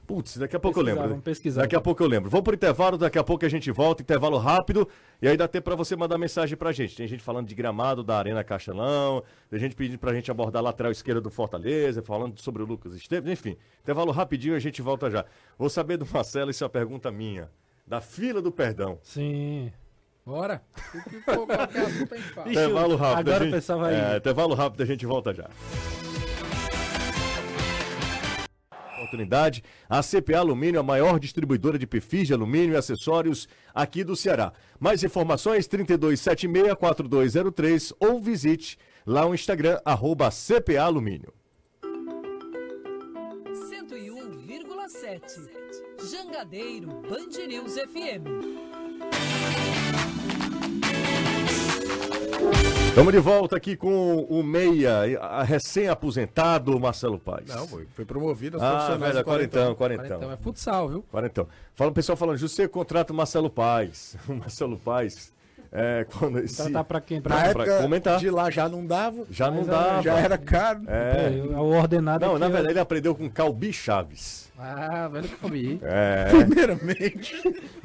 Putz, 0.06 0.38
daqui 0.38 0.56
a 0.56 0.60
pouco 0.60 0.80
eu 0.80 0.84
lembro. 0.84 1.08
Vamos 1.10 1.24
pesquisar. 1.24 1.62
Daqui 1.62 1.76
a 1.76 1.82
pouco 1.82 2.04
eu 2.04 2.08
lembro. 2.08 2.30
Vamos 2.30 2.44
pro 2.44 2.54
intervalo, 2.54 2.98
daqui 2.98 3.18
a 3.18 3.24
pouco 3.24 3.46
a 3.46 3.50
gente 3.50 3.72
volta, 3.72 4.04
intervalo 4.04 4.38
rápido, 4.38 4.88
e 5.22 5.28
aí 5.28 5.36
dá 5.36 5.48
tempo 5.48 5.66
para 5.66 5.76
você 5.76 5.96
mandar 5.96 6.18
mensagem 6.18 6.56
pra 6.56 6.72
gente. 6.72 6.96
Tem 6.96 7.08
gente 7.08 7.24
falando 7.24 7.48
de 7.48 7.56
gramado 7.56 8.04
da 8.04 8.18
Arena 8.18 8.44
Castelão, 8.44 9.24
tem 9.50 9.60
gente 9.60 9.76
pedindo 9.76 9.98
pra 9.98 10.14
gente 10.14 10.30
abordar 10.30 10.60
a 10.60 10.64
lateral 10.64 10.92
esquerda 10.92 11.20
do 11.20 11.32
Fortaleza, 11.32 12.02
falando 12.04 12.40
sobre 12.40 12.62
o 12.62 12.66
Lucas 12.66 12.94
Esteves, 12.94 13.32
enfim. 13.32 13.58
Intervalo 13.82 14.12
rapidinho 14.12 14.54
e 14.54 14.58
a 14.58 14.60
gente 14.60 14.82
volta 14.82 15.10
já. 15.10 15.26
Vou 15.58 15.70
saber 15.70 15.98
do 15.98 16.06
Marcelo, 16.06 16.52
isso 16.52 16.64
é 16.64 16.66
uma 16.66 16.70
pergunta 16.70 17.12
minha. 17.12 17.50
Da 17.88 18.00
fila 18.02 18.42
do 18.42 18.52
perdão. 18.52 19.00
Sim. 19.02 19.72
Bora. 20.26 20.62
intervalo 22.48 22.96
rápido. 22.96 23.30
Agora 23.30 23.44
gente, 23.44 23.54
pensava 23.54 23.88
aí. 23.88 23.96
É, 23.96 24.18
intervalo 24.18 24.56
rápido, 24.56 24.82
a 24.82 24.86
gente 24.86 25.06
volta 25.06 25.34
já. 25.34 25.50
Oportunidade. 29.06 29.64
A 29.90 30.02
CPA 30.02 30.40
Alumínio, 30.40 30.80
a 30.80 30.84
maior 30.84 31.20
distribuidora 31.20 31.80
de 31.80 31.88
perfis 31.88 32.28
de 32.28 32.34
alumínio 32.34 32.74
e 32.74 32.78
acessórios 32.78 33.48
aqui 33.74 34.04
do 34.04 34.16
Ceará. 34.16 34.52
Mais 34.80 35.04
informações 35.04 35.68
3276-4203 35.68 37.94
ou 38.00 38.20
visite 38.20 38.78
lá 39.06 39.26
o 39.26 39.34
Instagram, 39.34 39.80
arroba 39.86 40.30
CPA 40.30 40.84
Alumínio. 40.84 41.34
101,7 43.70 45.50
Jangadeiro 46.10 46.88
Band 46.88 47.48
News 47.48 47.76
FM. 47.76 48.26
Estamos 52.96 53.12
de 53.12 53.20
volta 53.20 53.58
aqui 53.58 53.76
com 53.76 54.20
o 54.30 54.42
Meia, 54.42 55.20
a- 55.20 55.44
recém-aposentado 55.44 56.80
Marcelo 56.80 57.20
Paes. 57.20 57.54
Não, 57.54 57.68
foi, 57.68 57.86
foi 57.94 58.06
promovido 58.06 58.56
aos 58.56 58.64
Ah, 58.64 58.72
profissionais 58.72 59.14
velho, 59.16 59.26
quarentão. 59.26 59.76
quarentão, 59.76 60.06
Então 60.06 60.18
quarentão. 60.20 60.32
é 60.32 60.38
futsal, 60.38 60.88
viu? 60.88 61.04
Quarentão. 61.12 61.46
Fala 61.76 61.92
o 61.92 61.94
pessoal 61.94 62.16
falando, 62.16 62.38
José 62.38 62.70
contrata 62.70 63.12
o 63.12 63.16
Marcelo 63.16 63.50
Paes. 63.50 64.16
O 64.30 64.34
Marcelo 64.36 64.78
Paes, 64.78 65.34
é, 65.74 66.06
quando 66.18 66.40
esse... 66.40 66.64
Tá, 66.64 66.70
tá 66.80 66.84
pra 66.86 67.02
quem? 67.02 67.20
Pra... 67.20 67.36
pra 67.36 67.48
época 67.66 67.82
comentar. 67.82 68.18
de 68.18 68.30
lá 68.30 68.50
já 68.50 68.70
não 68.70 68.86
dava, 68.88 69.26
Já 69.30 69.52
não 69.52 69.64
dava. 69.66 70.02
já 70.02 70.18
era 70.18 70.38
caro. 70.38 70.84
É. 70.88 71.34
É, 71.52 71.58
o 71.58 71.66
ordenado 71.78 72.26
Não, 72.26 72.40
na 72.40 72.46
é- 72.46 72.50
verdade 72.50 72.74
ele 72.76 72.80
aprendeu 72.80 73.14
com 73.14 73.30
Calbi 73.30 73.74
Chaves. 73.74 74.50
Ah, 74.58 75.10
velho 75.10 75.28
comi. 75.42 75.82
É, 75.84 76.28
Primeiramente. 76.30 77.36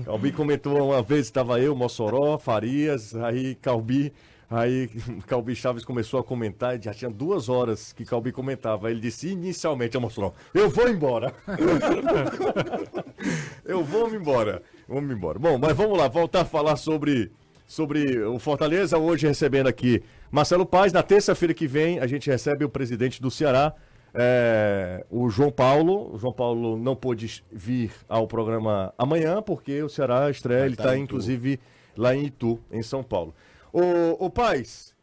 Calbi 0.05 0.31
comentou 0.31 0.90
uma 0.92 1.03
vez, 1.03 1.27
estava 1.27 1.59
eu, 1.61 1.75
Mossoró, 1.75 2.38
Farias, 2.38 3.12
aí 3.16 3.57
Calbi, 3.57 4.12
aí 4.51 4.89
Calbi 5.27 5.55
Chaves 5.55 5.85
começou 5.85 6.19
a 6.19 6.25
comentar, 6.25 6.79
e 6.79 6.83
já 6.83 6.93
tinha 6.93 7.11
duas 7.11 7.49
horas 7.49 7.93
que 7.93 8.05
Calbi 8.05 8.33
comentava. 8.33 8.91
Ele 8.91 9.01
disse 9.01 9.29
inicialmente 9.29 9.97
Mossoró, 9.97 10.33
eu 10.53 10.69
vou 10.69 10.89
embora. 10.89 11.33
eu 13.65 13.85
vou 13.85 14.11
me 14.11 14.17
embora. 14.17 14.63
Vamos 14.89 15.15
embora. 15.15 15.39
Bom, 15.39 15.57
mas 15.57 15.77
vamos 15.77 15.97
lá, 15.97 16.09
voltar 16.09 16.41
a 16.41 16.45
falar 16.45 16.77
sobre, 16.77 17.31
sobre 17.67 18.21
o 18.25 18.39
Fortaleza, 18.41 18.99
hoje 18.99 19.29
recebendo 19.29 19.69
aqui 19.69 20.03
Marcelo 20.31 20.67
Paz. 20.67 20.93
Na 20.93 21.03
terça-feira 21.03 21.55
que 21.55 21.69
vem, 21.69 22.01
a 22.01 22.07
gente 22.07 22.29
recebe 22.29 22.65
o 22.65 22.69
presidente 22.69 23.23
do 23.23 23.31
Ceará, 23.31 23.73
é, 24.13 25.07
o 25.09 25.31
João 25.31 25.53
Paulo. 25.53 26.15
O 26.15 26.19
João 26.19 26.33
Paulo 26.33 26.77
não 26.77 26.97
pôde 26.97 27.45
vir 27.53 27.93
ao 28.09 28.27
programa 28.27 28.93
amanhã, 28.99 29.41
porque 29.41 29.81
o 29.83 29.89
Ceará 29.89 30.29
estreia, 30.29 30.67
ele 30.67 30.75
tá 30.75 30.83
está 30.83 30.97
Itu. 30.97 31.05
inclusive 31.05 31.61
lá 31.97 32.15
em 32.15 32.27
Itu, 32.27 32.59
em 32.73 32.83
São 32.83 33.03
Paulo. 33.03 33.35
Ô, 33.72 34.24
ô 34.26 34.30
Paz, 34.30 34.94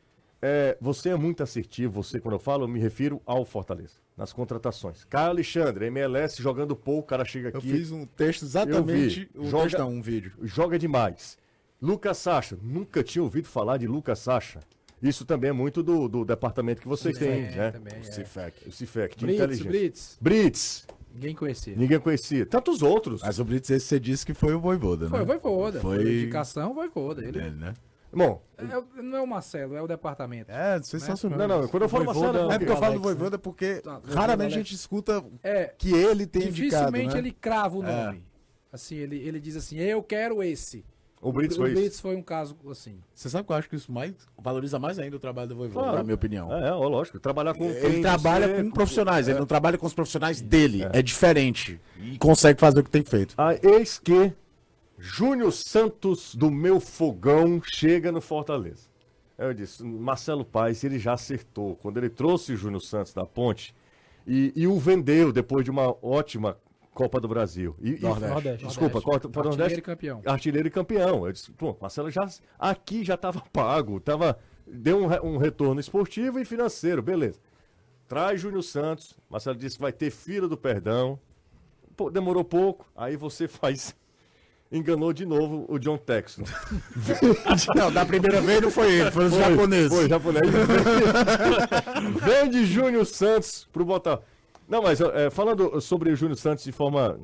é, 0.42 0.78
você 0.80 1.10
é 1.10 1.16
muito 1.16 1.42
assertivo, 1.44 2.02
você, 2.04 2.20
quando 2.20 2.36
eu 2.36 2.40
falo, 2.40 2.64
eu 2.64 2.68
me 2.68 2.80
refiro 2.80 3.22
ao 3.26 3.44
Fortaleza, 3.46 3.96
nas 4.16 4.34
contratações. 4.34 5.04
Caio 5.06 5.30
Alexandre, 5.30 5.86
MLS 5.88 6.42
jogando 6.42 6.76
pouco, 6.76 7.02
o 7.02 7.08
cara 7.08 7.26
chega 7.26 7.50
Eu 7.50 7.60
aqui. 7.60 7.70
fiz 7.72 7.92
um 7.92 8.06
texto 8.06 8.44
exatamente, 8.44 9.30
Eu 9.34 9.42
vi. 9.42 9.48
um 9.48 9.50
Joga- 9.50 9.64
texto 9.64 9.78
não, 9.80 9.90
um 9.92 10.02
vídeo. 10.02 10.32
joga 10.44 10.78
demais. 10.78 11.38
Lucas 11.82 12.18
Sacha, 12.18 12.58
nunca 12.62 13.04
tinha 13.04 13.22
ouvido 13.24 13.48
falar 13.48 13.78
de 13.78 13.88
Lucas 13.88 14.20
Sacha. 14.20 14.60
Isso 15.02 15.24
também 15.26 15.52
é 15.52 15.54
muito 15.54 15.84
do, 15.84 16.08
do 16.08 16.26
departamento 16.26 16.82
que 16.82 16.88
vocês 16.88 17.16
têm, 17.20 17.44
né? 17.52 17.70
Também, 17.72 17.94
é. 18.00 18.02
Cifec. 18.02 18.68
O 18.68 18.72
Cifec, 18.72 19.16
de 19.16 19.26
Brits, 19.26 19.40
inteligência. 19.44 19.70
Brits. 19.70 20.18
Brits, 20.20 20.88
Ninguém 21.14 21.36
conhecia. 21.36 21.76
ninguém 21.76 22.00
conhecia. 22.00 22.46
Tantos 22.48 22.82
outros. 22.82 23.22
Mas 23.22 23.38
o 23.38 23.46
Brits 23.46 23.70
esse 23.70 23.86
você 23.86 24.00
disse 24.00 24.26
que 24.26 24.34
foi 24.34 24.56
o 24.56 24.60
Voivoda, 24.60 25.08
Foi 25.08 25.20
né? 25.20 25.24
o 25.24 25.28
Voivoda. 25.28 25.80
Foi, 25.80 25.98
Foi- 25.98 26.22
indicação, 26.24 26.74
Voivoda. 26.74 27.24
Ele, 27.24 27.38
Ele, 27.38 27.52
né? 27.52 27.74
Bom, 28.12 28.42
é, 28.58 28.78
o- 28.78 29.04
não 29.04 29.18
é 29.18 29.22
o 29.22 29.28
Marcelo, 29.28 29.76
é 29.76 29.82
o 29.82 29.88
departamento. 29.88 30.50
É, 30.52 30.82
sensacional. 30.82 31.38
não, 31.38 31.48
não, 31.62 31.68
quando 31.68 31.84
eu 31.84 31.90
falo 31.90 32.06
Voivoda- 32.06 32.28
Marcelo, 32.34 32.52
É 32.54 32.58
porque 32.58 32.72
eu 32.72 32.78
falo 32.78 32.82
do 32.82 32.86
Alex, 32.86 33.02
né? 33.02 33.14
Voivoda 33.16 33.38
porque 33.40 33.76
Tá, 33.82 33.92
Voivoda 34.00 34.16
raramente 34.16 34.54
Alex. 34.54 34.56
a 34.56 34.58
gente 34.60 34.76
escuta 34.76 35.24
É, 35.44 35.74
que 35.78 35.94
ele 35.94 36.26
tem 36.26 36.44
indicado, 36.48 36.56
dificilmente 36.92 37.14
né? 37.14 37.20
ele 37.20 37.32
crava 37.32 37.78
o 37.78 37.84
É. 37.84 38.06
nome. 38.06 38.24
Assim, 38.72 38.96
ele, 38.96 39.18
ele 39.18 39.40
diz 39.40 39.56
assim, 39.56 39.78
eu 39.78 40.02
quero 40.04 40.42
esse. 40.44 40.84
o 41.22 41.32
Brits 41.32 41.58
o 41.58 41.62
foi 41.62 41.72
isso. 41.72 41.82
Brits 41.82 42.00
foi 42.00 42.16
um 42.16 42.22
caso 42.22 42.56
assim. 42.70 43.00
Você 43.14 43.28
sabe 43.30 43.46
que 43.46 43.52
eu 43.52 43.56
acho 43.56 43.68
que 43.70 43.76
isso 43.76 43.92
mais 43.92 44.14
valoriza 44.38 44.78
mais 44.78 45.00
ainda 45.00 45.16
o 45.16 45.20
trabalho 45.20 45.50
do 45.50 45.56
Voivoda, 45.56 45.84
Claro. 45.86 45.98
na 45.98 46.04
minha 46.04 46.16
opinião. 46.16 46.54
É, 46.54 46.68
é, 46.70 46.72
ó, 46.72 46.88
lógico. 46.88 47.20
Trabalhar 47.20 47.54
com 47.56 47.66
Ele 47.66 47.80
quem 47.94 48.02
trabalha 48.02 48.48
você- 48.48 48.64
com 48.64 48.72
profissionais, 48.72 49.28
ele 49.28 49.40
não 49.40 49.46
trabalha 49.48 49.78
com 49.78 49.86
os 49.88 49.94
profissionais 49.94 50.42
dele. 50.42 50.84
É. 50.94 51.02
diferente. 51.02 51.80
E 52.00 52.18
consegue 52.20 52.60
fazer 52.60 52.80
o 52.80 52.84
que 52.84 52.90
tem 52.92 53.04
feito. 53.04 53.34
Ah, 53.38 53.54
eis 53.62 53.98
que 54.00 54.32
Júnior 54.98 55.52
Santos 55.52 56.34
do 56.36 56.50
meu 56.50 56.80
fogão 56.80 57.62
chega 57.64 58.12
no 58.12 58.20
Fortaleza. 58.22 58.88
Eu 59.38 59.54
disse, 59.54 59.84
Marcelo 59.84 60.44
Paes, 60.44 60.84
ele 60.84 60.98
já 60.98 61.14
acertou. 61.14 61.76
Quando 61.76 61.98
ele 61.98 62.10
trouxe 62.10 62.54
o 62.54 62.58
Júnior 62.58 62.82
Santos 62.82 63.14
da 63.14 63.26
ponte 63.26 63.76
e, 64.26 64.52
e 64.56 64.66
o 64.68 64.80
vendeu 64.80 65.32
depois 65.32 65.64
de 65.64 65.70
uma 65.70 65.96
ótima 66.02 66.58
Copa 66.92 67.22
do 67.22 67.28
Brasil. 67.28 67.76
E, 67.80 67.92
e- 67.92 68.00
Nordeste. 68.00 68.34
Nordeste. 68.34 68.66
Desculpa, 68.66 69.00
Copa 69.00 69.20
do 69.20 69.28
Artilheiro 69.28 69.50
Nordeste. 69.50 69.80
e 69.80 69.82
campeão. 69.84 70.22
Artilheiro 70.26 70.68
e 70.68 70.72
campeão. 70.72 71.28
Eu 71.28 71.32
disse, 71.32 71.52
pô, 71.52 71.78
Marcelo 71.80 72.10
já 72.10 72.28
aqui 72.58 73.04
já 73.04 73.14
estava 73.14 73.40
pago, 73.54 74.00
tava, 74.00 74.40
deu 74.66 74.98
um, 75.04 75.34
um 75.36 75.38
retorno 75.38 75.80
esportivo 75.80 76.40
e 76.40 76.46
financeiro, 76.46 77.04
beleza. 77.04 77.40
Traz 78.08 78.42
Júnior 78.42 78.64
Santos, 78.64 79.16
Marcelo 79.30 79.58
disse 79.58 79.76
que 79.76 79.82
vai 79.84 79.94
ter 79.94 80.10
fila 80.10 80.48
do 80.48 80.58
perdão. 80.58 81.20
Pô, 81.96 82.10
demorou 82.10 82.44
pouco, 82.44 82.88
aí 82.96 83.16
você 83.16 83.46
faz. 83.48 83.96
Enganou 84.72 85.14
de 85.14 85.26
novo 85.26 85.66
o 85.70 85.80
John 85.80 85.98
Texton. 85.98 86.44
Não, 87.76 87.90
da 87.92 88.06
primeira 88.06 88.42
vez 88.42 88.60
não 88.62 88.70
foi 88.70 88.92
ele, 89.00 89.12
foram 89.12 89.28
os 89.28 89.34
japoneses. 89.36 89.94
Foi, 89.98 90.10
japonês. 90.10 90.44
Vende 92.22 92.66
Júnior 92.66 93.06
Santos 93.06 93.68
pro 93.72 93.86
Botafogo. 93.86 94.24
Não, 94.68 94.82
mas 94.82 95.00
é, 95.00 95.30
falando 95.30 95.80
sobre 95.80 96.12
o 96.12 96.16
Júnior 96.16 96.38
Santos 96.38 96.64
de 96.66 96.72
forma 96.74 97.18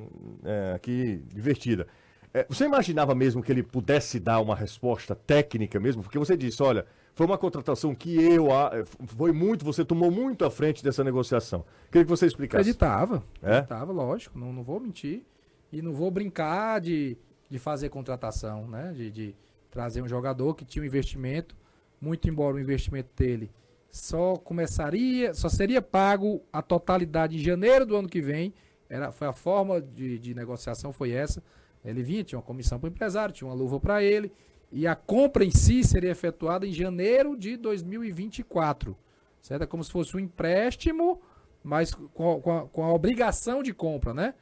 é, 0.45 0.73
aqui 0.75 1.21
divertida. 1.33 1.85
é, 2.33 2.45
você 2.47 2.63
imaginava 2.63 3.13
mesmo 3.13 3.43
que 3.43 3.51
ele 3.51 3.61
pudesse 3.61 4.19
dar 4.19 4.39
uma 4.39 4.55
resposta 4.55 5.13
técnica 5.13 5.77
mesmo? 5.81 6.01
Porque 6.01 6.17
você 6.17 6.37
disse, 6.37 6.63
olha, 6.63 6.85
foi 7.13 7.25
uma 7.25 7.37
contratação 7.37 7.93
que 7.93 8.15
eu. 8.15 8.53
a- 8.53 8.71
Foi 9.17 9.33
muito, 9.33 9.65
você 9.65 9.83
tomou 9.83 10.09
muito 10.09 10.45
à 10.45 10.49
frente 10.49 10.81
dessa 10.81 11.03
negociação. 11.03 11.65
Queria 11.91 12.05
que 12.05 12.09
você 12.09 12.25
explicasse. 12.25 12.61
Acreditava. 12.61 13.21
É? 13.41 13.57
Acreditava, 13.57 13.91
lógico. 13.91 14.39
Não, 14.39 14.53
não 14.53 14.63
vou 14.63 14.79
mentir. 14.79 15.23
E 15.71 15.81
não 15.81 15.91
vou 15.91 16.09
brincar 16.11 16.79
de, 16.79 17.17
de 17.53 17.59
fazer 17.59 17.89
contratação, 17.89 18.67
né? 18.67 18.91
De, 18.95 19.11
de 19.11 19.35
trazer 19.69 20.01
um 20.01 20.07
jogador 20.07 20.55
que 20.55 20.65
tinha 20.65 20.81
um 20.81 20.85
investimento, 20.85 21.55
muito 22.01 22.27
embora 22.27 22.55
o 22.55 22.59
investimento 22.59 23.09
dele 23.15 23.51
só 23.91 24.35
começaria, 24.37 25.35
só 25.35 25.47
seria 25.49 25.79
pago 25.79 26.41
a 26.51 26.63
totalidade 26.63 27.35
em 27.35 27.39
janeiro 27.39 27.85
do 27.85 27.95
ano 27.95 28.09
que 28.09 28.19
vem. 28.21 28.51
Era, 28.89 29.11
foi 29.11 29.27
a 29.27 29.33
forma 29.33 29.79
de, 29.79 30.17
de 30.17 30.33
negociação, 30.33 30.91
foi 30.91 31.11
essa. 31.11 31.43
Ele 31.85 32.01
vinha, 32.01 32.23
tinha 32.23 32.39
uma 32.39 32.43
comissão 32.45 32.79
para 32.79 32.87
o 32.87 32.91
empresário, 32.91 33.31
tinha 33.35 33.47
uma 33.47 33.53
luva 33.55 33.79
para 33.79 34.01
ele. 34.01 34.31
E 34.71 34.87
a 34.87 34.95
compra 34.95 35.45
em 35.45 35.51
si 35.51 35.83
seria 35.83 36.09
efetuada 36.09 36.65
em 36.65 36.71
janeiro 36.73 37.37
de 37.37 37.55
2024. 37.55 38.97
Certo? 39.43 39.61
É 39.61 39.67
como 39.67 39.83
se 39.83 39.91
fosse 39.91 40.17
um 40.17 40.19
empréstimo, 40.19 41.21
mas 41.63 41.93
com 41.93 42.31
a, 42.37 42.41
com 42.41 42.57
a- 42.57 42.67
com 42.67 42.83
a 42.83 42.91
obrigação 42.93 43.61
de 43.61 43.73
compra, 43.73 44.11
né? 44.13 44.33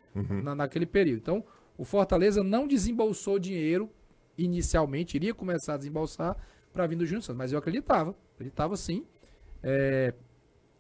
Na- 0.43 0.56
naquele 0.56 0.86
período. 0.86 1.17
Então, 1.19 1.43
o 1.82 1.84
Fortaleza 1.84 2.44
não 2.44 2.67
desembolsou 2.67 3.39
dinheiro 3.39 3.89
inicialmente, 4.38 5.15
iria 5.15 5.34
começar 5.34 5.74
a 5.74 5.78
desembolsar 5.78 6.38
para 6.72 6.86
vir 6.86 6.96
do 6.96 7.08
Júnior 7.08 7.24
Santos, 7.24 7.39
mas 7.39 7.52
eu 7.52 7.58
acreditava, 7.58 8.13
acreditava 8.36 8.78
sim. 8.78 9.04
É, 9.63 10.13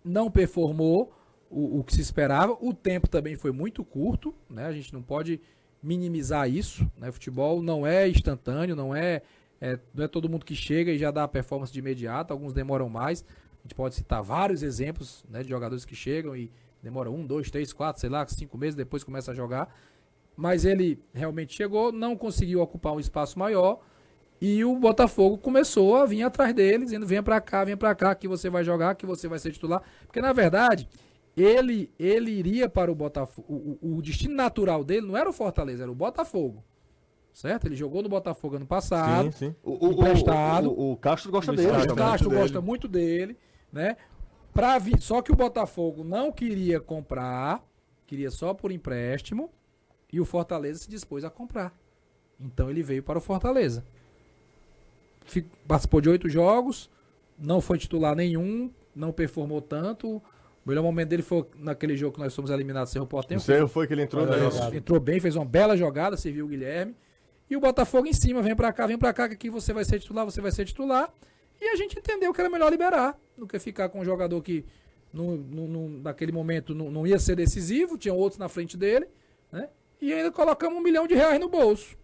não 0.05 0.29
performou 0.29 1.11
o, 1.49 1.79
o 1.79 1.83
que 1.83 1.95
se 1.95 2.01
esperava, 2.01 2.55
o 2.61 2.71
tempo 2.71 3.07
também 3.09 3.35
foi 3.35 3.51
muito 3.51 3.83
curto, 3.83 4.31
né? 4.47 4.67
A 4.67 4.71
gente 4.71 4.93
não 4.93 5.01
pode 5.01 5.41
minimizar 5.81 6.47
isso, 6.47 6.87
né? 6.95 7.11
Futebol 7.11 7.63
não 7.63 7.85
é 7.85 8.07
instantâneo, 8.07 8.75
não 8.75 8.95
é, 8.95 9.23
é- 9.59 9.79
não 9.95 10.03
é 10.03 10.07
todo 10.07 10.29
mundo 10.29 10.45
que 10.45 10.53
chega 10.53 10.91
e 10.91 10.99
já 10.99 11.09
dá 11.09 11.23
a 11.23 11.27
performance 11.27 11.73
de 11.73 11.79
imediato, 11.79 12.31
alguns 12.31 12.53
demoram 12.53 12.87
mais. 12.89 13.25
A 13.57 13.63
gente 13.63 13.73
pode 13.73 13.95
citar 13.95 14.21
vários 14.21 14.61
exemplos 14.61 15.25
né, 15.27 15.41
de 15.41 15.49
jogadores 15.49 15.83
que 15.83 15.95
chegam 15.95 16.35
e 16.35 16.51
demoram 16.83 17.15
um, 17.15 17.25
dois, 17.25 17.49
três, 17.49 17.73
quatro, 17.73 17.99
sei 17.99 18.09
lá, 18.09 18.23
cinco 18.27 18.55
meses, 18.55 18.75
depois 18.75 19.03
começa 19.03 19.31
a 19.31 19.33
jogar. 19.33 19.73
Mas 20.35 20.65
ele 20.65 20.99
realmente 21.13 21.53
chegou, 21.53 21.91
não 21.91 22.15
conseguiu 22.15 22.61
ocupar 22.61 22.93
um 22.93 22.99
espaço 22.99 23.37
maior 23.37 23.79
e 24.39 24.63
o 24.65 24.75
Botafogo 24.79 25.37
começou 25.37 25.95
a 25.95 26.05
vir 26.05 26.23
atrás 26.23 26.53
dele, 26.53 26.85
dizendo: 26.85 27.05
venha 27.05 27.21
pra 27.21 27.39
cá, 27.39 27.63
venha 27.63 27.77
pra 27.77 27.93
cá, 27.93 28.15
que 28.15 28.27
você 28.27 28.49
vai 28.49 28.63
jogar, 28.63 28.95
que 28.95 29.05
você 29.05 29.27
vai 29.27 29.37
ser 29.39 29.51
titular. 29.51 29.81
Porque 30.07 30.21
na 30.21 30.33
verdade, 30.33 30.87
ele 31.37 31.91
ele 31.99 32.31
iria 32.31 32.67
para 32.69 32.91
o 32.91 32.95
Botafogo. 32.95 33.77
O, 33.81 33.97
o- 33.97 34.01
destino 34.01 34.33
natural 34.35 34.83
dele 34.83 35.05
não 35.05 35.15
era 35.17 35.29
o 35.29 35.33
Fortaleza, 35.33 35.83
era 35.83 35.91
o 35.91 35.95
Botafogo. 35.95 36.63
Certo? 37.33 37.65
Ele 37.67 37.75
jogou 37.75 38.01
no 38.01 38.09
Botafogo 38.09 38.55
ano 38.57 38.65
passado. 38.65 39.31
Sim, 39.31 39.47
sim. 39.51 39.55
O, 39.63 39.87
o- 39.87 39.91
emprestado. 39.93 40.69
o- 40.71 40.79
o- 40.89 40.91
o 40.93 40.97
Castro 40.97 41.31
gosta 41.31 41.53
dele. 41.53 41.69
O 41.91 41.95
Castro 41.95 42.29
dele. 42.29 42.41
gosta 42.41 42.61
muito 42.61 42.87
dele, 42.87 43.37
né? 43.71 43.95
Pra 44.53 44.77
vir, 44.79 44.99
só 45.01 45.21
que 45.21 45.31
o 45.31 45.35
Botafogo 45.35 46.03
não 46.03 46.29
queria 46.31 46.79
comprar, 46.81 47.63
queria 48.05 48.29
só 48.29 48.53
por 48.53 48.69
empréstimo, 48.71 49.49
e 50.11 50.19
o 50.19 50.25
Fortaleza 50.25 50.79
se 50.79 50.89
dispôs 50.89 51.23
a 51.23 51.29
comprar. 51.29 51.73
Então 52.39 52.69
ele 52.69 52.81
veio 52.83 53.03
para 53.03 53.17
o 53.17 53.21
Fortaleza. 53.21 53.83
Fi- 55.25 55.45
Participou 55.67 56.01
de 56.01 56.09
oito 56.09 56.27
jogos, 56.29 56.89
não 57.37 57.61
foi 57.61 57.77
titular 57.77 58.15
nenhum, 58.15 58.71
não 58.95 59.11
performou 59.11 59.61
tanto. 59.61 60.17
O 60.17 60.21
melhor 60.69 60.83
momento 60.83 61.09
dele 61.09 61.23
foi 61.23 61.45
naquele 61.55 61.95
jogo 61.95 62.15
que 62.15 62.19
nós 62.19 62.35
fomos 62.35 62.51
eliminados 62.51 62.91
sem 62.91 62.99
o 62.99 63.03
Não 63.03 63.07
Portenho. 63.07 63.39
sei, 63.39 63.65
foi 63.67 63.87
que 63.87 63.93
ele 63.93 64.03
entrou 64.03 64.27
É, 64.31 64.39
nessa. 64.39 64.75
entrou 64.75 64.99
bem, 64.99 65.19
fez 65.19 65.35
uma 65.35 65.45
bela 65.45 65.75
jogada, 65.77 66.17
serviu 66.17 66.45
o 66.45 66.47
Guilherme. 66.47 66.95
E 67.49 67.55
o 67.55 67.59
Botafogo 67.59 68.07
em 68.07 68.13
cima, 68.13 68.41
vem 68.41 68.55
pra 68.55 68.71
cá, 68.71 68.87
vem 68.87 68.97
pra 68.97 69.11
cá, 69.13 69.27
que 69.27 69.33
aqui 69.33 69.49
você 69.49 69.73
vai 69.73 69.83
ser 69.83 69.99
titular, 69.99 70.23
você 70.25 70.39
vai 70.39 70.51
ser 70.51 70.65
titular. 70.65 71.11
E 71.59 71.65
a 71.69 71.75
gente 71.75 71.97
entendeu 71.97 72.33
que 72.33 72.39
era 72.39 72.49
melhor 72.49 72.69
liberar 72.71 73.19
do 73.37 73.45
que 73.45 73.59
ficar 73.59 73.89
com 73.89 73.99
um 73.99 74.05
jogador 74.05 74.41
que 74.41 74.65
no, 75.13 75.35
no, 75.37 75.67
no- 75.67 75.89
naquele 76.01 76.31
momento 76.31 76.73
não, 76.73 76.89
não 76.89 77.05
ia 77.05 77.19
ser 77.19 77.35
decisivo, 77.35 77.97
tinha 77.97 78.13
outros 78.13 78.39
na 78.39 78.47
frente 78.47 78.77
dele, 78.77 79.07
né? 79.51 79.67
E 80.01 80.11
ainda 80.11 80.31
colocamos 80.31 80.77
um 80.77 80.81
milhão 80.81 81.05
de 81.07 81.13
reais 81.15 81.39
no 81.39 81.47
bolso, 81.49 81.95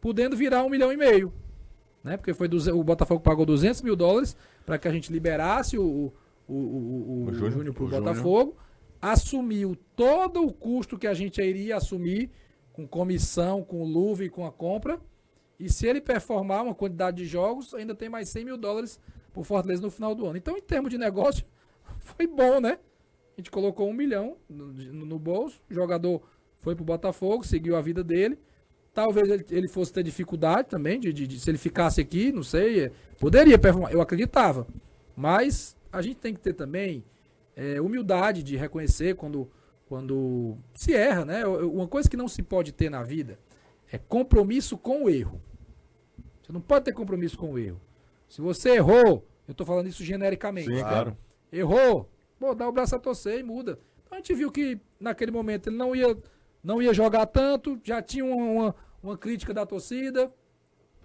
podendo 0.00 0.36
virar 0.36 0.62
um 0.64 0.70
milhão 0.70 0.92
e 0.92 0.96
meio. 0.96 1.32
Né? 2.04 2.16
Porque 2.16 2.32
foi 2.32 2.46
duze- 2.48 2.70
o 2.70 2.84
Botafogo 2.84 3.20
pagou 3.20 3.44
200 3.44 3.82
mil 3.82 3.96
dólares 3.96 4.36
para 4.64 4.78
que 4.78 4.86
a 4.86 4.92
gente 4.92 5.12
liberasse 5.12 5.76
o, 5.76 5.82
o, 5.82 6.12
o, 6.48 6.54
o, 6.54 7.24
o 7.24 7.28
O 7.28 7.34
Júnior, 7.34 7.74
para 7.74 7.82
o 7.82 7.86
o 7.86 7.90
Júnior. 7.90 8.04
Botafogo, 8.04 8.56
assumiu 9.02 9.76
todo 9.94 10.44
o 10.46 10.52
custo 10.52 10.96
que 10.98 11.06
a 11.06 11.14
gente 11.14 11.40
iria 11.42 11.76
assumir 11.76 12.30
com 12.72 12.86
comissão, 12.86 13.62
com 13.62 13.82
luva 13.84 14.24
e 14.24 14.28
com 14.30 14.46
a 14.46 14.52
compra. 14.52 15.00
E 15.58 15.70
se 15.70 15.86
ele 15.86 16.00
performar 16.00 16.62
uma 16.62 16.74
quantidade 16.74 17.16
de 17.16 17.24
jogos, 17.26 17.72
ainda 17.74 17.94
tem 17.94 18.08
mais 18.08 18.28
100 18.28 18.44
mil 18.44 18.56
dólares 18.58 19.00
por 19.32 19.44
Fortaleza 19.44 19.80
no 19.82 19.90
final 19.90 20.14
do 20.14 20.26
ano. 20.26 20.36
Então, 20.36 20.56
em 20.56 20.60
termos 20.62 20.90
de 20.90 20.98
negócio, 20.98 21.44
foi 21.98 22.26
bom, 22.26 22.60
né? 22.60 22.78
A 23.36 23.40
gente 23.40 23.50
colocou 23.50 23.88
um 23.88 23.92
milhão 23.92 24.36
no, 24.48 24.66
no 24.72 25.18
bolso, 25.18 25.60
o 25.70 25.74
jogador 25.74 26.22
foi 26.66 26.74
pro 26.74 26.84
Botafogo, 26.84 27.46
seguiu 27.46 27.76
a 27.76 27.80
vida 27.80 28.02
dele. 28.02 28.36
Talvez 28.92 29.28
ele, 29.30 29.46
ele 29.52 29.68
fosse 29.68 29.92
ter 29.92 30.02
dificuldade 30.02 30.68
também, 30.68 30.98
de, 30.98 31.12
de- 31.12 31.24
de- 31.28 31.38
se 31.38 31.48
ele 31.48 31.58
ficasse 31.58 32.00
aqui, 32.00 32.32
não 32.32 32.42
sei, 32.42 32.86
é, 32.86 32.92
poderia 33.20 33.56
performar, 33.56 33.92
eu 33.92 34.00
acreditava. 34.00 34.66
Mas 35.14 35.76
a 35.92 36.02
gente 36.02 36.16
tem 36.16 36.34
que 36.34 36.40
ter 36.40 36.54
também 36.54 37.04
é, 37.54 37.80
humildade 37.80 38.42
de 38.42 38.56
reconhecer 38.56 39.14
quando, 39.14 39.48
quando 39.88 40.56
se 40.74 40.92
erra, 40.92 41.24
né? 41.24 41.46
Uma 41.46 41.86
coisa 41.86 42.10
que 42.10 42.16
não 42.16 42.26
se 42.26 42.42
pode 42.42 42.72
ter 42.72 42.90
na 42.90 43.04
vida 43.04 43.38
é 43.92 43.96
compromisso 43.96 44.76
com 44.76 45.04
o 45.04 45.08
erro. 45.08 45.40
Você 46.42 46.52
não 46.52 46.60
pode 46.60 46.84
ter 46.86 46.92
compromisso 46.92 47.38
com 47.38 47.52
o 47.52 47.58
erro. 47.60 47.80
Se 48.28 48.40
você 48.40 48.70
errou, 48.70 49.24
eu 49.46 49.54
tô 49.54 49.64
falando 49.64 49.86
isso 49.86 50.02
genericamente. 50.02 50.68
Sim, 50.74 50.80
claro. 50.80 51.16
Errou, 51.52 52.10
pô, 52.40 52.56
dá 52.56 52.68
o 52.68 52.72
braço 52.72 52.96
a 52.96 52.98
torcer 52.98 53.38
e 53.38 53.42
muda. 53.44 53.78
Então 54.04 54.16
a 54.18 54.20
gente 54.20 54.34
viu 54.34 54.50
que 54.50 54.80
naquele 54.98 55.30
momento 55.30 55.68
ele 55.68 55.76
não 55.76 55.94
ia, 55.94 56.16
não 56.66 56.82
ia 56.82 56.92
jogar 56.92 57.26
tanto, 57.26 57.80
já 57.84 58.02
tinha 58.02 58.24
uma, 58.24 58.44
uma, 58.44 58.74
uma 59.00 59.16
crítica 59.16 59.54
da 59.54 59.64
torcida. 59.64 60.34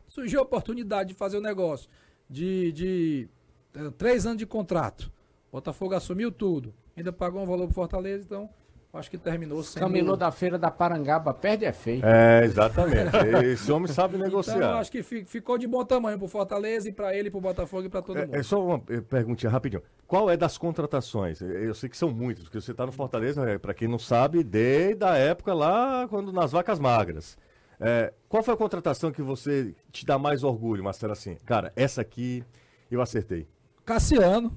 Surgiu 0.07 0.39
a 0.39 0.43
oportunidade 0.43 1.09
de 1.09 1.16
fazer 1.16 1.38
o 1.38 1.41
negócio. 1.41 1.88
De, 2.28 2.72
de 2.72 3.30
eh, 3.76 3.91
três 3.95 4.26
anos 4.26 4.39
de 4.39 4.47
contrato. 4.47 5.12
Botafogo 5.51 5.93
assumiu 5.93 6.32
tudo. 6.32 6.74
Ainda 6.97 7.14
pagou 7.14 7.43
um 7.43 7.45
valor 7.45 7.66
pro 7.66 7.76
Fortaleza, 7.76 8.26
então 8.26 8.49
acho 8.93 9.09
que 9.09 9.17
terminou 9.17 9.63
sendo. 9.63 9.83
Camelô 9.83 10.15
da 10.17 10.31
feira 10.31 10.57
da 10.57 10.69
Parangaba 10.69 11.33
perde 11.33 11.65
é 11.65 11.71
feio. 11.71 12.01
É, 12.05 12.43
exatamente. 12.43 13.15
Esse 13.45 13.71
homem 13.71 13.87
sabe 13.87 14.15
Então, 14.15 14.25
negociar. 14.27 14.75
acho 14.79 14.91
que 14.91 15.01
fi- 15.03 15.23
ficou 15.25 15.57
de 15.57 15.67
bom 15.67 15.83
tamanho 15.85 16.17
pro 16.17 16.27
Fortaleza 16.27 16.89
e 16.89 16.91
pra 16.91 17.15
ele, 17.15 17.29
pro 17.31 17.39
Botafogo 17.41 17.85
e 17.85 17.89
pra 17.89 18.01
todo 18.01 18.17
mundo. 18.17 18.35
É, 18.35 18.39
é 18.39 18.43
só 18.43 18.63
uma 18.63 18.81
eh, 18.89 19.01
perguntinha 19.01 19.49
rapidinho. 19.49 19.81
Qual 20.07 20.29
é 20.29 20.35
das 20.35 20.57
contratações? 20.57 21.39
Eu 21.41 21.73
sei 21.73 21.87
que 21.89 21.95
são 21.97 22.11
muitas, 22.11 22.43
porque 22.43 22.59
você 22.59 22.71
está 22.71 22.85
no 22.85 22.91
Fortaleza, 22.91 23.49
é, 23.49 23.57
para 23.57 23.73
quem 23.73 23.87
não 23.87 23.99
sabe, 23.99 24.43
desde 24.43 25.03
a 25.05 25.15
época 25.15 25.53
lá, 25.53 26.07
quando 26.09 26.31
nas 26.33 26.51
vacas 26.51 26.79
magras. 26.79 27.37
É, 27.79 28.13
qual 28.29 28.43
foi 28.43 28.53
a 28.53 28.57
contratação 28.57 29.11
que 29.11 29.21
você 29.23 29.73
te 29.91 30.05
dá 30.05 30.19
mais 30.19 30.43
orgulho, 30.43 30.83
Marcelo? 30.83 31.13
Assim, 31.13 31.37
cara, 31.45 31.71
essa 31.75 32.01
aqui 32.01 32.43
eu 32.91 33.01
acertei. 33.01 33.47
Cassiano. 33.85 34.55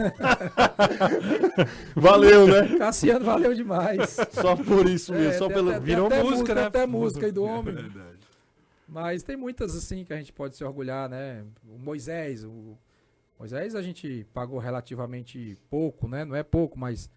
Valeu, 1.94 2.46
né? 2.46 2.78
Cassiano 2.78 3.24
valeu 3.24 3.54
demais. 3.54 4.16
Só 4.30 4.56
por 4.56 4.88
isso 4.88 5.12
mesmo, 5.12 5.32
É, 5.32 5.38
só 5.38 5.46
tem 5.46 5.56
pelo. 5.56 5.70
tem 5.72 5.80
virou 5.80 6.06
até 6.06 6.22
música, 6.22 6.54
né? 6.54 6.64
Até 6.66 6.86
música 6.86 7.26
aí 7.26 7.32
do 7.32 7.44
homem. 7.44 7.74
Mas 8.88 9.22
tem 9.22 9.36
muitas 9.36 9.76
assim 9.76 10.04
que 10.04 10.12
a 10.12 10.16
gente 10.16 10.32
pode 10.32 10.56
se 10.56 10.64
orgulhar, 10.64 11.08
né? 11.08 11.44
O 11.68 11.78
Moisés, 11.78 12.44
o 12.44 12.76
Moisés 13.38 13.74
a 13.74 13.82
gente 13.82 14.26
pagou 14.34 14.58
relativamente 14.58 15.56
pouco, 15.68 16.08
né? 16.08 16.24
Não 16.24 16.34
é 16.34 16.42
pouco, 16.42 16.78
mas 16.78 17.10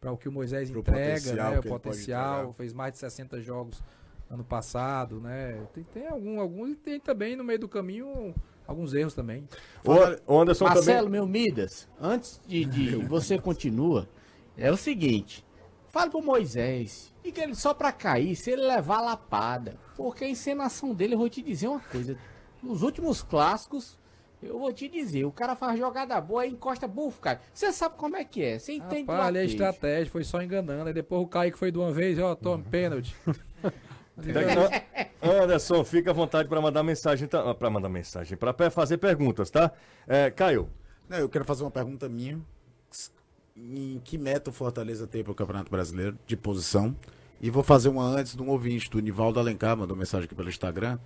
para 0.00 0.10
o 0.10 0.16
que 0.16 0.28
o 0.28 0.32
Moisés 0.32 0.70
Pro 0.70 0.80
entrega, 0.80 1.20
potencial 1.20 1.52
né? 1.52 1.58
O 1.58 1.62
potencial, 1.62 2.52
fez 2.52 2.72
mais 2.72 2.92
de 2.94 2.98
60 2.98 3.40
jogos 3.40 3.82
ano 4.28 4.44
passado, 4.44 5.20
né? 5.20 5.60
Tem, 5.72 5.84
tem 5.84 6.06
algum, 6.08 6.40
alguns 6.40 6.70
e 6.70 6.76
tem 6.76 6.98
também 6.98 7.36
no 7.36 7.44
meio 7.44 7.58
do 7.58 7.68
caminho 7.68 8.34
alguns 8.70 8.94
erros 8.94 9.14
também. 9.14 9.46
O, 9.84 10.34
o 10.34 10.40
Anderson 10.40 10.64
Marcelo, 10.64 11.06
também. 11.06 11.10
meu 11.10 11.26
Midas, 11.26 11.88
antes 12.00 12.40
de, 12.46 12.64
de 12.64 12.96
você 12.96 13.38
continua, 13.38 14.08
é 14.56 14.70
o 14.70 14.76
seguinte. 14.76 15.44
Fala 15.88 16.10
pro 16.10 16.22
Moisés. 16.22 17.12
E 17.24 17.32
que 17.32 17.40
ele 17.40 17.54
só 17.54 17.74
pra 17.74 17.92
cair, 17.92 18.36
se 18.36 18.50
ele 18.52 18.62
levar 18.62 18.98
a 18.98 19.02
lapada. 19.02 19.76
Porque 19.96 20.24
a 20.24 20.28
encenação 20.28 20.94
dele, 20.94 21.14
eu 21.14 21.18
vou 21.18 21.28
te 21.28 21.42
dizer 21.42 21.68
uma 21.68 21.80
coisa. 21.80 22.16
Nos 22.62 22.82
últimos 22.82 23.22
clássicos, 23.22 23.98
eu 24.42 24.58
vou 24.58 24.72
te 24.72 24.88
dizer, 24.88 25.24
o 25.24 25.32
cara 25.32 25.54
faz 25.54 25.78
jogada 25.78 26.18
boa 26.20 26.46
e 26.46 26.50
encosta 26.50 26.86
bufo, 26.86 27.20
cara. 27.20 27.40
Você 27.52 27.72
sabe 27.72 27.96
como 27.96 28.16
é 28.16 28.24
que 28.24 28.42
é, 28.42 28.58
você 28.58 28.72
entende 28.74 29.02
Rapaz, 29.02 29.28
ali 29.28 29.38
é 29.38 29.42
vaquejo. 29.42 29.62
estratégia, 29.64 30.12
foi 30.12 30.24
só 30.24 30.40
enganando. 30.40 30.86
Aí 30.86 30.94
depois 30.94 31.22
o 31.22 31.26
Kaique 31.26 31.58
foi 31.58 31.70
de 31.70 31.78
uma 31.78 31.92
vez, 31.92 32.18
ó, 32.18 32.34
tome 32.34 32.62
pênalti. 32.64 33.14
Anderson, 35.22 35.84
fica 35.84 36.10
à 36.10 36.14
vontade 36.14 36.48
para 36.48 36.60
mandar 36.60 36.82
mensagem, 36.82 37.28
tá? 37.28 37.54
para 37.54 37.70
mandar 37.70 37.88
mensagem, 37.88 38.36
para 38.36 38.70
fazer 38.70 38.98
perguntas, 38.98 39.50
tá? 39.50 39.70
É, 40.06 40.30
Caio, 40.30 40.68
Não, 41.08 41.18
eu 41.18 41.28
quero 41.28 41.44
fazer 41.44 41.62
uma 41.64 41.70
pergunta 41.70 42.08
minha. 42.08 42.40
Em 43.56 44.00
que 44.04 44.16
meta 44.16 44.48
o 44.50 44.52
Fortaleza 44.52 45.06
tem 45.06 45.22
para 45.22 45.32
o 45.32 45.34
Campeonato 45.34 45.70
Brasileiro 45.70 46.16
de 46.26 46.36
posição? 46.36 46.96
E 47.40 47.50
vou 47.50 47.62
fazer 47.62 47.88
uma 47.88 48.04
antes 48.04 48.34
de 48.36 48.42
um 48.42 48.48
ouvinte, 48.48 48.88
do 48.88 49.00
Nivaldo 49.00 49.38
Alencar, 49.40 49.76
mandou 49.76 49.96
mensagem 49.96 50.24
aqui 50.26 50.34
pelo 50.34 50.48
Instagram, 50.48 50.98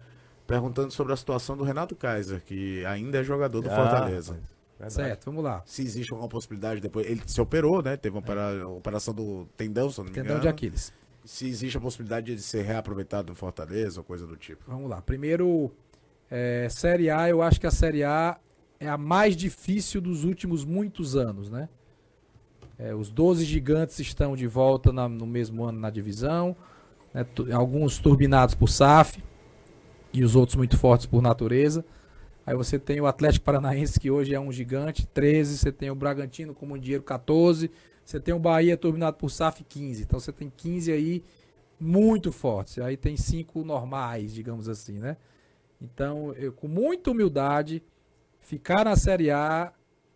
perguntando 0.46 0.92
sobre 0.92 1.12
a 1.12 1.16
situação 1.16 1.56
do 1.56 1.64
Renato 1.64 1.96
Kaiser, 1.96 2.42
que 2.44 2.84
ainda 2.86 3.18
é 3.18 3.24
jogador 3.24 3.60
do 3.60 3.70
Ah, 3.70 3.74
Fortaleza. 3.74 4.32
verdade. 4.34 4.92
Certo, 4.92 5.24
vamos 5.26 5.42
lá. 5.42 5.62
Se 5.64 5.82
existe 5.82 6.12
alguma 6.12 6.28
possibilidade 6.28 6.80
depois. 6.80 7.06
Ele 7.06 7.22
se 7.26 7.40
operou, 7.40 7.80
né? 7.82 7.96
Teve 7.96 8.14
uma 8.16 8.20
opera- 8.20 8.68
operação 8.68 9.14
do 9.14 9.46
tendão, 9.56 9.88
se 9.90 9.98
não 9.98 10.04
me 10.04 10.10
Tendão 10.10 10.26
engano. 10.32 10.40
de 10.42 10.48
Aquiles. 10.48 10.92
Se 11.24 11.48
existe 11.48 11.76
a 11.76 11.80
possibilidade 11.80 12.34
de 12.34 12.42
ser 12.42 12.62
reaproveitado 12.62 13.30
no 13.30 13.34
Fortaleza 13.34 14.00
ou 14.00 14.04
coisa 14.04 14.26
do 14.26 14.36
tipo. 14.36 14.62
Vamos 14.68 14.90
lá. 14.90 15.00
Primeiro, 15.00 15.72
é, 16.30 16.68
Série 16.70 17.08
A, 17.10 17.28
eu 17.28 17.40
acho 17.42 17.58
que 17.60 17.66
a 17.66 17.70
Série 17.70 18.04
A 18.04 18.38
é 18.78 18.88
a 18.88 18.98
mais 18.98 19.34
difícil 19.36 20.00
dos 20.00 20.24
últimos 20.24 20.64
muitos 20.64 21.16
anos, 21.16 21.50
né? 21.50 21.68
É, 22.78 22.94
os 22.94 23.10
12 23.10 23.44
gigantes 23.44 23.98
estão 24.00 24.36
de 24.36 24.46
volta 24.46 24.92
na- 24.92 25.08
no 25.08 25.26
mesmo 25.26 25.64
ano 25.64 25.78
na 25.78 25.88
divisão, 25.90 26.54
né? 27.14 27.24
Alguns 27.52 27.98
turbinados 27.98 28.54
por 28.54 28.68
SAF 28.68 29.22
e 30.12 30.22
os 30.24 30.36
outros 30.36 30.56
muito 30.56 30.76
fortes 30.76 31.06
por 31.06 31.22
natureza. 31.22 31.84
Aí 32.44 32.54
você 32.54 32.78
tem 32.78 33.00
o 33.00 33.06
Atlético 33.06 33.46
Paranaense, 33.46 33.98
que 33.98 34.10
hoje 34.10 34.34
é 34.34 34.40
um 34.40 34.52
gigante, 34.52 35.06
13. 35.06 35.56
Você 35.56 35.72
tem 35.72 35.90
o 35.90 35.94
Bragantino 35.94 36.52
como 36.54 36.74
um 36.74 36.78
dinheiro, 36.78 37.02
14. 37.02 37.70
Você 38.04 38.20
tem 38.20 38.34
o 38.34 38.38
Bahia 38.38 38.76
turbinado 38.76 39.16
por 39.16 39.30
SAF, 39.30 39.64
15. 39.64 40.02
Então 40.02 40.20
você 40.20 40.32
tem 40.32 40.52
15 40.54 40.92
aí 40.92 41.24
muito 41.80 42.30
fortes. 42.30 42.78
Aí 42.78 42.96
tem 42.96 43.16
cinco 43.16 43.64
normais, 43.64 44.32
digamos 44.32 44.68
assim, 44.68 44.98
né? 44.98 45.16
Então, 45.80 46.32
eu, 46.34 46.52
com 46.52 46.68
muita 46.68 47.10
humildade, 47.10 47.82
ficar 48.40 48.84
na 48.84 48.96
Série 48.96 49.30
A 49.30 49.72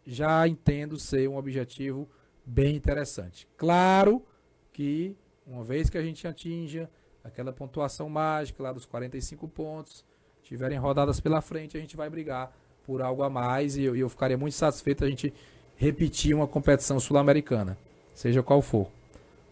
já 0.07 0.47
entendo 0.49 0.99
ser 0.99 1.29
um 1.29 1.37
objetivo 1.37 2.09
bem 2.45 2.75
interessante. 2.77 3.47
Claro 3.57 4.25
que, 4.73 5.17
uma 5.47 5.63
vez 5.63 5.91
que 5.91 5.99
a 5.99 6.03
gente 6.03 6.27
atinja 6.27 6.89
aquela 7.23 7.53
pontuação 7.53 8.09
mágica 8.09 8.63
lá 8.63 8.73
dos 8.73 8.87
45 8.87 9.47
pontos, 9.49 10.05
tiverem 10.43 10.79
rodadas 10.79 11.21
pela 11.21 11.43
frente, 11.43 11.77
a 11.77 11.81
gente 11.81 11.97
vai 11.97 12.09
brigar 12.09 12.57
por 12.85 13.03
algo 13.03 13.23
a 13.23 13.29
mais 13.29 13.77
e 13.77 13.83
eu, 13.83 13.95
eu 13.95 14.09
ficaria 14.09 14.39
muito 14.39 14.55
satisfeito 14.55 15.05
a 15.05 15.11
gente 15.11 15.35
repetir 15.79 16.35
uma 16.35 16.47
competição 16.47 16.99
sul-americana, 17.01 17.79
seja 18.15 18.43
qual 18.43 18.61
for. 18.61 18.89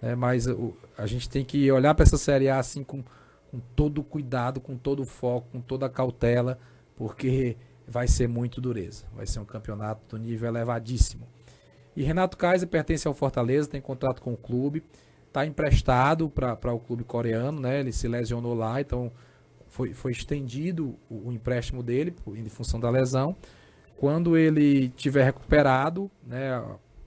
É, 0.03 0.15
mas 0.15 0.47
o- 0.47 0.77
a 0.99 1.07
gente 1.07 1.29
tem 1.31 1.45
que 1.45 1.71
olhar 1.73 1.95
para 1.95 2.03
essa 2.03 2.19
Série 2.19 2.49
A 2.51 2.59
assim 2.59 2.85
com, 2.85 3.03
com 3.51 3.61
todo 3.75 4.03
cuidado, 4.03 4.61
com 4.61 4.77
todo 4.77 5.07
foco, 5.07 5.47
com 5.53 5.61
toda 5.61 5.89
cautela, 5.89 6.59
porque 6.97 7.57
vai 7.89 8.09
ser 8.09 8.29
muito 8.29 8.61
dureza. 8.61 9.05
Vai 9.15 9.27
ser 9.27 9.39
um 9.39 9.45
campeonato 9.45 10.03
do 10.17 10.23
nível 10.23 10.49
elevadíssimo. 10.49 11.27
E 11.97 12.03
Renato 12.03 12.37
Kaiser 12.37 12.69
pertence 12.69 13.09
ao 13.09 13.15
Fortaleza, 13.15 13.71
tem 13.71 13.81
contrato 13.81 14.21
com 14.21 14.33
o 14.35 14.37
clube, 14.37 14.83
está 15.29 15.47
emprestado 15.47 16.29
para 16.29 16.75
o 16.75 16.79
clube 16.81 17.05
coreano, 17.05 17.61
né? 17.61 17.81
Ele 17.81 17.93
se 17.93 18.07
lesionou 18.09 18.53
lá, 18.55 18.81
então 18.81 19.11
foi, 19.69 19.95
foi 19.95 20.13
estendido 20.13 20.97
o, 21.09 21.29
o 21.29 21.33
empréstimo 21.33 21.83
dele 21.83 22.15
em 22.35 22.49
função 22.49 22.81
da 22.81 22.91
lesão. 22.91 23.35
Quando 23.97 24.37
ele 24.37 24.89
tiver 24.91 25.25
recuperado, 25.25 26.11
né? 26.25 26.63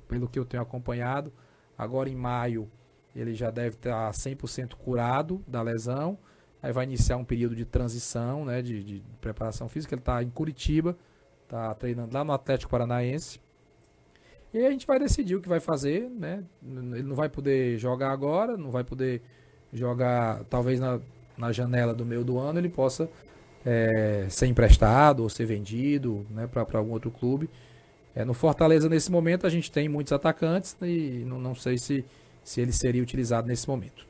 Pelo 0.07 0.27
que 0.27 0.39
eu 0.39 0.45
tenho 0.45 0.63
acompanhado, 0.63 1.31
agora 1.77 2.09
em 2.09 2.15
maio 2.15 2.69
ele 3.15 3.33
já 3.35 3.51
deve 3.51 3.75
estar 3.75 4.09
100% 4.11 4.75
curado 4.75 5.43
da 5.47 5.61
lesão. 5.61 6.17
Aí 6.61 6.71
vai 6.71 6.83
iniciar 6.85 7.17
um 7.17 7.23
período 7.23 7.55
de 7.55 7.63
transição, 7.63 8.43
né, 8.43 8.61
de, 8.61 8.83
de 8.83 9.03
preparação 9.21 9.69
física. 9.69 9.93
Ele 9.93 10.01
está 10.01 10.21
em 10.21 10.29
Curitiba, 10.29 10.97
está 11.43 11.73
treinando 11.73 12.13
lá 12.13 12.23
no 12.23 12.33
Atlético 12.33 12.71
Paranaense. 12.71 13.39
E 14.53 14.57
aí 14.57 14.65
a 14.65 14.71
gente 14.71 14.85
vai 14.85 14.99
decidir 14.99 15.35
o 15.35 15.41
que 15.41 15.47
vai 15.47 15.59
fazer, 15.59 16.09
né? 16.09 16.43
Ele 16.63 17.03
não 17.03 17.15
vai 17.15 17.29
poder 17.29 17.77
jogar 17.77 18.11
agora, 18.11 18.57
não 18.57 18.71
vai 18.71 18.83
poder 18.83 19.21
jogar, 19.71 20.43
talvez 20.45 20.79
na, 20.79 20.99
na 21.37 21.51
janela 21.51 21.93
do 21.93 22.05
meio 22.05 22.23
do 22.23 22.39
ano 22.39 22.59
ele 22.59 22.69
possa 22.69 23.07
é, 23.69 24.25
ser 24.29 24.47
emprestado 24.47 25.21
ou 25.21 25.29
ser 25.29 25.45
vendido, 25.45 26.25
né, 26.31 26.47
para 26.47 26.79
algum 26.79 26.91
outro 26.91 27.11
clube. 27.11 27.47
É, 28.15 28.25
no 28.25 28.33
Fortaleza, 28.33 28.89
nesse 28.89 29.11
momento, 29.11 29.45
a 29.45 29.49
gente 29.49 29.71
tem 29.71 29.87
muitos 29.87 30.11
atacantes 30.11 30.75
e 30.81 31.23
não, 31.25 31.39
não 31.39 31.53
sei 31.53 31.77
se, 31.77 32.03
se 32.43 32.59
ele 32.59 32.71
seria 32.71 33.03
utilizado 33.03 33.47
nesse 33.47 33.67
momento. 33.69 34.07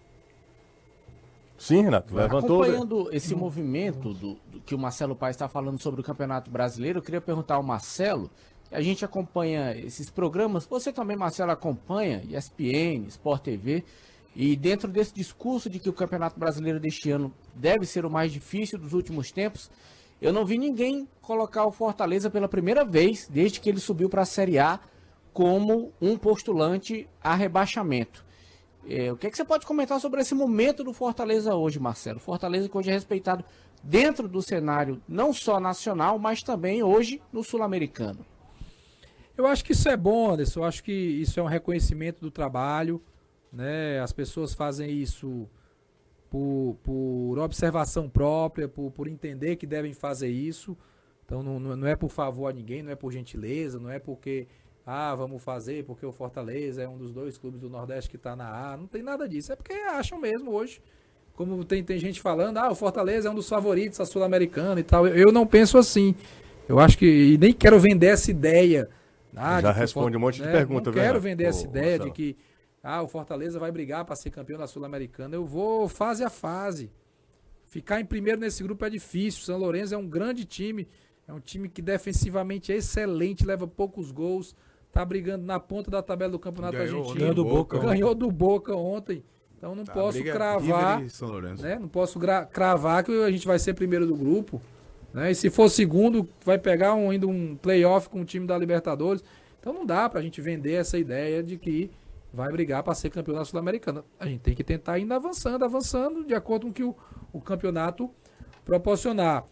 Sim, 1.58 1.84
Renato, 1.84 2.16
levantou. 2.16 2.64
Acompanhando 2.64 3.10
esse 3.12 3.36
movimento 3.36 4.14
do, 4.14 4.38
do 4.50 4.62
que 4.62 4.74
o 4.74 4.80
Marcelo 4.80 5.14
Paes 5.14 5.36
está 5.36 5.50
falando 5.50 5.78
sobre 5.82 6.00
o 6.00 6.04
Campeonato 6.04 6.50
Brasileiro, 6.50 7.00
eu 7.00 7.04
queria 7.04 7.20
perguntar 7.20 7.56
ao 7.56 7.64
Marcelo, 7.64 8.32
a 8.72 8.80
gente 8.80 9.04
acompanha 9.04 9.76
esses 9.76 10.10
programas, 10.10 10.66
você 10.66 10.94
também, 10.94 11.18
Marcelo, 11.18 11.52
acompanha 11.52 12.24
ESPN, 12.30 13.08
Sport 13.10 13.42
TV, 13.42 13.84
e 14.42 14.56
dentro 14.56 14.90
desse 14.90 15.14
discurso 15.14 15.70
de 15.70 15.80
que 15.80 15.90
o 15.90 15.94
Campeonato 15.94 16.40
Brasileiro 16.40 16.80
deste 16.80 17.12
ano 17.12 17.30
deve 17.54 17.86
ser 17.86 18.06
o 18.06 18.10
mais 18.10 18.32
difícil 18.32 18.80
dos 18.80 18.94
últimos 18.94 19.34
tempos, 19.34 19.70
eu 20.22 20.32
não 20.32 20.46
vi 20.46 20.58
ninguém 20.58 21.10
colocar 21.22 21.66
o 21.66 21.74
Fortaleza 21.74 22.30
pela 22.30 22.48
primeira 22.48 22.86
vez, 22.86 23.28
desde 23.30 23.60
que 23.60 23.70
ele 23.70 23.82
subiu 23.82 24.08
para 24.08 24.22
a 24.22 24.26
Série 24.26 24.58
A, 24.58 24.80
como 25.34 25.92
um 26.00 26.18
postulante 26.18 27.06
a 27.22 27.36
rebaixamento. 27.36 28.24
É, 28.88 29.12
o 29.12 29.18
que, 29.18 29.28
é 29.28 29.30
que 29.30 29.36
você 29.36 29.44
pode 29.44 29.66
comentar 29.66 30.00
sobre 30.00 30.22
esse 30.22 30.34
momento 30.34 30.86
do 30.86 30.94
Fortaleza 30.94 31.54
hoje, 31.54 31.78
Marcelo? 31.78 32.18
Fortaleza 32.18 32.70
que 32.70 32.78
hoje 32.78 32.92
é 32.92 32.94
respeitado 32.94 33.44
dentro 33.84 34.26
do 34.26 34.42
cenário 34.42 35.02
não 35.06 35.34
só 35.34 35.60
nacional, 35.60 36.18
mas 36.18 36.42
também 36.42 36.82
hoje 36.82 37.22
no 37.30 37.44
sul-americano. 37.44 38.26
Eu 39.38 39.46
acho 39.46 39.66
que 39.66 39.74
isso 39.74 39.90
é 39.90 39.98
bom, 39.98 40.32
Anderson. 40.32 40.62
Eu 40.62 40.64
acho 40.64 40.82
que 40.82 40.94
isso 40.94 41.42
é 41.42 41.44
um 41.44 41.48
reconhecimento 41.48 42.22
do 42.22 42.32
trabalho. 42.32 43.04
Né? 43.52 44.00
As 44.00 44.12
pessoas 44.12 44.54
fazem 44.54 44.90
isso 44.92 45.48
por, 46.30 46.78
por 46.84 47.40
observação 47.40 48.08
própria, 48.10 48.68
por, 48.68 48.92
por 48.92 49.08
entender 49.08 49.56
que 49.56 49.66
devem 49.66 49.94
fazer 49.94 50.30
isso. 50.30 50.78
Então 51.26 51.44
não, 51.44 51.60
não 51.60 51.88
é 51.88 51.96
por 51.96 52.10
favor 52.10 52.48
a 52.48 52.54
ninguém, 52.54 52.82
não 52.82 52.92
é 52.92 52.96
por 52.96 53.12
gentileza, 53.12 53.80
não 53.80 53.90
é 53.90 54.00
porque 54.00 54.48
ah, 54.86 55.14
vamos 55.14 55.44
fazer 55.44 55.84
porque 55.84 56.06
o 56.06 56.12
Fortaleza 56.12 56.82
é 56.82 56.88
um 56.88 56.98
dos 56.98 57.14
dois 57.14 57.38
clubes 57.38 57.60
do 57.60 57.70
Nordeste 57.70 58.10
que 58.10 58.16
está 58.16 58.36
na 58.36 58.72
A. 58.72 58.78
Não 58.78 58.88
tem 58.88 59.04
nada 59.04 59.30
disso. 59.30 59.52
É 59.52 59.56
porque 59.56 59.74
acham 59.74 60.20
mesmo 60.20 60.52
hoje. 60.52 60.82
Como 61.36 61.64
tem, 61.64 61.84
tem 61.84 62.00
gente 62.00 62.20
falando, 62.20 62.58
ah, 62.58 62.72
o 62.72 62.76
Fortaleza 62.76 63.28
é 63.28 63.32
um 63.32 63.36
dos 63.36 63.48
favoritos 63.48 64.00
da 64.00 64.06
Sul-Americana 64.06 64.80
e 64.80 64.84
tal. 64.84 65.08
Eu, 65.08 65.28
eu, 65.28 65.32
não 65.32 65.46
penso 65.46 65.78
assim. 65.78 66.16
Eu 66.68 66.80
acho 66.80 66.98
que. 66.98 67.06
E 67.06 67.38
nem 67.38 67.54
quero 67.54 67.80
vender 67.80 68.08
essa 68.08 68.32
ideia. 68.32 68.90
Ah, 69.36 69.62
Já 69.62 69.72
responde 69.72 70.18
um 70.18 70.20
monte 70.20 70.38
de 70.38 70.42
né? 70.42 70.52
perguntas, 70.52 70.94
Não 70.94 71.02
quero 71.02 71.22
vender 71.22 71.44
essa 71.46 71.66
ideia 71.66 72.00
Marcelo. 72.00 72.10
de 72.10 72.16
que 72.16 72.38
ah, 72.84 73.02
o 73.02 73.08
Fortaleza 73.08 73.60
vai 73.60 73.72
brigar 73.72 74.06
para 74.06 74.16
ser 74.16 74.30
campeão 74.30 74.58
da 74.58 74.68
Sul-Americana. 74.68 75.36
Eu 75.36 75.46
vou 75.46 75.88
fase 75.90 76.24
a 76.24 76.30
fase. 76.30 76.92
Ficar 77.66 78.00
em 78.00 78.06
primeiro 78.06 78.40
nesse 78.40 78.64
grupo 78.64 78.84
é 78.86 78.90
difícil. 78.90 79.44
São 79.44 79.58
Lourenço 79.58 79.94
é 79.94 79.98
um 79.98 80.08
grande 80.08 80.46
time. 80.46 80.88
É 81.28 81.34
um 81.34 81.40
time 81.40 81.70
que 81.70 81.82
defensivamente 81.82 82.72
é 82.72 82.78
excelente, 82.78 83.46
leva 83.46 83.68
poucos 83.68 84.12
gols. 84.12 84.56
Tá 84.92 85.06
brigando 85.06 85.46
na 85.46 85.60
ponta 85.60 85.92
da 85.92 86.02
tabela 86.02 86.32
do 86.32 86.40
Campeonato 86.40 86.78
ganhou, 86.78 87.02
Argentino. 87.02 87.20
Ganhou 87.20 87.36
do 87.36 87.46
Boca. 87.46 87.80
Ganhou 87.80 88.16
do 88.16 88.32
Boca 88.32 88.76
ontem. 88.76 89.24
Então 89.56 89.76
não 89.76 89.84
tá, 89.84 89.94
posso 89.94 90.24
cravar. 90.24 91.02
Né? 91.60 91.78
Não 91.78 91.88
posso 91.88 92.20
cravar 92.52 93.04
que 93.04 93.12
a 93.12 93.30
gente 93.30 93.46
vai 93.46 93.60
ser 93.60 93.74
primeiro 93.74 94.08
do 94.08 94.16
grupo. 94.16 94.60
Né? 95.14 95.32
E 95.32 95.36
se 95.36 95.50
for 95.50 95.70
segundo, 95.70 96.28
vai 96.44 96.58
pegar 96.58 96.96
um, 96.96 97.12
ainda 97.12 97.28
um 97.28 97.56
playoff 97.56 98.10
com 98.10 98.22
o 98.22 98.26
time 98.26 98.48
da 98.48 98.58
Libertadores. 98.58 99.24
Então 99.60 99.74
não 99.74 99.86
dá 99.86 100.10
pra 100.10 100.22
gente 100.22 100.42
vender 100.42 100.74
essa 100.74 100.98
ideia 100.98 101.44
de 101.44 101.58
que 101.58 101.92
vai 102.34 102.52
brigar 102.52 102.84
para 102.84 102.94
ser 102.94 103.10
campeão 103.10 103.36
da 103.36 103.46
Sul-Americana. 103.46 104.04
A 104.20 104.26
gente 104.26 104.42
tem 104.42 104.56
que 104.56 104.64
tentar 104.64 105.00
ir 105.00 105.12
avançando, 105.12 105.66
avançando, 105.66 106.24
de 106.24 106.34
acordo 106.34 106.66
com 106.66 106.70
o 106.70 106.74
que 106.74 106.84
o, 106.84 106.96
o 107.34 107.42
campeonato 107.42 108.10
proporcionar. 108.64 109.46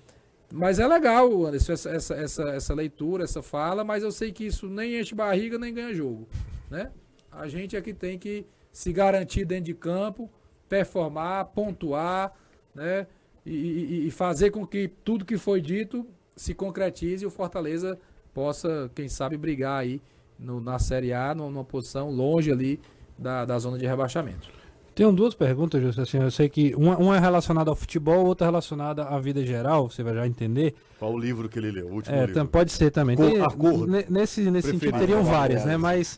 Mas 0.52 0.80
é 0.80 0.88
legal, 0.88 1.46
Anderson, 1.46 1.74
essa, 1.74 1.90
essa, 1.90 2.16
essa, 2.16 2.44
essa, 2.50 2.74
leitura, 2.74 3.24
essa 3.24 3.42
fala, 3.42 3.84
mas 3.84 4.04
eu 4.04 4.12
sei 4.12 4.32
que 4.32 4.46
isso 4.46 4.70
nem 4.70 5.00
enche 5.00 5.14
barriga, 5.14 5.58
nem 5.58 5.74
ganha 5.74 5.94
jogo. 5.94 6.28
Né? 6.70 6.92
A 7.32 7.48
gente 7.48 7.76
é 7.76 7.82
que 7.82 7.94
tem 7.94 8.18
que 8.18 8.46
se 8.72 8.94
garantir 8.94 9.44
dentro 9.44 9.66
de 9.66 9.74
campo, 9.74 10.30
performar, 10.70 11.46
pontuar, 11.46 12.34
né? 12.74 13.08
E, 13.46 13.52
e, 13.52 14.08
e 14.08 14.12
fazer 14.12 14.52
com 14.52 14.68
que 14.68 14.90
tudo 15.06 15.24
que 15.24 15.38
foi 15.38 15.62
dito 15.62 16.06
se 16.36 16.54
concretize 16.54 17.24
e 17.24 17.28
o 17.28 17.32
Fortaleza 17.32 17.98
possa, 18.34 18.92
quem 18.94 19.08
sabe, 19.08 19.38
brigar 19.38 19.80
aí 19.82 20.02
no, 20.40 20.60
na 20.60 20.80
Série 20.80 21.14
A, 21.14 21.34
numa 21.34 21.64
posição 21.64 22.10
longe 22.10 22.52
ali 22.52 22.80
da, 23.18 23.46
da 23.46 23.58
zona 23.58 23.78
de 23.78 23.86
rebaixamento. 23.86 24.58
Tenho 24.98 25.12
duas 25.12 25.36
perguntas, 25.36 25.80
José. 25.80 26.02
Assim, 26.02 26.18
eu 26.18 26.32
sei 26.32 26.50
que 26.50 26.74
uma, 26.76 26.98
uma 26.98 27.16
é 27.16 27.20
relacionada 27.20 27.70
ao 27.70 27.76
futebol, 27.76 28.26
outra 28.26 28.46
é 28.46 28.50
relacionada 28.50 29.04
à 29.04 29.20
vida 29.20 29.46
geral, 29.46 29.92
você 29.92 30.02
vai 30.02 30.16
já 30.16 30.26
entender. 30.26 30.74
Qual 30.98 31.14
o 31.14 31.20
livro 31.20 31.48
que 31.48 31.60
ele 31.60 31.70
leu? 31.70 31.86
O 31.86 31.94
último 31.94 32.16
é, 32.16 32.26
livro. 32.26 32.48
Pode 32.48 32.72
ser 32.72 32.90
também. 32.90 33.16
Cor, 33.16 33.30
Tem, 33.30 33.40
a 33.40 33.46
cor. 33.46 33.88
Nesse, 33.88 34.50
nesse 34.50 34.72
sentido, 34.72 34.98
teriam 34.98 35.24
várias, 35.24 35.66
né? 35.66 35.78
Mas 35.78 36.18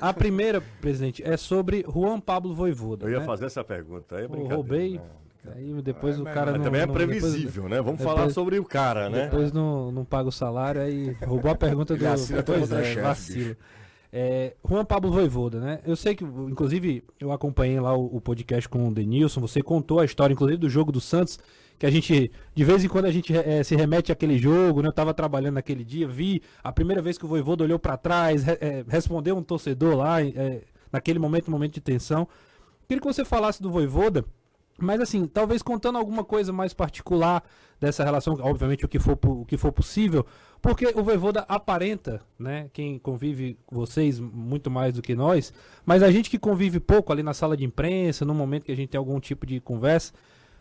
a 0.00 0.14
primeira, 0.14 0.62
presidente, 0.80 1.22
é 1.22 1.36
sobre 1.36 1.84
Juan 1.92 2.18
Pablo 2.18 2.54
Voivoda. 2.54 3.04
Eu 3.04 3.10
ia 3.10 3.20
né? 3.20 3.26
fazer 3.26 3.44
essa 3.44 3.62
pergunta. 3.62 4.16
Aí 4.16 4.22
é 4.22 4.26
eu 4.26 4.46
roubei. 4.46 4.94
Né? 4.94 5.00
Aí 5.54 5.72
depois 5.82 6.18
é, 6.18 6.20
o 6.20 6.24
cara 6.24 6.52
não, 6.52 6.64
também 6.64 6.80
é 6.80 6.86
previsível, 6.86 7.64
depois, 7.64 7.70
né? 7.70 7.76
Vamos 7.82 7.98
depois, 7.98 8.16
falar 8.16 8.30
sobre 8.30 8.58
o 8.58 8.64
cara, 8.64 9.08
né? 9.10 9.24
Depois 9.24 9.52
não, 9.52 9.92
não 9.92 10.04
paga 10.04 10.28
o 10.28 10.32
salário, 10.32 10.80
aí 10.80 11.16
roubou 11.24 11.50
a 11.50 11.54
pergunta 11.54 11.94
do. 11.94 12.00
Depois 12.00 12.72
é, 12.72 13.00
vacilo. 13.00 13.56
É, 14.12 14.54
Juan 14.66 14.84
Pablo 14.84 15.10
Voivoda, 15.10 15.60
né? 15.60 15.80
Eu 15.84 15.94
sei 15.94 16.14
que, 16.14 16.24
inclusive, 16.24 17.04
eu 17.20 17.32
acompanhei 17.32 17.78
lá 17.78 17.94
o, 17.94 18.16
o, 18.16 18.20
podcast 18.20 18.68
com 18.68 18.88
o 18.88 18.94
Denilson, 18.94 19.40
você 19.40 19.60
contou 19.60 20.00
a 20.00 20.04
história, 20.04 20.32
inclusive, 20.32 20.58
do 20.58 20.70
jogo 20.70 20.90
do 20.90 21.00
Santos, 21.00 21.38
que 21.78 21.84
a 21.84 21.90
gente, 21.90 22.30
de 22.54 22.64
vez 22.64 22.82
em 22.84 22.88
quando 22.88 23.04
a 23.04 23.10
gente 23.10 23.36
é, 23.36 23.62
se 23.62 23.76
remete 23.76 24.10
àquele 24.10 24.38
jogo, 24.38 24.80
né? 24.80 24.88
Eu 24.88 24.92
tava 24.92 25.12
trabalhando 25.12 25.54
naquele 25.54 25.84
dia, 25.84 26.08
vi 26.08 26.40
a 26.64 26.72
primeira 26.72 27.02
vez 27.02 27.18
que 27.18 27.26
o 27.26 27.28
Voivoda 27.28 27.64
olhou 27.64 27.78
para 27.78 27.96
trás, 27.96 28.46
é, 28.48 28.84
respondeu 28.88 29.36
um 29.36 29.42
torcedor 29.42 29.94
lá, 29.96 30.22
é, 30.22 30.62
naquele 30.90 31.18
momento, 31.18 31.48
um 31.48 31.52
momento 31.52 31.74
de 31.74 31.80
tensão. 31.80 32.26
Queria 32.88 33.00
que 33.00 33.06
você 33.06 33.24
falasse 33.24 33.60
do 33.60 33.70
Voivoda, 33.70 34.24
mas 34.78 35.00
assim, 35.00 35.26
talvez 35.26 35.62
contando 35.62 35.98
alguma 35.98 36.24
coisa 36.24 36.52
mais 36.52 36.74
particular 36.74 37.42
dessa 37.80 38.04
relação, 38.04 38.36
obviamente 38.40 38.84
o 38.84 38.88
que 38.88 38.98
for, 38.98 39.18
o 39.22 39.44
que 39.44 39.56
for 39.56 39.72
possível, 39.72 40.24
porque 40.60 40.86
o 40.86 41.02
Voivoda 41.02 41.44
aparenta, 41.48 42.20
né, 42.38 42.70
quem 42.72 42.98
convive 42.98 43.58
com 43.66 43.76
vocês 43.76 44.18
muito 44.18 44.70
mais 44.70 44.94
do 44.94 45.02
que 45.02 45.14
nós, 45.14 45.52
mas 45.84 46.02
a 46.02 46.10
gente 46.10 46.30
que 46.30 46.38
convive 46.38 46.80
pouco 46.80 47.12
ali 47.12 47.22
na 47.22 47.34
sala 47.34 47.56
de 47.56 47.64
imprensa, 47.64 48.24
no 48.24 48.34
momento 48.34 48.64
que 48.64 48.72
a 48.72 48.76
gente 48.76 48.90
tem 48.90 48.98
algum 48.98 49.20
tipo 49.20 49.46
de 49.46 49.60
conversa, 49.60 50.12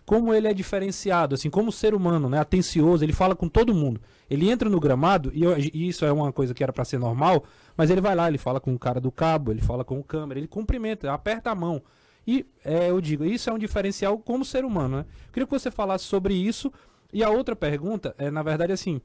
como 0.05 0.33
ele 0.33 0.47
é 0.47 0.53
diferenciado, 0.53 1.33
assim, 1.33 1.49
como 1.49 1.71
ser 1.71 1.95
humano, 1.95 2.29
né, 2.29 2.37
atencioso, 2.39 3.03
ele 3.03 3.13
fala 3.13 3.35
com 3.35 3.49
todo 3.49 3.73
mundo. 3.73 3.99
Ele 4.29 4.49
entra 4.49 4.69
no 4.69 4.79
gramado, 4.79 5.31
e, 5.33 5.43
eu, 5.43 5.57
e 5.57 5.87
isso 5.87 6.05
é 6.05 6.11
uma 6.11 6.31
coisa 6.31 6.53
que 6.53 6.63
era 6.63 6.71
para 6.71 6.85
ser 6.85 6.99
normal, 6.99 7.43
mas 7.75 7.89
ele 7.89 8.01
vai 8.01 8.15
lá, 8.15 8.27
ele 8.27 8.37
fala 8.37 8.59
com 8.59 8.73
o 8.73 8.79
cara 8.79 8.99
do 9.01 9.11
cabo, 9.11 9.51
ele 9.51 9.61
fala 9.61 9.83
com 9.83 9.99
o 9.99 10.03
câmera, 10.03 10.39
ele 10.39 10.47
cumprimenta, 10.47 11.11
aperta 11.11 11.49
a 11.49 11.55
mão. 11.55 11.81
E 12.27 12.45
é, 12.63 12.89
eu 12.89 12.99
digo, 12.99 13.23
isso 13.23 13.49
é 13.49 13.53
um 13.53 13.57
diferencial 13.57 14.17
como 14.17 14.43
ser 14.43 14.65
humano, 14.65 14.97
né? 14.97 15.05
Queria 15.31 15.45
que 15.45 15.51
você 15.51 15.69
falasse 15.69 16.05
sobre 16.05 16.33
isso. 16.33 16.71
E 17.13 17.23
a 17.23 17.29
outra 17.29 17.55
pergunta 17.55 18.15
é, 18.17 18.31
na 18.31 18.41
verdade, 18.41 18.73
assim, 18.73 18.99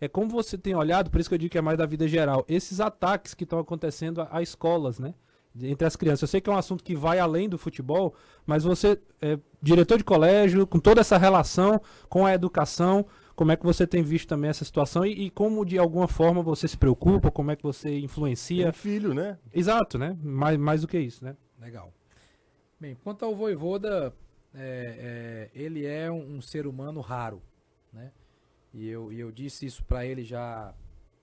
é 0.00 0.08
como 0.08 0.30
você 0.30 0.58
tem 0.58 0.74
olhado, 0.74 1.10
por 1.10 1.20
isso 1.20 1.28
que 1.28 1.34
eu 1.34 1.38
digo 1.38 1.50
que 1.50 1.58
é 1.58 1.62
mais 1.62 1.78
da 1.78 1.86
vida 1.86 2.06
geral, 2.06 2.44
esses 2.48 2.80
ataques 2.80 3.34
que 3.34 3.44
estão 3.44 3.58
acontecendo 3.58 4.20
a, 4.20 4.28
a, 4.30 4.42
escolas, 4.42 4.98
né? 4.98 5.14
Entre 5.58 5.86
as 5.86 5.96
crianças. 5.96 6.22
Eu 6.22 6.28
sei 6.28 6.40
que 6.40 6.50
é 6.50 6.52
um 6.52 6.56
assunto 6.56 6.84
que 6.84 6.94
vai 6.94 7.18
além 7.18 7.48
do 7.48 7.56
futebol, 7.56 8.14
mas 8.44 8.62
você, 8.62 9.00
é 9.22 9.38
diretor 9.62 9.96
de 9.96 10.04
colégio, 10.04 10.66
com 10.66 10.78
toda 10.78 11.00
essa 11.00 11.16
relação 11.16 11.80
com 12.10 12.26
a 12.26 12.34
educação, 12.34 13.06
como 13.34 13.52
é 13.52 13.56
que 13.56 13.64
você 13.64 13.86
tem 13.86 14.02
visto 14.02 14.28
também 14.28 14.50
essa 14.50 14.66
situação 14.66 15.04
e, 15.04 15.26
e 15.26 15.30
como 15.30 15.64
de 15.64 15.78
alguma 15.78 16.06
forma 16.06 16.42
você 16.42 16.68
se 16.68 16.76
preocupa, 16.76 17.30
como 17.30 17.50
é 17.50 17.56
que 17.56 17.62
você 17.62 17.98
influencia. 17.98 18.64
Tem 18.64 18.72
filho, 18.72 19.14
né? 19.14 19.38
Exato, 19.52 19.98
né? 19.98 20.14
Mais, 20.22 20.58
mais 20.58 20.82
do 20.82 20.88
que 20.88 20.98
isso, 20.98 21.24
né? 21.24 21.34
Legal. 21.58 21.95
Bem, 22.78 22.94
quanto 23.02 23.24
ao 23.24 23.34
Voivoda, 23.34 24.14
é, 24.54 25.50
é, 25.54 25.58
ele 25.58 25.86
é 25.86 26.10
um, 26.10 26.36
um 26.36 26.40
ser 26.42 26.66
humano 26.66 27.00
raro, 27.00 27.42
né? 27.92 28.12
E 28.74 28.86
eu, 28.86 29.10
e 29.10 29.18
eu 29.18 29.32
disse 29.32 29.64
isso 29.64 29.82
para 29.84 30.04
ele 30.04 30.22
já 30.22 30.74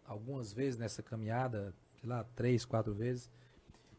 algumas 0.03 0.51
vezes 0.51 0.79
nessa 0.79 1.03
caminhada, 1.03 1.73
sei 1.99 2.09
lá, 2.09 2.23
três, 2.35 2.65
quatro 2.65 2.93
vezes, 2.93 3.29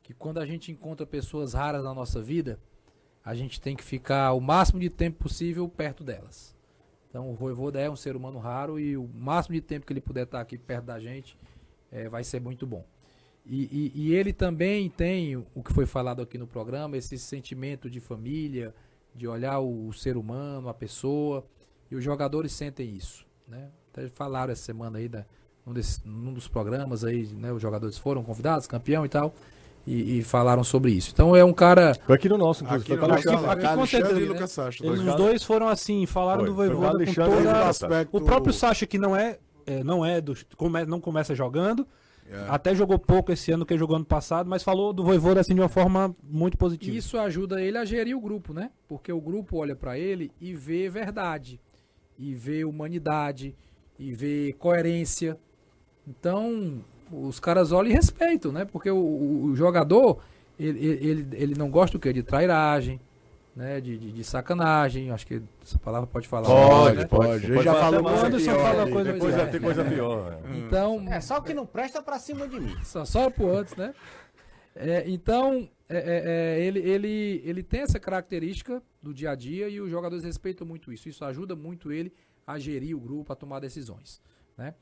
que 0.02 0.12
quando 0.12 0.38
a 0.38 0.46
gente 0.46 0.72
encontra 0.72 1.06
pessoas 1.06 1.54
raras 1.54 1.84
na 1.84 1.94
nossa 1.94 2.20
vida, 2.20 2.58
a 3.24 3.34
gente 3.34 3.60
tem 3.60 3.76
que 3.76 3.84
ficar 3.84 4.32
o 4.32 4.40
máximo 4.40 4.80
de 4.80 4.90
tempo 4.90 5.22
possível 5.22 5.68
perto 5.68 6.02
delas. 6.02 6.54
Então 7.08 7.30
o 7.30 7.34
Voivoda 7.34 7.80
é 7.80 7.88
um 7.88 7.94
ser 7.94 8.16
humano 8.16 8.40
raro 8.40 8.80
e 8.80 8.96
o 8.96 9.06
máximo 9.06 9.54
de 9.54 9.60
tempo 9.60 9.86
que 9.86 9.92
ele 9.92 10.00
puder 10.00 10.24
estar 10.24 10.40
aqui 10.40 10.58
perto 10.58 10.86
da 10.86 10.98
gente 10.98 11.38
é, 11.92 12.08
vai 12.08 12.24
ser 12.24 12.40
muito 12.40 12.66
bom. 12.66 12.84
E, 13.46 13.92
e, 13.94 14.06
e, 14.06 14.14
ele 14.14 14.32
também 14.32 14.88
tem 14.88 15.36
o 15.36 15.62
que 15.62 15.72
foi 15.72 15.84
falado 15.84 16.22
aqui 16.22 16.38
no 16.38 16.46
programa, 16.46 16.96
esse 16.96 17.18
sentimento 17.18 17.90
de 17.90 18.00
família, 18.00 18.74
de 19.14 19.28
olhar 19.28 19.58
o, 19.60 19.88
o 19.88 19.92
ser 19.92 20.16
humano, 20.16 20.68
a 20.68 20.74
pessoa, 20.74 21.44
e 21.90 21.94
os 21.94 22.02
jogadores 22.02 22.52
sentem 22.52 22.96
isso. 22.96 23.26
Né? 23.46 23.68
Até 23.92 24.08
falaram 24.08 24.52
essa 24.52 24.62
semana 24.62 24.98
aí, 24.98 25.08
da, 25.08 25.26
num, 25.64 25.74
desse, 25.74 26.00
num 26.06 26.32
dos 26.32 26.48
programas 26.48 27.04
aí, 27.04 27.26
né, 27.34 27.52
os 27.52 27.60
jogadores 27.60 27.98
foram 27.98 28.22
convidados, 28.22 28.66
campeão 28.66 29.04
e 29.04 29.08
tal, 29.10 29.34
e, 29.86 30.18
e, 30.18 30.22
falaram 30.22 30.64
sobre 30.64 30.92
isso. 30.92 31.10
Então 31.12 31.36
é 31.36 31.44
um 31.44 31.52
cara. 31.52 31.94
Foi 32.06 32.14
aqui 32.14 32.28
no 32.28 32.38
nosso, 32.38 32.64
inclusive. 32.64 32.94
Aqui, 32.94 33.06
no 33.06 33.12
aqui, 33.12 33.28
aqui, 33.28 33.66
aqui, 33.66 33.76
com 33.76 33.86
certeza, 33.86 34.20
e 34.20 34.24
Lucas 34.24 34.52
Sacha. 34.52 34.86
Eles, 34.86 35.00
os 35.00 35.14
dois 35.14 35.42
foram 35.44 35.68
assim, 35.68 36.06
falaram 36.06 36.40
foi, 36.40 36.48
do 36.48 36.54
Voivoda 36.54 37.04
com 37.04 37.12
toda... 37.12 37.68
Aspecto... 37.68 38.16
O 38.16 38.20
próprio 38.22 38.52
Sacha, 38.54 38.86
que 38.86 38.96
não 38.96 39.14
é, 39.14 39.38
é 39.66 39.84
não 39.84 40.04
é 40.04 40.22
do, 40.22 40.34
come, 40.56 40.86
não 40.86 41.00
começa 41.00 41.34
jogando, 41.34 41.86
É. 42.30 42.46
Até 42.48 42.74
jogou 42.74 42.98
pouco 42.98 43.30
esse 43.32 43.52
ano 43.52 43.66
que 43.66 43.76
jogou 43.76 43.96
ano 43.96 44.04
passado, 44.04 44.48
mas 44.48 44.62
falou 44.62 44.92
do 44.92 45.04
Voivoda 45.04 45.40
assim 45.40 45.54
de 45.54 45.60
uma 45.60 45.68
forma 45.68 46.14
muito 46.22 46.56
positiva. 46.56 46.96
Isso 46.96 47.18
ajuda 47.18 47.60
ele 47.60 47.76
a 47.76 47.84
gerir 47.84 48.16
o 48.16 48.20
grupo, 48.20 48.52
né? 48.54 48.70
Porque 48.88 49.12
o 49.12 49.20
grupo 49.20 49.58
olha 49.58 49.76
pra 49.76 49.98
ele 49.98 50.32
e 50.40 50.54
vê 50.54 50.88
verdade, 50.88 51.60
e 52.18 52.34
vê 52.34 52.64
humanidade, 52.64 53.54
e 53.98 54.12
vê 54.12 54.54
coerência. 54.58 55.38
Então, 56.06 56.82
os 57.12 57.38
caras 57.40 57.72
olham 57.72 57.90
e 57.90 57.94
respeitam, 57.94 58.52
né? 58.52 58.64
Porque 58.64 58.90
o, 58.90 58.96
o- 58.96 59.44
o 59.46 59.54
jogador, 59.56 60.18
ele, 60.58 60.78
ele, 60.86 61.26
ele 61.32 61.54
não 61.56 61.70
gosta 61.70 61.96
do 61.98 62.00
quê? 62.00 62.12
De 62.12 62.22
trairagem, 62.22 63.00
né? 63.54 63.80
De, 63.80 63.98
de, 63.98 64.12
de 64.12 64.24
sacanagem. 64.24 65.10
Acho 65.10 65.26
que 65.26 65.42
essa 65.62 65.78
palavra 65.78 66.06
pode 66.06 66.26
falar. 66.28 66.46
Pode, 66.46 66.96
né? 66.98 67.06
pode. 67.06 67.46
Ele 67.46 67.62
já 67.62 67.74
falou 67.74 68.02
coisa 68.02 68.26
Anderson 68.26 68.50
pior 68.52 68.60
fala 68.60 68.82
ali. 68.82 68.92
coisa 68.92 69.12
Depois 69.12 69.34
é. 69.36 69.46
ter 69.46 69.60
coisa 69.60 69.84
pior. 69.84 70.30
né? 70.42 70.58
Então, 70.58 71.06
É, 71.08 71.20
só 71.20 71.38
o 71.38 71.42
que 71.42 71.54
não 71.54 71.66
presta 71.66 72.02
pra 72.02 72.18
cima 72.18 72.48
de 72.48 72.60
mim. 72.60 72.76
Só, 72.84 73.04
só 73.04 73.30
por 73.30 73.50
antes, 73.50 73.76
né? 73.76 73.94
É, 74.74 75.04
então, 75.08 75.68
é, 75.88 75.96
é, 75.96 76.22
é, 76.58 76.60
ele, 76.64 76.80
ele, 76.80 77.42
ele 77.44 77.62
tem 77.62 77.82
essa 77.82 78.00
característica 78.00 78.82
do 79.00 79.14
dia 79.14 79.30
a 79.30 79.34
dia 79.34 79.68
e 79.68 79.80
os 79.80 79.90
jogadores 79.90 80.24
respeitam 80.24 80.66
muito 80.66 80.92
isso. 80.92 81.08
Isso 81.08 81.24
ajuda 81.24 81.54
muito 81.54 81.92
ele 81.92 82.12
a 82.46 82.58
gerir 82.58 82.96
o 82.96 83.00
grupo, 83.00 83.32
a 83.32 83.36
tomar 83.36 83.60
decisões, 83.60 84.20
né? 84.56 84.74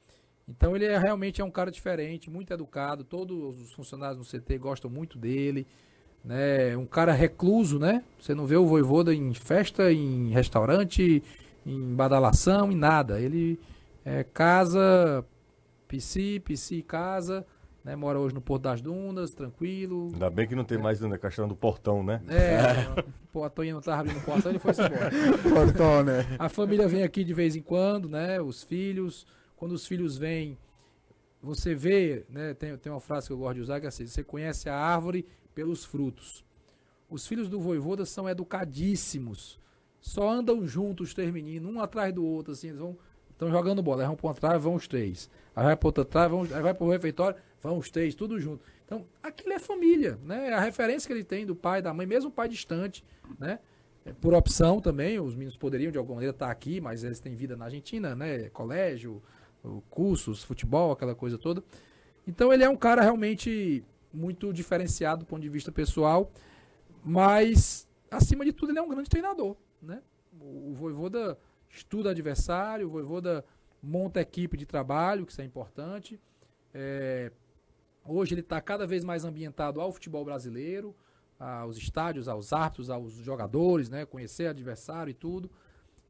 Então 0.49 0.75
ele 0.75 0.85
é, 0.87 0.99
realmente 0.99 1.41
é 1.41 1.45
um 1.45 1.51
cara 1.51 1.71
diferente, 1.71 2.29
muito 2.29 2.53
educado, 2.53 3.05
todos 3.05 3.61
os 3.61 3.73
funcionários 3.73 4.19
no 4.19 4.25
CT 4.25 4.59
gostam 4.59 4.91
muito 4.91 5.17
dele, 5.17 5.67
né? 6.25 6.77
Um 6.77 6.87
cara 6.87 7.13
recluso, 7.13 7.79
né? 7.79 8.03
Você 8.21 8.35
não 8.35 8.47
vê 8.47 8.57
o 8.57 8.67
Voivoda 8.67 9.15
em 9.15 9.35
festa, 9.35 9.93
em 9.93 10.31
restaurante, 10.31 11.23
em 11.67 11.95
badalação, 11.95 12.71
em 12.71 12.77
nada. 12.77 13.21
Ele 13.21 13.59
é 14.05 14.25
casa, 14.25 15.25
PC, 15.89 16.41
PC 16.45 16.83
casa, 16.83 17.45
né? 17.85 17.97
Mora 17.97 18.19
hoje 18.19 18.35
no 18.35 18.41
Porto 18.41 18.63
das 18.63 18.81
Dunas, 18.81 19.33
tranquilo. 19.33 20.11
Ainda 20.13 20.31
bem 20.31 20.47
que 20.47 20.55
não 20.55 20.65
tem 20.65 20.79
mais 20.79 21.03
a 21.03 21.19
questão 21.19 21.49
do 21.49 21.57
portão, 21.57 22.03
né? 22.03 22.21
É, 22.29 23.05
pô, 23.33 23.45
a 23.45 23.51
Toninha 23.51 23.75
não 23.75 23.81
tava 23.81 24.01
abrindo 24.01 24.19
o 24.19 24.23
portão, 24.23 24.53
ele 24.53 24.59
foi 24.59 24.73
embora. 24.73 25.11
Portão, 25.43 26.03
né? 26.05 26.27
A 26.39 26.49
família 26.49 26.87
vem 26.87 27.03
aqui 27.03 27.25
de 27.25 27.35
vez 27.35 27.57
em 27.57 27.63
quando, 27.63 28.09
né? 28.09 28.41
Os 28.41 28.63
filhos. 28.63 29.27
Quando 29.57 29.73
os 29.73 29.87
filhos 29.87 30.19
vêm, 30.19 30.59
você 31.41 31.75
vê, 31.75 32.25
né? 32.29 32.55
Tem, 32.55 32.77
tem 32.77 32.93
uma 32.93 33.01
frase 33.01 33.27
que 33.29 33.33
eu 33.33 33.39
gosto 33.39 33.55
de 33.55 33.61
usar 33.61 33.81
que 33.81 33.87
é 33.87 33.89
assim: 33.89 34.07
você 34.07 34.23
conhece 34.23 34.69
a 34.69 34.77
árvore 34.77 35.27
pelos 35.55 35.85
frutos. 35.85 36.45
Os 37.09 37.27
filhos 37.27 37.49
do 37.49 37.61
Voivoda 37.61 38.05
são 38.05 38.29
educadíssimos. 38.29 39.61
Só 40.01 40.29
andam 40.29 40.67
juntos, 40.67 41.09
os 41.09 41.15
três 41.15 41.31
meninos, 41.31 41.73
um 41.73 41.81
atrás 41.81 42.13
do 42.13 42.25
outro, 42.25 42.53
assim, 42.53 42.69
eles 42.69 42.81
vão. 42.81 42.97
Estão 43.31 43.51
jogando 43.51 43.83
bola, 43.83 44.07
vão 44.07 44.15
para 44.15 44.27
uma 44.29 44.35
trave, 44.35 44.59
vão 44.59 44.75
os 44.75 44.87
três. 44.87 45.29
Aí 45.55 45.65
vai 45.65 45.77
para 45.77 45.89
outra 45.89 46.05
trave, 46.05 46.31
vão, 46.31 46.43
aí 46.43 46.63
vai 46.63 46.73
para 46.75 46.85
o 46.85 46.91
refeitório, 46.91 47.37
vão 47.61 47.79
os 47.79 47.91
três, 47.91 48.15
tudo 48.15 48.39
junto. 48.39 48.65
Então, 48.85 49.05
aquilo 49.23 49.53
é 49.53 49.59
família, 49.59 50.19
né? 50.25 50.51
É 50.51 50.53
a 50.55 50.61
referência 50.61 51.07
que 51.07 51.13
ele 51.13 51.25
tem 51.25 51.45
do 51.45 51.57
pai, 51.57 51.83
da 51.83 51.93
mãe, 51.93 52.07
mesmo 52.07 52.31
o 52.31 52.33
pai 52.33 52.49
distante, 52.49 53.05
né? 53.39 53.59
É, 54.05 54.13
por 54.13 54.35
opção 54.35 54.81
também, 54.81 55.19
os 55.19 55.35
meninos 55.35 55.57
poderiam 55.57 55.91
de 55.91 55.99
alguma 55.99 56.17
maneira 56.17 56.35
estar 56.35 56.51
aqui, 56.51 56.81
mas 56.81 57.05
eles 57.05 57.21
têm 57.21 57.35
vida 57.35 57.57
na 57.57 57.67
Argentina, 57.67 58.15
né? 58.15 58.49
Colégio, 58.51 59.23
cursos, 59.91 60.43
futebol, 60.43 60.93
aquela 60.93 61.15
coisa 61.15 61.39
toda. 61.39 61.63
Então 62.27 62.53
ele 62.53 62.65
é 62.65 62.69
um 62.69 62.77
cara 62.77 63.03
realmente 63.03 63.85
muito 64.13 64.53
diferenciado 64.53 65.25
do 65.25 65.27
ponto 65.27 65.43
de 65.43 65.49
vista 65.49 65.73
pessoal, 65.73 66.31
mas 67.05 67.89
acima 68.11 68.45
de 68.45 68.53
tudo 68.53 68.71
ele 68.71 68.79
é 68.79 68.83
um 68.83 68.89
grande 68.89 69.09
treinador, 69.09 69.57
né? 69.81 70.03
O, 70.41 70.73
Voivoda 70.75 71.39
estuda 71.69 72.11
adversário, 72.11 72.87
o 72.87 72.91
Voivoda 72.91 73.45
monta 73.83 74.21
equipe 74.21 74.57
de 74.57 74.67
trabalho, 74.67 75.25
que 75.25 75.33
isso 75.33 75.41
é 75.41 75.45
importante. 75.45 76.21
É, 76.75 77.33
hoje 78.05 78.35
ele 78.35 78.41
está 78.41 78.61
cada 78.61 78.87
vez 78.87 79.05
mais 79.05 79.25
ambientado 79.25 79.81
ao 79.81 79.93
futebol 79.93 80.25
brasileiro, 80.25 80.95
aos 81.39 81.77
estádios, 81.77 82.29
aos 82.29 82.53
árbitros, 82.53 82.89
aos 82.89 83.13
jogadores, 83.15 83.91
né? 83.91 84.07
Conhecer 84.07 84.47
adversário 84.47 85.11
e 85.11 85.15
tudo. 85.15 85.51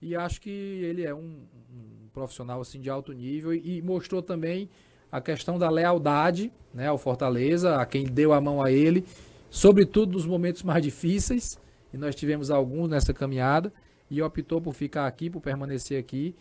E 0.00 0.16
acho 0.16 0.40
que 0.40 0.50
ele 0.50 1.04
é 1.04 1.14
um, 1.14 1.46
um 1.72 2.08
profissional 2.12 2.60
assim 2.60 2.80
de 2.80 2.90
alto 2.90 3.12
nível 3.12 3.54
e, 3.54 3.78
e 3.78 3.82
mostrou 3.82 4.20
também 4.20 4.68
a 5.12 5.20
questão 5.20 5.58
da 5.58 5.68
lealdade, 5.70 6.50
né, 6.72 6.88
ao 6.88 6.96
Fortaleza, 6.98 7.76
a 7.76 7.84
quem 7.86 8.04
deu 8.06 8.32
a 8.32 8.40
mão 8.40 8.62
a 8.62 8.72
ele, 8.72 9.04
sobretudo 9.50 10.12
nos 10.12 10.24
momentos 10.26 10.62
mais 10.62 10.82
difíceis. 10.82 11.58
E 11.92 11.98
nós 11.98 12.14
tivemos 12.14 12.50
alguns 12.50 12.88
nessa 12.88 13.12
caminhada 13.12 13.70
e 14.10 14.22
optou 14.22 14.60
por 14.60 14.72
ficar 14.72 15.06
aqui, 15.06 15.28
por 15.28 15.40
permanecer 15.42 16.00
aqui. 16.00 16.34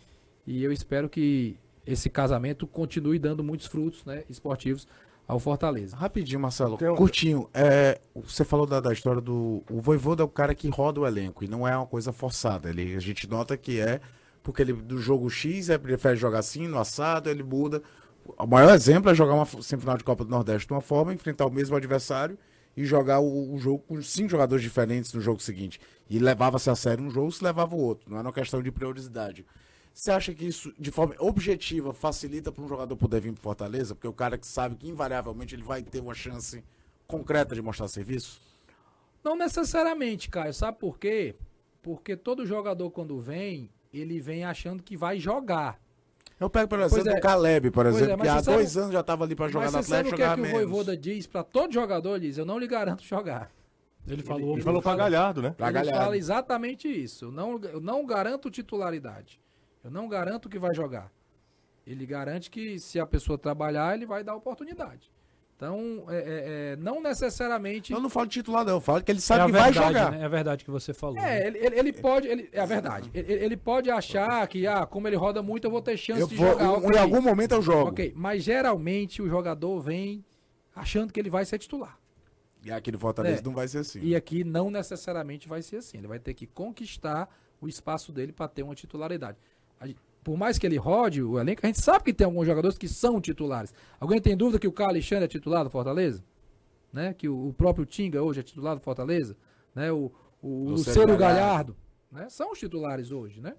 E 0.46 0.64
eu 0.64 0.72
espero 0.72 1.08
que 1.10 1.56
esse 1.86 2.08
casamento 2.08 2.66
continue 2.66 3.18
dando 3.18 3.44
muitos 3.44 3.66
frutos, 3.66 4.04
né, 4.06 4.24
esportivos 4.30 4.88
ao 5.28 5.38
Fortaleza. 5.38 5.94
Rapidinho, 5.96 6.40
Marcelo. 6.40 6.78
Um- 6.80 6.96
Curtinho. 6.96 7.48
É, 7.52 8.00
você 8.14 8.44
falou 8.44 8.66
da, 8.66 8.80
da 8.80 8.92
história 8.92 9.20
do. 9.20 9.62
O 9.70 9.80
Voivoda 9.80 10.22
é 10.22 10.24
o 10.24 10.28
cara 10.28 10.54
que 10.54 10.68
roda 10.68 11.00
o 11.00 11.06
elenco 11.06 11.44
e 11.44 11.48
não 11.48 11.68
é 11.68 11.76
uma 11.76 11.86
coisa 11.86 12.12
forçada. 12.12 12.70
Ele, 12.70 12.96
a 12.96 13.00
gente 13.00 13.28
nota 13.28 13.56
que 13.56 13.78
é 13.78 14.00
porque 14.42 14.62
ele 14.62 14.72
do 14.72 14.98
jogo 14.98 15.28
X 15.30 15.68
é, 15.70 15.78
prefere 15.78 16.16
jogar 16.16 16.40
assim, 16.40 16.66
no 16.66 16.78
assado, 16.78 17.28
ele 17.30 17.42
muda. 17.42 17.82
O 18.24 18.46
maior 18.46 18.74
exemplo 18.74 19.10
é 19.10 19.14
jogar 19.14 19.34
uma 19.34 19.46
semifinal 19.46 19.96
de 19.96 20.04
Copa 20.04 20.24
do 20.24 20.30
Nordeste 20.30 20.66
de 20.66 20.72
uma 20.72 20.80
forma, 20.80 21.12
enfrentar 21.12 21.46
o 21.46 21.50
mesmo 21.50 21.76
adversário 21.76 22.38
e 22.76 22.84
jogar 22.84 23.20
o, 23.20 23.54
o 23.54 23.58
jogo 23.58 23.80
com 23.80 24.00
cinco 24.02 24.30
jogadores 24.30 24.62
diferentes 24.62 25.12
no 25.12 25.20
jogo 25.20 25.42
seguinte. 25.42 25.80
E 26.08 26.18
levava-se 26.18 26.70
a 26.70 26.74
sério 26.74 27.04
um 27.04 27.10
jogo, 27.10 27.32
se 27.32 27.42
levava 27.42 27.74
o 27.74 27.80
outro. 27.80 28.10
Não 28.10 28.18
era 28.18 28.26
uma 28.26 28.32
questão 28.32 28.62
de 28.62 28.70
prioridade. 28.70 29.44
Você 29.92 30.10
acha 30.10 30.32
que 30.32 30.46
isso, 30.46 30.72
de 30.78 30.90
forma 30.90 31.14
objetiva, 31.18 31.92
facilita 31.92 32.50
para 32.50 32.64
um 32.64 32.68
jogador 32.68 32.96
poder 32.96 33.20
vir 33.20 33.32
para 33.32 33.42
Fortaleza? 33.42 33.94
Porque 33.94 34.08
o 34.08 34.12
cara 34.12 34.38
que 34.38 34.46
sabe 34.46 34.76
que 34.76 34.88
invariavelmente 34.88 35.54
ele 35.54 35.62
vai 35.62 35.82
ter 35.82 36.00
uma 36.00 36.14
chance 36.14 36.64
concreta 37.06 37.54
de 37.54 37.60
mostrar 37.60 37.88
serviço? 37.88 38.40
Não 39.22 39.36
necessariamente, 39.36 40.30
Caio. 40.30 40.54
Sabe 40.54 40.78
por 40.78 40.98
quê? 40.98 41.36
Porque 41.82 42.16
todo 42.16 42.46
jogador, 42.46 42.90
quando 42.90 43.20
vem, 43.20 43.68
ele 43.92 44.18
vem 44.20 44.44
achando 44.44 44.82
que 44.82 44.96
vai 44.96 45.18
jogar. 45.18 45.78
Eu 46.42 46.50
pego, 46.50 46.68
por 46.68 46.80
exemplo, 46.80 47.10
é. 47.10 47.18
o 47.18 47.20
Caleb, 47.20 47.70
por 47.70 47.84
Pois 47.84 47.94
é, 47.94 47.98
exemplo, 47.98 48.18
mas 48.18 48.28
que 48.32 48.38
há 48.38 48.42
sabe- 48.42 48.56
dois 48.56 48.76
anos 48.76 48.92
já 48.92 49.00
estava 49.00 49.24
ali 49.24 49.34
para 49.36 49.48
jogar 49.48 49.64
Mas 49.66 49.74
no 49.74 49.82
você 49.82 49.88
sabe 49.88 49.98
Atlético 50.08 50.14
o 50.14 50.16
que 50.16 50.22
é 50.22 50.34
que 50.34 50.40
o 50.40 50.42
menos. 50.42 50.58
Voivoda 50.70 50.96
diz 50.96 51.26
para 51.26 51.44
todo 51.44 51.72
jogador? 51.72 52.16
Ele 52.16 52.26
diz, 52.28 52.38
eu 52.38 52.44
não 52.44 52.58
lhe 52.58 52.66
garanto 52.66 53.02
jogar. 53.04 53.50
Ele 54.08 54.22
falou. 54.22 54.54
Ele 54.54 54.62
falou 54.62 54.82
pra 54.82 54.96
Galhardo, 54.96 55.40
né? 55.40 55.50
Pra 55.56 55.66
ele 55.68 55.74
Galhardo. 55.74 56.00
fala 56.00 56.16
exatamente 56.16 56.88
isso. 56.88 57.26
Eu 57.26 57.30
não, 57.32 57.60
eu 57.64 57.80
não 57.80 58.04
garanto 58.04 58.50
titularidade. 58.50 59.40
Eu 59.84 59.90
não 59.92 60.08
garanto 60.08 60.48
que 60.48 60.58
vai 60.58 60.74
jogar. 60.74 61.08
Ele 61.86 62.04
garante 62.06 62.50
que 62.50 62.78
se 62.80 62.98
a 62.98 63.06
pessoa 63.06 63.38
trabalhar, 63.38 63.94
ele 63.94 64.04
vai 64.06 64.24
dar 64.24 64.34
oportunidade. 64.34 65.11
Então, 65.64 66.04
é, 66.08 66.16
é, 66.16 66.72
é, 66.72 66.76
não 66.76 67.00
necessariamente. 67.00 67.92
Eu 67.92 68.00
não 68.00 68.10
falo 68.10 68.26
de 68.26 68.32
titular, 68.32 68.64
não. 68.64 68.72
Eu 68.72 68.80
falo 68.80 69.00
que 69.00 69.12
ele 69.12 69.20
É 69.20 69.22
sabe 69.22 69.42
a 69.42 69.46
que 69.46 69.52
vai 69.52 69.70
verdade, 69.70 69.94
jogar. 69.94 70.10
né? 70.10 70.20
É 70.20 70.24
a 70.24 70.28
verdade 70.28 70.64
que 70.64 70.70
você 70.72 70.92
falou. 70.92 71.16
É, 71.18 71.20
né? 71.20 71.46
ele, 71.46 71.58
ele, 71.58 71.78
ele 71.78 71.92
pode. 71.92 72.26
Ele, 72.26 72.48
é 72.52 72.60
a 72.60 72.66
verdade. 72.66 73.08
Ele, 73.14 73.32
ele 73.32 73.56
pode 73.56 73.88
achar 73.88 74.44
que, 74.48 74.66
ah, 74.66 74.84
como 74.84 75.06
ele 75.06 75.14
roda 75.14 75.40
muito, 75.40 75.64
eu 75.64 75.70
vou 75.70 75.80
ter 75.80 75.96
chance 75.96 76.20
Eu 76.20 76.26
de 76.26 76.34
vou, 76.34 76.48
jogar. 76.48 76.64
em 76.64 76.68
ok. 76.68 76.98
algum 76.98 77.22
momento 77.22 77.52
eu 77.52 77.62
jogo. 77.62 77.90
Ok, 77.90 78.12
mas 78.16 78.42
geralmente 78.42 79.22
o 79.22 79.28
jogador 79.28 79.80
vem 79.80 80.24
achando 80.74 81.12
que 81.12 81.20
ele 81.20 81.30
vai 81.30 81.44
ser 81.44 81.58
titular. 81.58 81.96
E 82.64 82.72
aqui 82.72 82.90
no 82.90 82.98
Fortaleza 82.98 83.38
É. 83.40 83.44
não 83.44 83.54
vai 83.54 83.68
ser 83.68 83.78
assim. 83.78 84.00
E 84.02 84.16
aqui 84.16 84.42
não 84.42 84.68
necessariamente 84.68 85.46
vai 85.48 85.62
ser 85.62 85.76
assim. 85.76 85.98
Ele 85.98 86.08
vai 86.08 86.18
ter 86.18 86.34
que 86.34 86.46
conquistar 86.48 87.28
o 87.60 87.68
espaço 87.68 88.10
dele 88.10 88.32
para 88.32 88.48
ter 88.48 88.64
uma 88.64 88.74
titularidade. 88.74 89.38
Por 90.22 90.36
mais 90.36 90.58
que 90.58 90.66
ele 90.66 90.76
rode 90.76 91.22
o 91.22 91.38
elenco, 91.38 91.60
a 91.64 91.66
gente 91.66 91.80
sabe 91.80 92.04
que 92.04 92.12
tem 92.12 92.24
alguns 92.24 92.46
jogadores 92.46 92.78
que 92.78 92.86
são 92.86 93.20
titulares. 93.20 93.74
Alguém 93.98 94.20
tem 94.20 94.36
dúvida 94.36 94.58
que 94.58 94.68
o 94.68 94.72
Carlos 94.72 94.96
Alexandre 94.96 95.24
é 95.24 95.28
titular 95.28 95.64
do 95.64 95.70
Fortaleza? 95.70 96.22
Né? 96.92 97.12
Que 97.12 97.28
o, 97.28 97.48
o 97.48 97.52
próprio 97.52 97.84
Tinga 97.84 98.22
hoje 98.22 98.40
é 98.40 98.42
titular 98.42 98.76
do 98.76 98.80
Fortaleza? 98.80 99.36
Né? 99.74 99.90
O, 99.90 100.12
o 100.40 100.70
Lucero 100.70 101.00
Lucero 101.00 101.16
Galhardo. 101.16 101.76
Né? 102.10 102.28
São 102.28 102.52
os 102.52 102.58
titulares 102.58 103.10
hoje, 103.10 103.40
né? 103.40 103.56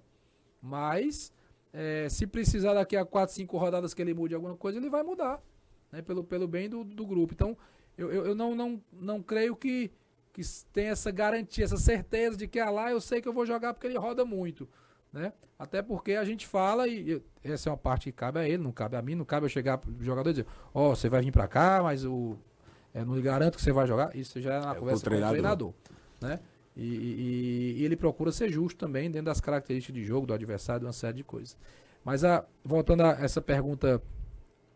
Mas 0.62 1.32
é, 1.72 2.08
se 2.08 2.26
precisar 2.26 2.72
daqui 2.72 2.96
a 2.96 3.04
4, 3.04 3.34
5 3.34 3.58
rodadas 3.58 3.92
que 3.92 4.00
ele 4.00 4.14
mude 4.14 4.34
alguma 4.34 4.56
coisa, 4.56 4.78
ele 4.78 4.88
vai 4.88 5.02
mudar. 5.02 5.42
Né? 5.92 6.00
Pelo, 6.00 6.24
pelo 6.24 6.48
bem 6.48 6.70
do, 6.70 6.84
do 6.84 7.04
grupo. 7.04 7.34
Então, 7.34 7.58
eu, 7.98 8.10
eu, 8.10 8.26
eu 8.26 8.34
não, 8.34 8.54
não, 8.54 8.82
não 8.92 9.22
creio 9.22 9.54
que, 9.54 9.90
que 10.32 10.40
tem 10.72 10.86
essa 10.86 11.10
garantia, 11.10 11.64
essa 11.64 11.76
certeza 11.76 12.36
de 12.36 12.48
que 12.48 12.58
ah, 12.58 12.70
lá 12.70 12.90
eu 12.90 13.00
sei 13.00 13.20
que 13.20 13.28
eu 13.28 13.32
vou 13.32 13.44
jogar 13.44 13.74
porque 13.74 13.86
ele 13.86 13.98
roda 13.98 14.24
muito. 14.24 14.68
Né? 15.14 15.32
Até 15.56 15.80
porque 15.80 16.14
a 16.14 16.24
gente 16.24 16.44
fala 16.44 16.88
e 16.88 17.22
essa 17.44 17.68
é 17.68 17.70
uma 17.70 17.78
parte 17.78 18.06
que 18.06 18.12
cabe 18.12 18.40
a 18.40 18.48
ele, 18.48 18.60
não 18.60 18.72
cabe 18.72 18.96
a 18.96 19.02
mim, 19.02 19.14
não 19.14 19.24
cabe 19.24 19.46
eu 19.46 19.48
chegar 19.48 19.78
pro 19.78 19.94
jogador 20.00 20.28
e 20.30 20.32
dizer, 20.32 20.46
ó, 20.74 20.90
você 20.92 21.08
vai 21.08 21.22
vir 21.22 21.30
pra 21.30 21.46
cá, 21.46 21.80
mas 21.84 22.04
o 22.04 22.36
é, 22.92 23.04
não 23.04 23.14
lhe 23.14 23.22
garanto 23.22 23.54
que 23.56 23.62
você 23.62 23.70
vai 23.70 23.86
jogar. 23.86 24.14
Isso 24.16 24.40
já 24.40 24.54
é 24.54 24.60
na 24.60 24.72
É, 24.72 24.74
conversa 24.74 25.08
com 25.08 25.14
o 25.14 25.18
treinador. 25.30 25.72
Né? 26.20 26.40
E, 26.76 26.82
e- 26.84 27.74
e 27.80 27.84
ele 27.84 27.94
procura 27.96 28.32
ser 28.32 28.50
justo 28.50 28.76
também 28.76 29.08
dentro 29.08 29.26
das 29.26 29.40
características 29.40 29.94
de 29.94 30.04
jogo 30.04 30.26
do 30.26 30.34
adversário, 30.34 30.80
de 30.80 30.86
uma 30.86 30.92
série 30.92 31.18
de 31.18 31.24
coisas. 31.24 31.56
Mas 32.04 32.24
a, 32.24 32.44
voltando 32.64 33.02
a 33.04 33.10
essa 33.12 33.40
pergunta 33.40 34.02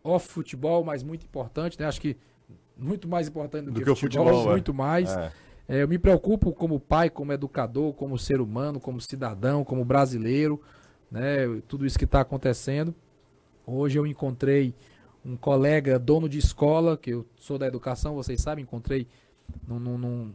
off 0.05 0.29
futebol, 0.29 0.85
mas 0.85 1.03
muito 1.03 1.25
importante, 1.27 1.79
né? 1.81 1.87
Acho 1.87 2.01
que 2.01 2.17
muito 2.77 3.09
mais 3.09 3.27
importante 3.27 3.65
do, 3.65 3.73
Do 3.73 3.81
que, 3.81 3.85
que 3.85 3.91
o 3.91 3.97
futebol, 3.97 4.27
futebol, 4.27 4.49
é. 4.49 4.53
muito 4.53 4.73
mais. 4.73 5.11
É. 5.11 5.33
É, 5.69 5.83
eu 5.83 5.89
me 5.89 5.99
preocupo 5.99 6.53
como 6.53 6.81
pai, 6.81 7.11
como 7.11 7.31
educador, 7.31 7.93
como 7.93 8.19
ser 8.19 8.41
humano, 8.41 8.81
como 8.81 8.99
cidadão, 9.03 9.63
como 9.63 9.85
brasileiro, 9.85 10.63
né? 11.11 11.47
Tudo 11.69 11.85
isso 11.85 11.99
que 11.99 12.07
está 12.07 12.23
acontecendo. 12.23 12.95
Hoje 13.67 13.99
eu 13.99 14.07
encontrei 14.07 14.75
um 15.23 15.37
colega 15.37 15.99
dono 15.99 16.27
de 16.27 16.39
escola, 16.39 16.97
que 16.97 17.11
eu 17.11 17.27
sou 17.37 17.59
da 17.59 17.67
educação, 17.67 18.15
vocês 18.15 18.41
sabem, 18.41 18.63
encontrei 18.63 19.07
num, 19.67 19.79
num, 19.79 20.33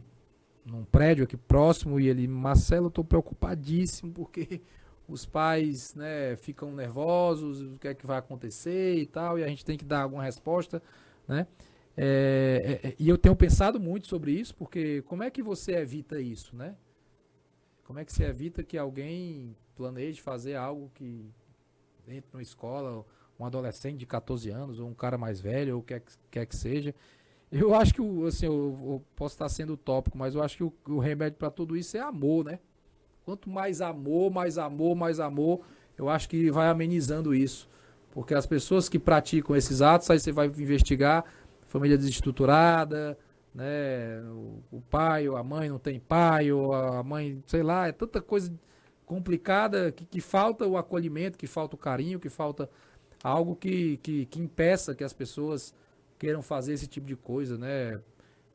num, 0.64 0.84
prédio 0.84 1.24
aqui 1.24 1.36
próximo 1.36 1.98
e 1.98 2.08
ele, 2.08 2.28
Marcelo, 2.28 2.88
tô 2.88 3.02
preocupadíssimo 3.02 4.12
porque 4.12 4.60
os 5.08 5.26
pais 5.26 5.96
né, 5.96 6.36
ficam 6.36 6.72
nervosos, 6.72 7.60
o 7.60 7.78
que 7.78 7.88
é 7.88 7.94
que 7.94 8.06
vai 8.06 8.18
acontecer 8.18 8.98
e 8.98 9.06
tal, 9.06 9.36
e 9.36 9.42
a 9.42 9.48
gente 9.48 9.64
tem 9.64 9.76
que 9.76 9.84
dar 9.84 10.02
alguma 10.02 10.22
resposta, 10.22 10.80
né? 11.26 11.48
É, 11.96 12.80
é, 12.82 12.88
é, 12.88 12.96
e 12.98 13.08
eu 13.08 13.16
tenho 13.16 13.36
pensado 13.36 13.78
muito 13.78 14.08
sobre 14.08 14.32
isso, 14.32 14.54
porque 14.54 15.02
como 15.02 15.22
é 15.22 15.30
que 15.30 15.42
você 15.42 15.72
evita 15.76 16.20
isso, 16.20 16.56
né? 16.56 16.76
Como 17.84 17.98
é 17.98 18.04
que 18.04 18.12
você 18.12 18.24
evita 18.24 18.62
que 18.64 18.76
alguém 18.76 19.56
planeje 19.76 20.20
fazer 20.20 20.56
algo 20.56 20.90
que 20.94 21.30
dentro 22.06 22.30
de 22.30 22.36
uma 22.36 22.42
escola, 22.42 23.04
um 23.38 23.44
adolescente 23.44 23.98
de 23.98 24.06
14 24.06 24.50
anos, 24.50 24.80
ou 24.80 24.88
um 24.88 24.94
cara 24.94 25.16
mais 25.16 25.40
velho, 25.40 25.76
ou 25.76 25.80
o 25.80 25.84
que 25.84 26.00
quer 26.30 26.46
que 26.46 26.56
seja. 26.56 26.94
Eu 27.50 27.74
acho 27.74 27.94
que, 27.94 28.02
assim, 28.26 28.46
eu, 28.46 28.52
eu 28.52 29.02
posso 29.14 29.34
estar 29.34 29.48
sendo 29.48 29.74
utópico, 29.74 30.18
mas 30.18 30.34
eu 30.34 30.42
acho 30.42 30.56
que 30.56 30.64
o, 30.64 30.72
o 30.88 30.98
remédio 30.98 31.38
para 31.38 31.50
tudo 31.50 31.76
isso 31.76 31.96
é 31.96 32.00
amor, 32.00 32.44
né? 32.44 32.58
Quanto 33.24 33.48
mais 33.48 33.80
amor, 33.80 34.30
mais 34.30 34.58
amor, 34.58 34.94
mais 34.94 35.20
amor, 35.20 35.60
eu 35.96 36.08
acho 36.08 36.28
que 36.28 36.50
vai 36.50 36.68
amenizando 36.68 37.34
isso. 37.34 37.68
Porque 38.10 38.34
as 38.34 38.46
pessoas 38.46 38.88
que 38.88 38.98
praticam 38.98 39.56
esses 39.56 39.82
atos, 39.82 40.10
aí 40.10 40.20
você 40.20 40.30
vai 40.30 40.46
investigar, 40.46 41.24
família 41.74 41.98
desestruturada, 41.98 43.18
né? 43.52 44.20
O, 44.30 44.62
o, 44.76 44.80
pai 44.80 45.28
ou 45.28 45.36
a 45.36 45.42
mãe 45.42 45.68
não 45.68 45.78
tem 45.78 45.98
pai, 45.98 46.52
ou 46.52 46.72
a 46.72 47.02
mãe, 47.02 47.42
sei 47.48 47.64
lá, 47.64 47.88
é 47.88 47.92
tanta 47.92 48.22
coisa 48.22 48.54
complicada 49.04 49.90
que, 49.90 50.04
que 50.04 50.20
falta 50.20 50.64
o 50.68 50.76
acolhimento, 50.76 51.36
que 51.36 51.48
falta 51.48 51.74
o 51.74 51.78
carinho, 51.78 52.20
que 52.20 52.28
falta 52.28 52.70
algo 53.24 53.56
que, 53.56 53.96
que, 53.96 54.26
que 54.26 54.40
impeça 54.40 54.94
que 54.94 55.02
as 55.02 55.12
pessoas 55.12 55.74
queiram 56.16 56.42
fazer 56.42 56.74
esse 56.74 56.86
tipo 56.86 57.08
de 57.08 57.16
coisa, 57.16 57.58
né? 57.58 58.00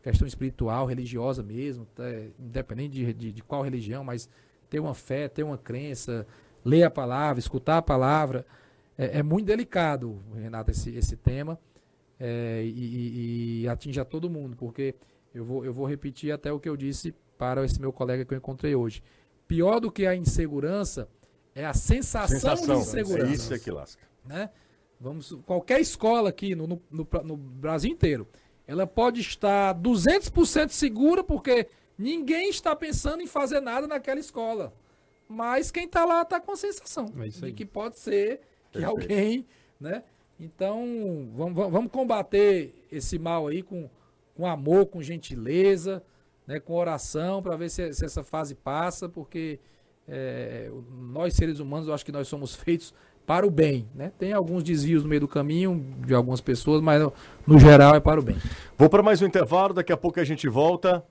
Questão 0.01 0.25
espiritual, 0.25 0.85
religiosa 0.85 1.43
mesmo, 1.43 1.85
independente 2.39 2.93
de, 2.93 3.13
de, 3.13 3.31
de 3.33 3.43
qual 3.43 3.63
religião, 3.63 4.01
mas 4.01 4.29
ter 4.69 4.79
uma 4.79 4.93
fé, 4.93 5.27
ter 5.27 5.43
uma 5.43 5.57
crença, 5.57 6.25
ler 6.63 6.83
a 6.83 6.89
palavra, 6.89 7.37
escutar 7.37 7.79
a 7.79 7.81
palavra. 7.81 8.45
É, 8.97 9.19
é 9.19 9.23
muito 9.23 9.47
delicado, 9.47 10.21
Renato, 10.33 10.71
esse, 10.71 10.95
esse 10.95 11.17
tema. 11.17 11.59
É, 12.19 12.61
e, 12.65 13.61
e, 13.61 13.67
atinge 13.69 13.99
a 13.99 14.05
todo 14.05 14.29
mundo, 14.29 14.55
porque 14.57 14.93
eu 15.33 15.45
vou, 15.45 15.63
eu 15.63 15.73
vou 15.73 15.85
repetir 15.85 16.31
até 16.31 16.51
o 16.51 16.59
que 16.59 16.67
eu 16.67 16.75
disse 16.75 17.15
para 17.37 17.63
esse 17.63 17.79
meu 17.79 17.93
colega 17.93 18.25
que 18.25 18.33
eu 18.33 18.37
encontrei 18.37 18.75
hoje. 18.75 19.01
Pior 19.47 19.79
do 19.79 19.89
que 19.89 20.05
a 20.05 20.15
insegurança 20.15 21.07
é 21.55 21.65
a 21.65 21.73
sensação, 21.73 22.39
sensação 22.39 22.75
de 22.75 22.81
insegurança. 22.81 23.31
É 23.31 23.33
isso 23.33 23.53
é 23.53 23.59
que 23.59 23.71
lasca. 23.71 24.03
Né? 24.25 24.49
Vamos, 24.99 25.31
qualquer 25.45 25.79
escola 25.79 26.29
aqui 26.29 26.55
no, 26.55 26.67
no, 26.67 26.81
no, 26.91 27.07
no 27.23 27.37
Brasil 27.37 27.89
inteiro, 27.89 28.27
ela 28.67 28.85
pode 28.85 29.21
estar 29.21 29.73
200% 29.75 30.69
segura 30.71 31.23
porque 31.23 31.67
Ninguém 31.99 32.49
está 32.49 32.73
pensando 32.73 33.21
em 33.21 33.27
fazer 33.27 33.59
nada 33.59 33.85
naquela 33.85 34.21
escola. 34.21 34.73
Mas 35.27 35.69
quem 35.69 35.83
está 35.83 36.05
lá 36.05 36.21
está 36.21 36.39
com 36.39 36.53
a 36.53 36.55
sensação 36.55 37.11
é 37.17 37.27
de 37.27 37.51
que 37.51 37.65
pode 37.65 37.99
ser 37.99 38.39
que 38.71 38.79
Perfeito. 38.79 38.89
alguém, 38.89 39.45
né? 39.77 40.01
Então, 40.39 41.29
vamos, 41.35 41.53
vamos 41.53 41.91
combater 41.91 42.73
esse 42.89 43.19
mal 43.19 43.47
aí 43.47 43.61
com, 43.61 43.89
com 44.35 44.47
amor, 44.47 44.85
com 44.85 45.01
gentileza, 45.01 46.01
né, 46.47 46.59
com 46.59 46.73
oração, 46.73 47.43
para 47.43 47.57
ver 47.57 47.69
se, 47.69 47.93
se, 47.93 48.05
essa 48.05 48.23
fase 48.23 48.55
passa, 48.55 49.09
porque 49.09 49.59
é, 50.07 50.71
nós, 51.11 51.33
seres 51.33 51.59
humanos, 51.59 51.87
eu 51.87 51.93
acho 51.93 52.05
que 52.05 52.11
nós 52.11 52.27
somos 52.27 52.55
feitos 52.57 52.93
para 53.25 53.45
o 53.45 53.51
bem. 53.51 53.87
Né? 53.93 54.11
Tem 54.17 54.33
alguns 54.33 54.63
desvios 54.63 55.03
no 55.03 55.09
meio 55.09 55.21
do 55.21 55.27
caminho 55.27 55.85
de 56.07 56.15
algumas 56.15 56.41
pessoas, 56.41 56.81
mas 56.81 56.99
no, 57.45 57.59
geral 57.59 57.93
é 57.93 57.99
para 57.99 58.19
o 58.19 58.23
bem. 58.23 58.37
Vou 58.77 58.89
para 58.89 59.03
mais 59.03 59.21
um 59.21 59.25
intervalo, 59.27 59.73
daqui 59.73 59.91
a 59.91 59.97
pouco 59.97 60.19
a 60.19 60.23
gente 60.23 60.47
volta. 60.47 61.05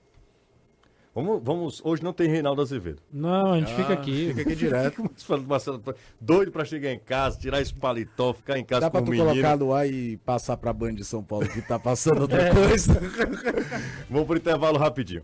Vamos, 1.15 1.41
vamos, 1.43 1.81
hoje 1.85 2.03
não 2.03 2.13
tem 2.13 2.29
Reinaldo 2.29 2.63
Azevedo. 2.63 3.03
Não, 3.13 3.53
a 3.55 3.59
gente 3.59 3.73
ah, 3.73 3.77
fica 3.77 3.93
aqui. 3.93 4.29
Fica 4.29 4.43
aqui 4.43 4.55
direto. 4.57 5.11
Marcelo, 5.47 5.83
doido 6.21 6.53
pra 6.53 6.65
chegar 6.65 6.93
em 6.93 6.99
casa, 6.99 7.39
tirar 7.39 7.61
esse 7.61 7.75
paletó, 7.75 8.33
ficar 8.33 8.59
em 8.59 8.65
casa 8.65 8.83
Dá 8.83 8.87
com 8.91 8.99
pra 8.99 9.03
tu 9.07 9.11
menino. 9.11 9.29
colocar 9.31 9.57
no 9.57 9.73
ar 9.73 9.89
e 9.89 10.17
passar 10.19 10.57
pra 10.57 10.73
Band 10.73 10.95
de 10.95 11.05
São 11.05 11.23
Paulo 11.23 11.49
que 11.49 11.61
tá 11.63 11.79
passando 11.79 12.23
outra 12.23 12.43
é. 12.49 12.55
coisa. 12.55 13.01
vamos 14.09 14.27
pro 14.27 14.37
intervalo 14.37 14.79
rapidinho. 14.79 15.23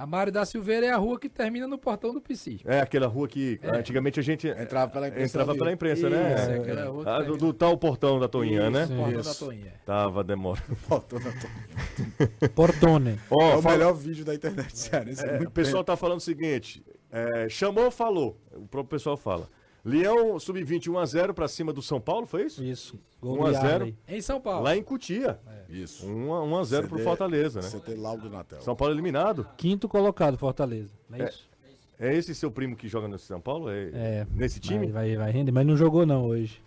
A 0.00 0.06
Mário 0.06 0.32
da 0.32 0.46
Silveira 0.46 0.86
é 0.86 0.90
a 0.90 0.96
rua 0.96 1.20
que 1.20 1.28
termina 1.28 1.66
no 1.66 1.76
portão 1.76 2.14
do 2.14 2.22
PC. 2.22 2.60
É, 2.64 2.80
aquela 2.80 3.06
rua 3.06 3.28
que 3.28 3.60
é. 3.62 3.76
antigamente 3.76 4.18
a 4.18 4.22
gente 4.22 4.48
entrava 4.48 4.90
pela 4.90 5.08
imprensa, 5.08 5.26
entrava 5.26 5.54
pela 5.54 5.72
imprensa 5.72 6.08
né? 6.08 6.34
Isso, 6.34 6.70
é, 6.70 6.84
rua 6.84 7.04
ah, 7.06 7.22
do, 7.22 7.36
do, 7.36 7.52
tal 7.52 7.76
portão 7.76 8.18
da 8.18 8.26
Toinha, 8.26 8.70
né? 8.70 8.86
Portão 8.86 9.20
da 9.20 9.34
Toinha. 9.34 9.74
Tava 9.84 10.24
demorando. 10.24 10.74
Portão 10.88 11.18
da 11.18 11.30
Toinha. 11.32 12.48
Portone. 12.54 13.20
Oh, 13.28 13.42
é 13.42 13.56
o 13.56 13.60
fala... 13.60 13.76
melhor 13.76 13.92
vídeo 13.92 14.24
da 14.24 14.34
internet, 14.34 14.74
sério. 14.74 15.12
É, 15.20 15.42
o 15.46 15.50
pessoal 15.50 15.84
tá 15.84 15.94
falando 15.98 16.16
o 16.16 16.22
seguinte, 16.22 16.82
é, 17.12 17.46
chamou, 17.50 17.90
falou. 17.90 18.40
O 18.52 18.66
próprio 18.66 18.96
pessoal 18.96 19.18
fala. 19.18 19.50
Leão 19.84 20.38
sub-20 20.38 20.90
1x0 20.90 21.32
para 21.32 21.48
cima 21.48 21.72
do 21.72 21.80
São 21.80 22.00
Paulo, 22.00 22.26
foi 22.26 22.46
isso? 22.46 22.62
Isso. 22.62 22.98
1x0. 23.22 23.94
Em 24.08 24.20
São 24.20 24.40
Paulo. 24.40 24.64
Lá 24.64 24.76
em 24.76 24.82
Cutia. 24.82 25.38
É. 25.46 25.72
Isso. 25.72 26.06
1x0 26.06 26.88
pro 26.88 26.98
Fortaleza, 26.98 27.60
né? 27.60 27.68
CT 27.68 27.94
Laudo 27.94 28.28
Natel. 28.28 28.60
São 28.60 28.76
Paulo 28.76 28.92
eliminado. 28.94 29.46
Quinto 29.56 29.88
colocado, 29.88 30.36
Fortaleza. 30.36 30.90
Não 31.08 31.18
é, 31.18 31.22
é 31.22 31.28
isso? 31.28 31.50
É 31.98 32.14
esse 32.14 32.34
seu 32.34 32.50
primo 32.50 32.76
que 32.76 32.88
joga 32.88 33.08
no 33.08 33.18
São 33.18 33.40
Paulo? 33.40 33.70
É, 33.70 33.90
é 33.92 34.26
nesse 34.32 34.58
time? 34.58 34.90
Vai, 34.90 35.16
vai 35.16 35.30
render, 35.30 35.52
mas 35.52 35.66
não 35.66 35.76
jogou 35.76 36.06
não 36.06 36.24
hoje. 36.24 36.62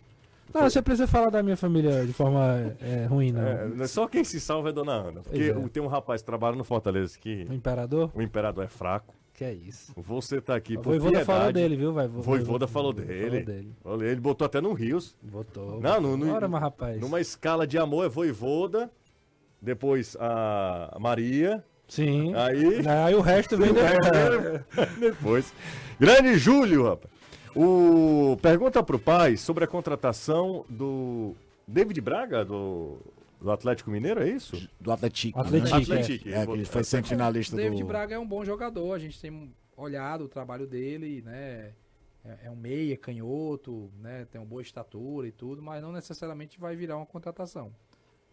Não, 0.54 0.70
você 0.70 0.82
precisa 0.82 1.08
falar 1.08 1.32
da 1.32 1.42
minha 1.42 1.58
família 1.58 2.06
de 2.06 2.14
forma 2.14 2.76
é, 2.80 3.06
ruim, 3.06 3.32
não. 3.32 3.42
É, 3.42 3.88
só 3.88 4.08
quem 4.08 4.24
se 4.24 4.40
salva 4.40 4.70
é 4.70 4.72
Dona 4.72 4.94
Ana. 4.94 5.22
Porque 5.22 5.42
é. 5.50 5.70
tem 5.70 5.82
um 5.82 5.88
rapaz 5.88 6.22
que 6.22 6.26
trabalha 6.28 6.56
no 6.56 6.64
Fortaleza 6.64 7.18
que. 7.18 7.48
O 7.50 7.54
Imperador? 7.54 8.12
O 8.14 8.22
Imperador 8.22 8.64
é 8.64 8.68
fraco. 8.68 9.16
Que 9.34 9.44
é 9.44 9.54
isso. 9.54 9.92
Você 9.98 10.40
tá 10.40 10.56
aqui 10.56 10.76
por 10.76 10.84
Voivoda 10.84 11.26
falou 11.26 11.52
dele, 11.52 11.76
viu? 11.76 11.92
Vai, 11.92 12.08
Voivoda 12.08 12.68
falou 12.68 12.94
dele. 12.94 13.44
Dele. 13.44 13.74
Ele 14.02 14.22
botou 14.22 14.46
até 14.46 14.62
no 14.62 14.74
Rios. 14.74 15.16
Botou. 15.22 15.82
Não, 15.82 16.00
no, 16.00 16.18
Bora, 16.18 16.48
mas 16.48 16.62
rapaz. 16.62 17.02
Numa 17.02 17.20
escala 17.20 17.66
de 17.66 17.78
amor 17.80 18.06
é 18.06 18.10
Voivoda, 18.10 18.92
depois 19.60 20.16
a 20.20 20.96
Maria. 21.00 21.64
Sim. 21.88 22.34
Aí, 22.36 22.88
aí 22.88 23.16
o 23.16 23.22
resto 23.22 23.58
vem 23.58 23.74
depois. 23.74 25.00
depois. 25.00 25.54
Grande 26.00 26.38
Júlio, 26.38 26.84
rapaz. 26.84 27.12
O... 27.56 28.38
Pergunta 28.42 28.84
pro 28.84 29.00
pai 29.00 29.36
sobre 29.36 29.64
a 29.64 29.68
contratação 29.68 30.64
do 30.70 31.36
David 31.68 32.00
Braga, 32.02 32.46
do 32.46 32.98
do 33.44 33.52
Atlético 33.52 33.92
Mineiro, 33.92 34.24
é 34.24 34.30
isso? 34.30 34.70
Do 34.80 34.90
Atlético. 34.90 35.38
Atlético, 35.38 35.76
Atlético. 35.76 36.30
É. 36.30 36.32
é, 36.32 36.44
ele 36.44 36.64
foi 36.64 36.84
semifinalista 36.84 37.58
do... 37.58 37.62
David 37.62 37.84
Braga 37.84 38.16
é 38.16 38.20
um 38.20 38.26
bom 38.26 38.46
jogador, 38.46 38.94
a 38.94 39.00
gente 39.00 39.20
tem 39.20 39.54
olhado 39.76 40.24
o 40.24 40.30
trabalho 40.30 40.66
dele, 40.66 41.22
né? 41.22 41.74
É, 42.24 42.46
é 42.46 42.50
um 42.50 42.56
meia, 42.56 42.96
canhoto, 42.96 43.92
né? 44.00 44.26
Tem 44.32 44.40
uma 44.40 44.48
boa 44.48 44.62
estatura 44.62 45.28
e 45.28 45.32
tudo, 45.32 45.62
mas 45.62 45.82
não 45.82 45.92
necessariamente 45.92 46.58
vai 46.58 46.74
virar 46.74 46.96
uma 46.96 47.06
contratação. 47.06 47.76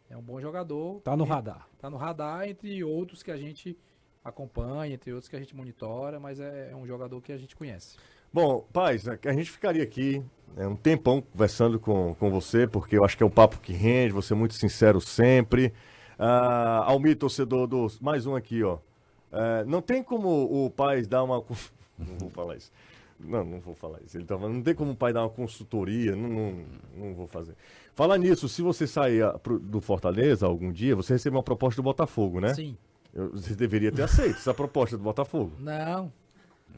É 0.09 0.17
um 0.17 0.23
bom 0.23 0.41
jogador. 0.41 1.01
Tá 1.01 1.17
no 1.17 1.25
radar. 1.25 1.69
Tá 1.77 1.91
no 1.91 1.97
radar, 1.97 2.49
entre 2.49 2.85
outros 2.85 3.21
que 3.21 3.33
a 3.33 3.37
gente 3.37 3.77
acompanha, 4.23 4.95
entre 4.95 5.13
outros 5.13 5.29
que 5.29 5.35
a 5.35 5.41
gente 5.41 5.57
monitora, 5.57 6.21
mas 6.21 6.39
é, 6.39 6.71
é 6.71 6.77
um 6.77 6.87
jogador 6.87 7.21
que 7.21 7.33
a 7.33 7.37
gente 7.37 7.57
conhece. 7.57 7.97
Bom, 8.33 8.61
Paz, 8.73 9.09
a 9.09 9.33
gente 9.33 9.51
ficaria 9.51 9.83
aqui 9.83 10.25
é, 10.57 10.67
um 10.67 10.77
tempão 10.77 11.21
conversando 11.21 11.79
com, 11.79 12.15
com 12.15 12.31
você, 12.31 12.67
porque 12.67 12.97
eu 12.97 13.05
acho 13.05 13.17
que 13.17 13.23
é 13.23 13.27
o 13.27 13.31
papo 13.31 13.59
que 13.61 13.73
rende, 13.73 14.13
você 14.13 14.33
é 14.33 14.37
muito 14.37 14.55
sincero 14.55 15.01
sempre. 15.01 15.73
Ah, 16.19 16.85
Almir, 16.87 17.17
torcedor 17.17 17.67
do. 17.67 17.87
Mais 18.01 18.27
um 18.27 18.35
aqui, 18.35 18.63
ó. 18.63 18.79
É, 19.33 19.65
não 19.65 19.81
tem 19.81 20.03
como 20.03 20.29
o 20.29 20.71
Paz 20.71 21.07
dar 21.07 21.23
uma. 21.23 21.43
Não 21.99 22.17
vou 22.19 22.31
falar 22.31 22.57
isso. 22.57 22.73
Não, 23.23 23.45
não 23.45 23.61
vou 23.61 23.75
falar 23.75 23.99
isso. 24.03 24.17
Ele 24.17 24.25
tá 24.25 24.35
falando, 24.35 24.55
não 24.55 24.63
tem 24.63 24.75
como 24.75 24.93
o 24.93 24.97
pai 24.97 25.13
dar 25.13 25.23
uma 25.23 25.29
consultoria, 25.29 26.17
não, 26.17 26.29
não, 26.29 26.65
não 26.97 27.15
vou 27.15 27.27
fazer. 27.27 27.55
Fala 27.95 28.17
nisso, 28.17 28.49
se 28.49 28.63
você 28.63 28.87
sair 28.87 29.23
pro, 29.43 29.59
do 29.59 29.81
Fortaleza 29.81 30.47
algum 30.47 30.73
dia, 30.73 30.97
você 30.97 31.13
recebe 31.13 31.37
uma 31.37 31.43
proposta 31.43 31.83
do 31.83 31.85
Botafogo, 31.85 32.41
né? 32.41 32.55
Sim. 32.55 32.79
Eu, 33.13 33.33
você 33.33 33.55
deveria 33.55 33.93
ter 33.93 34.03
aceito 34.03 34.37
essa 34.37 34.55
proposta 34.55 34.97
do 34.97 35.03
Botafogo. 35.03 35.53
Não. 35.59 36.11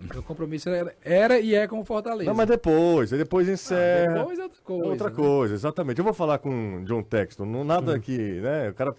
Meu 0.01 0.22
compromisso 0.22 0.68
era, 0.68 0.95
era 1.05 1.38
e 1.38 1.55
é 1.55 1.66
com 1.66 1.80
o 1.80 1.84
Fortaleza. 1.84 2.28
Não, 2.28 2.36
mas 2.36 2.49
depois, 2.49 3.11
depois 3.11 3.49
encerra. 3.49 4.14
Ah, 4.14 4.18
depois 4.18 4.38
é 4.38 4.43
outra 4.43 4.61
coisa. 4.62 4.88
Outra 4.88 5.11
né? 5.11 5.14
coisa, 5.14 5.55
exatamente. 5.55 5.99
Eu 5.99 6.05
vou 6.05 6.12
falar 6.12 6.38
com 6.38 6.76
o 6.76 6.84
John 6.84 7.03
Texton, 7.03 7.45
não 7.45 7.62
nada 7.64 7.95
hum. 7.95 8.01
que, 8.01 8.18
né, 8.40 8.70
o 8.70 8.74
cara 8.74 8.95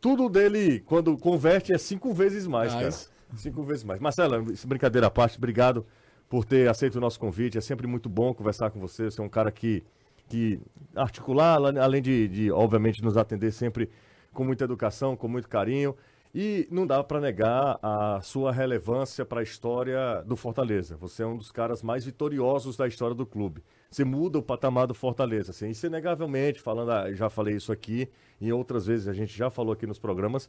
tudo 0.00 0.28
dele 0.28 0.80
quando 0.86 1.16
converte 1.16 1.72
é 1.72 1.78
cinco 1.78 2.12
vezes 2.12 2.46
mais, 2.46 2.72
cara. 2.72 2.90
Cinco 3.36 3.62
vezes 3.64 3.82
mais. 3.82 4.00
Marcela, 4.00 4.42
brincadeira 4.64 5.08
à 5.08 5.10
parte, 5.10 5.36
obrigado 5.36 5.84
por 6.28 6.44
ter 6.44 6.68
aceito 6.68 6.96
o 6.96 7.00
nosso 7.00 7.18
convite. 7.18 7.58
É 7.58 7.60
sempre 7.60 7.86
muito 7.86 8.08
bom 8.08 8.32
conversar 8.32 8.70
com 8.70 8.78
você. 8.78 9.10
Você 9.10 9.20
é 9.20 9.24
um 9.24 9.28
cara 9.28 9.50
que 9.50 9.82
que 10.28 10.60
articular, 10.94 11.56
além 11.78 12.02
de, 12.02 12.28
de 12.28 12.50
obviamente 12.50 13.02
nos 13.02 13.16
atender 13.16 13.52
sempre 13.52 13.88
com 14.32 14.44
muita 14.44 14.64
educação, 14.64 15.16
com 15.16 15.28
muito 15.28 15.48
carinho. 15.48 15.94
E 16.38 16.68
não 16.70 16.86
dá 16.86 17.02
para 17.02 17.18
negar 17.18 17.78
a 17.82 18.20
sua 18.20 18.52
relevância 18.52 19.24
para 19.24 19.40
a 19.40 19.42
história 19.42 20.22
do 20.26 20.36
Fortaleza. 20.36 20.94
Você 20.98 21.22
é 21.22 21.26
um 21.26 21.38
dos 21.38 21.50
caras 21.50 21.82
mais 21.82 22.04
vitoriosos 22.04 22.76
da 22.76 22.86
história 22.86 23.14
do 23.16 23.24
clube. 23.24 23.64
Você 23.90 24.04
muda 24.04 24.38
o 24.38 24.42
patamar 24.42 24.86
do 24.86 24.92
Fortaleza. 24.92 25.52
Assim, 25.52 25.70
isso 25.70 25.86
inegavelmente, 25.86 26.60
falando, 26.60 26.90
ah, 26.90 27.10
já 27.14 27.30
falei 27.30 27.56
isso 27.56 27.72
aqui, 27.72 28.06
e 28.38 28.52
outras 28.52 28.84
vezes 28.84 29.08
a 29.08 29.14
gente 29.14 29.34
já 29.34 29.48
falou 29.48 29.72
aqui 29.72 29.86
nos 29.86 29.98
programas. 29.98 30.46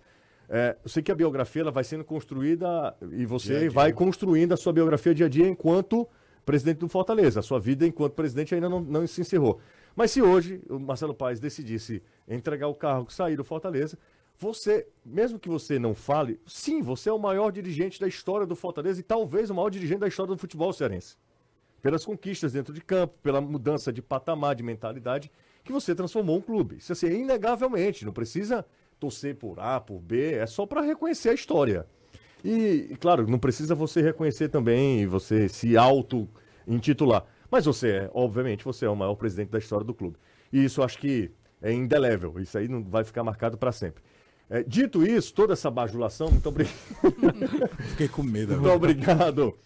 É, 0.49 0.75
eu 0.83 0.89
sei 0.89 1.01
que 1.01 1.09
a 1.09 1.15
biografia 1.15 1.61
ela 1.61 1.71
vai 1.71 1.85
sendo 1.85 2.03
construída 2.03 2.93
e 3.13 3.25
você 3.25 3.47
Dia 3.47 3.59
dia. 3.59 3.71
vai 3.71 3.93
construindo 3.93 4.51
a 4.51 4.57
sua 4.57 4.73
biografia 4.73 5.15
dia 5.15 5.27
a 5.27 5.29
dia 5.29 5.47
enquanto 5.47 6.05
presidente 6.45 6.79
do 6.79 6.89
Fortaleza. 6.89 7.39
A 7.39 7.43
sua 7.43 7.61
vida 7.61 7.87
enquanto 7.87 8.11
presidente 8.11 8.53
ainda 8.53 8.67
não, 8.67 8.81
não 8.81 9.07
se 9.07 9.21
encerrou. 9.21 9.61
Mas 9.95 10.11
se 10.11 10.21
hoje 10.21 10.61
o 10.69 10.77
Marcelo 10.77 11.13
Paes 11.13 11.39
decidisse 11.39 12.03
entregar 12.27 12.67
o 12.67 12.75
cargo, 12.75 13.09
sair 13.09 13.37
do 13.37 13.43
Fortaleza, 13.45 13.97
você, 14.39 14.87
mesmo 15.03 15.39
que 15.39 15.49
você 15.49 15.79
não 15.79 15.95
fale, 15.95 16.39
sim, 16.45 16.81
você 16.81 17.09
é 17.09 17.13
o 17.13 17.17
maior 17.17 17.51
dirigente 17.51 17.99
da 17.99 18.07
história 18.07 18.45
do 18.45 18.55
Fortaleza 18.55 18.99
e 18.99 19.03
talvez 19.03 19.49
o 19.49 19.55
maior 19.55 19.69
dirigente 19.69 20.01
da 20.01 20.07
história 20.07 20.33
do 20.33 20.39
futebol 20.39 20.71
cearense. 20.71 21.15
Pelas 21.81 22.05
conquistas 22.05 22.53
dentro 22.53 22.73
de 22.73 22.81
campo, 22.81 23.15
pela 23.23 23.41
mudança 23.41 23.91
de 23.91 24.01
patamar, 24.01 24.55
de 24.55 24.63
mentalidade, 24.63 25.31
que 25.63 25.71
você 25.71 25.95
transformou 25.95 26.37
um 26.37 26.41
clube. 26.41 26.77
Isso 26.77 26.93
assim, 26.93 27.07
é 27.07 27.13
inegavelmente, 27.13 28.05
não 28.05 28.13
precisa 28.13 28.65
torcer 28.99 29.35
por 29.35 29.59
A, 29.59 29.79
por 29.79 29.99
B, 29.99 30.33
é 30.33 30.45
só 30.45 30.65
para 30.65 30.81
reconhecer 30.81 31.29
a 31.29 31.33
história. 31.33 31.85
E, 32.43 32.95
claro, 32.99 33.27
não 33.27 33.39
precisa 33.39 33.73
você 33.73 34.01
reconhecer 34.01 34.49
também 34.49 35.01
e 35.01 35.05
você 35.07 35.49
se 35.49 35.75
auto-intitular. 35.75 37.25
Mas 37.49 37.65
você 37.65 37.89
é, 37.89 38.11
obviamente, 38.13 38.63
você 38.63 38.85
é 38.85 38.89
o 38.89 38.95
maior 38.95 39.15
presidente 39.15 39.49
da 39.49 39.57
história 39.57 39.85
do 39.85 39.93
clube. 39.93 40.17
E 40.53 40.63
isso 40.63 40.83
acho 40.83 40.99
que 40.99 41.31
é 41.61 41.71
indelével. 41.71 42.39
Isso 42.39 42.57
aí 42.57 42.67
não 42.67 42.83
vai 42.83 43.03
ficar 43.03 43.23
marcado 43.23 43.57
para 43.57 43.71
sempre. 43.71 44.03
É, 44.49 44.63
dito 44.63 45.05
isso, 45.05 45.33
toda 45.33 45.53
essa 45.53 45.69
bajulação, 45.69 46.31
muito 46.31 46.47
obrigado. 46.47 46.73
Fiquei 47.91 48.07
com 48.07 48.23
medo. 48.23 48.53
Muito 48.53 48.69
obrigado 48.71 49.57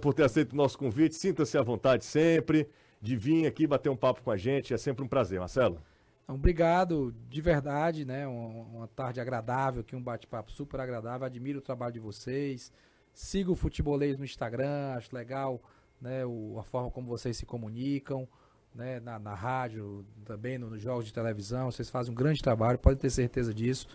por 0.00 0.14
ter 0.14 0.24
aceito 0.24 0.52
o 0.52 0.56
nosso 0.56 0.78
convite. 0.78 1.14
Sinta-se 1.14 1.56
à 1.58 1.62
vontade 1.62 2.04
sempre 2.04 2.68
de 3.00 3.16
vir 3.16 3.46
aqui 3.46 3.66
bater 3.66 3.88
um 3.90 3.96
papo 3.96 4.22
com 4.22 4.30
a 4.30 4.36
gente. 4.36 4.72
É 4.72 4.78
sempre 4.78 5.04
um 5.04 5.08
prazer, 5.08 5.38
Marcelo. 5.38 5.78
Então, 6.24 6.36
obrigado 6.36 7.14
de 7.28 7.40
verdade, 7.40 8.04
né? 8.04 8.26
Uma, 8.26 8.62
uma 8.78 8.88
tarde 8.88 9.20
agradável 9.20 9.80
aqui, 9.82 9.94
um 9.94 10.02
bate-papo 10.02 10.50
super 10.52 10.80
agradável. 10.80 11.26
Admiro 11.26 11.58
o 11.58 11.62
trabalho 11.62 11.92
de 11.92 12.00
vocês. 12.00 12.72
Siga 13.12 13.50
o 13.50 13.54
Futebolês 13.54 14.16
no 14.16 14.24
Instagram, 14.24 14.94
acho 14.96 15.14
legal 15.14 15.60
né, 16.00 16.24
o- 16.24 16.56
a 16.58 16.62
forma 16.62 16.90
como 16.90 17.06
vocês 17.06 17.36
se 17.36 17.44
comunicam, 17.44 18.26
né, 18.74 18.98
na, 19.00 19.18
na 19.18 19.34
rádio, 19.34 20.04
também 20.24 20.56
no- 20.58 20.70
nos 20.70 20.80
jogos 20.80 21.04
de 21.04 21.12
televisão. 21.12 21.70
Vocês 21.70 21.90
fazem 21.90 22.10
um 22.10 22.14
grande 22.14 22.40
trabalho, 22.42 22.78
podem 22.78 22.98
ter 22.98 23.10
certeza 23.10 23.52
disso. 23.52 23.86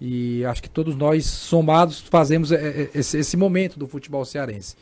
E 0.00 0.44
acho 0.44 0.62
que 0.62 0.68
todos 0.68 0.94
nós, 0.94 1.24
somados, 1.24 2.00
fazemos 2.00 2.52
é, 2.52 2.82
é, 2.82 2.90
esse, 2.94 3.18
esse 3.18 3.36
momento 3.36 3.78
do 3.78 3.86
futebol 3.86 4.24
cearense. 4.24 4.76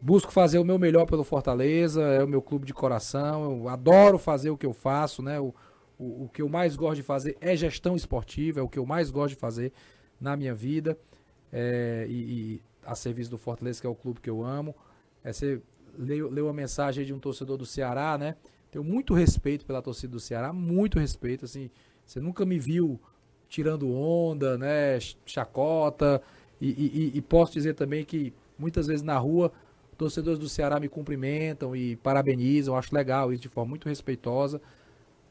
Busco 0.00 0.32
fazer 0.32 0.58
o 0.58 0.64
meu 0.64 0.78
melhor 0.78 1.06
pelo 1.06 1.22
Fortaleza, 1.22 2.02
é 2.02 2.24
o 2.24 2.28
meu 2.28 2.42
clube 2.42 2.66
de 2.66 2.74
coração. 2.74 3.58
Eu 3.58 3.68
adoro 3.68 4.18
fazer 4.18 4.50
o 4.50 4.56
que 4.56 4.66
eu 4.66 4.72
faço, 4.72 5.22
né? 5.22 5.38
O, 5.38 5.54
o, 5.98 6.24
o 6.24 6.30
que 6.32 6.42
eu 6.42 6.48
mais 6.48 6.74
gosto 6.74 6.96
de 6.96 7.02
fazer 7.02 7.36
é 7.40 7.54
gestão 7.54 7.94
esportiva, 7.94 8.60
é 8.60 8.62
o 8.62 8.68
que 8.68 8.78
eu 8.78 8.86
mais 8.86 9.10
gosto 9.10 9.34
de 9.34 9.40
fazer 9.40 9.72
na 10.20 10.36
minha 10.36 10.54
vida. 10.54 10.98
É, 11.52 12.06
e, 12.08 12.14
e 12.14 12.62
a 12.84 12.94
serviço 12.94 13.30
do 13.30 13.38
Fortaleza, 13.38 13.80
que 13.80 13.86
é 13.86 13.90
o 13.90 13.94
clube 13.94 14.20
que 14.20 14.30
eu 14.30 14.42
amo. 14.42 14.74
É, 15.22 15.32
você 15.32 15.60
leu, 15.96 16.30
leu 16.30 16.48
a 16.48 16.52
mensagem 16.52 17.04
de 17.04 17.12
um 17.12 17.18
torcedor 17.18 17.56
do 17.56 17.66
Ceará, 17.66 18.16
né? 18.18 18.36
Tenho 18.70 18.82
muito 18.82 19.12
respeito 19.12 19.66
pela 19.66 19.82
torcida 19.82 20.12
do 20.12 20.20
Ceará, 20.20 20.52
muito 20.52 20.98
respeito. 20.98 21.44
Assim, 21.44 21.70
você 22.04 22.18
nunca 22.18 22.44
me 22.46 22.58
viu 22.58 22.98
tirando 23.52 23.92
onda, 23.94 24.56
né? 24.56 24.98
ch- 24.98 25.14
Chacota. 25.26 26.22
E, 26.58 26.68
e- 26.70 27.12
e- 27.18 27.20
posso 27.20 27.52
dizer 27.52 27.74
também 27.74 28.02
que 28.02 28.32
muitas 28.58 28.86
vezes 28.86 29.02
na 29.02 29.18
rua 29.18 29.52
torcedores 29.98 30.38
do 30.38 30.48
Ceará 30.48 30.80
me 30.80 30.88
cumprimentam 30.88 31.76
e 31.76 31.96
parabenizam. 31.96 32.74
Acho 32.74 32.94
legal 32.94 33.30
isso 33.30 33.42
de 33.42 33.48
forma 33.50 33.68
muito 33.70 33.88
respeitosa. 33.90 34.58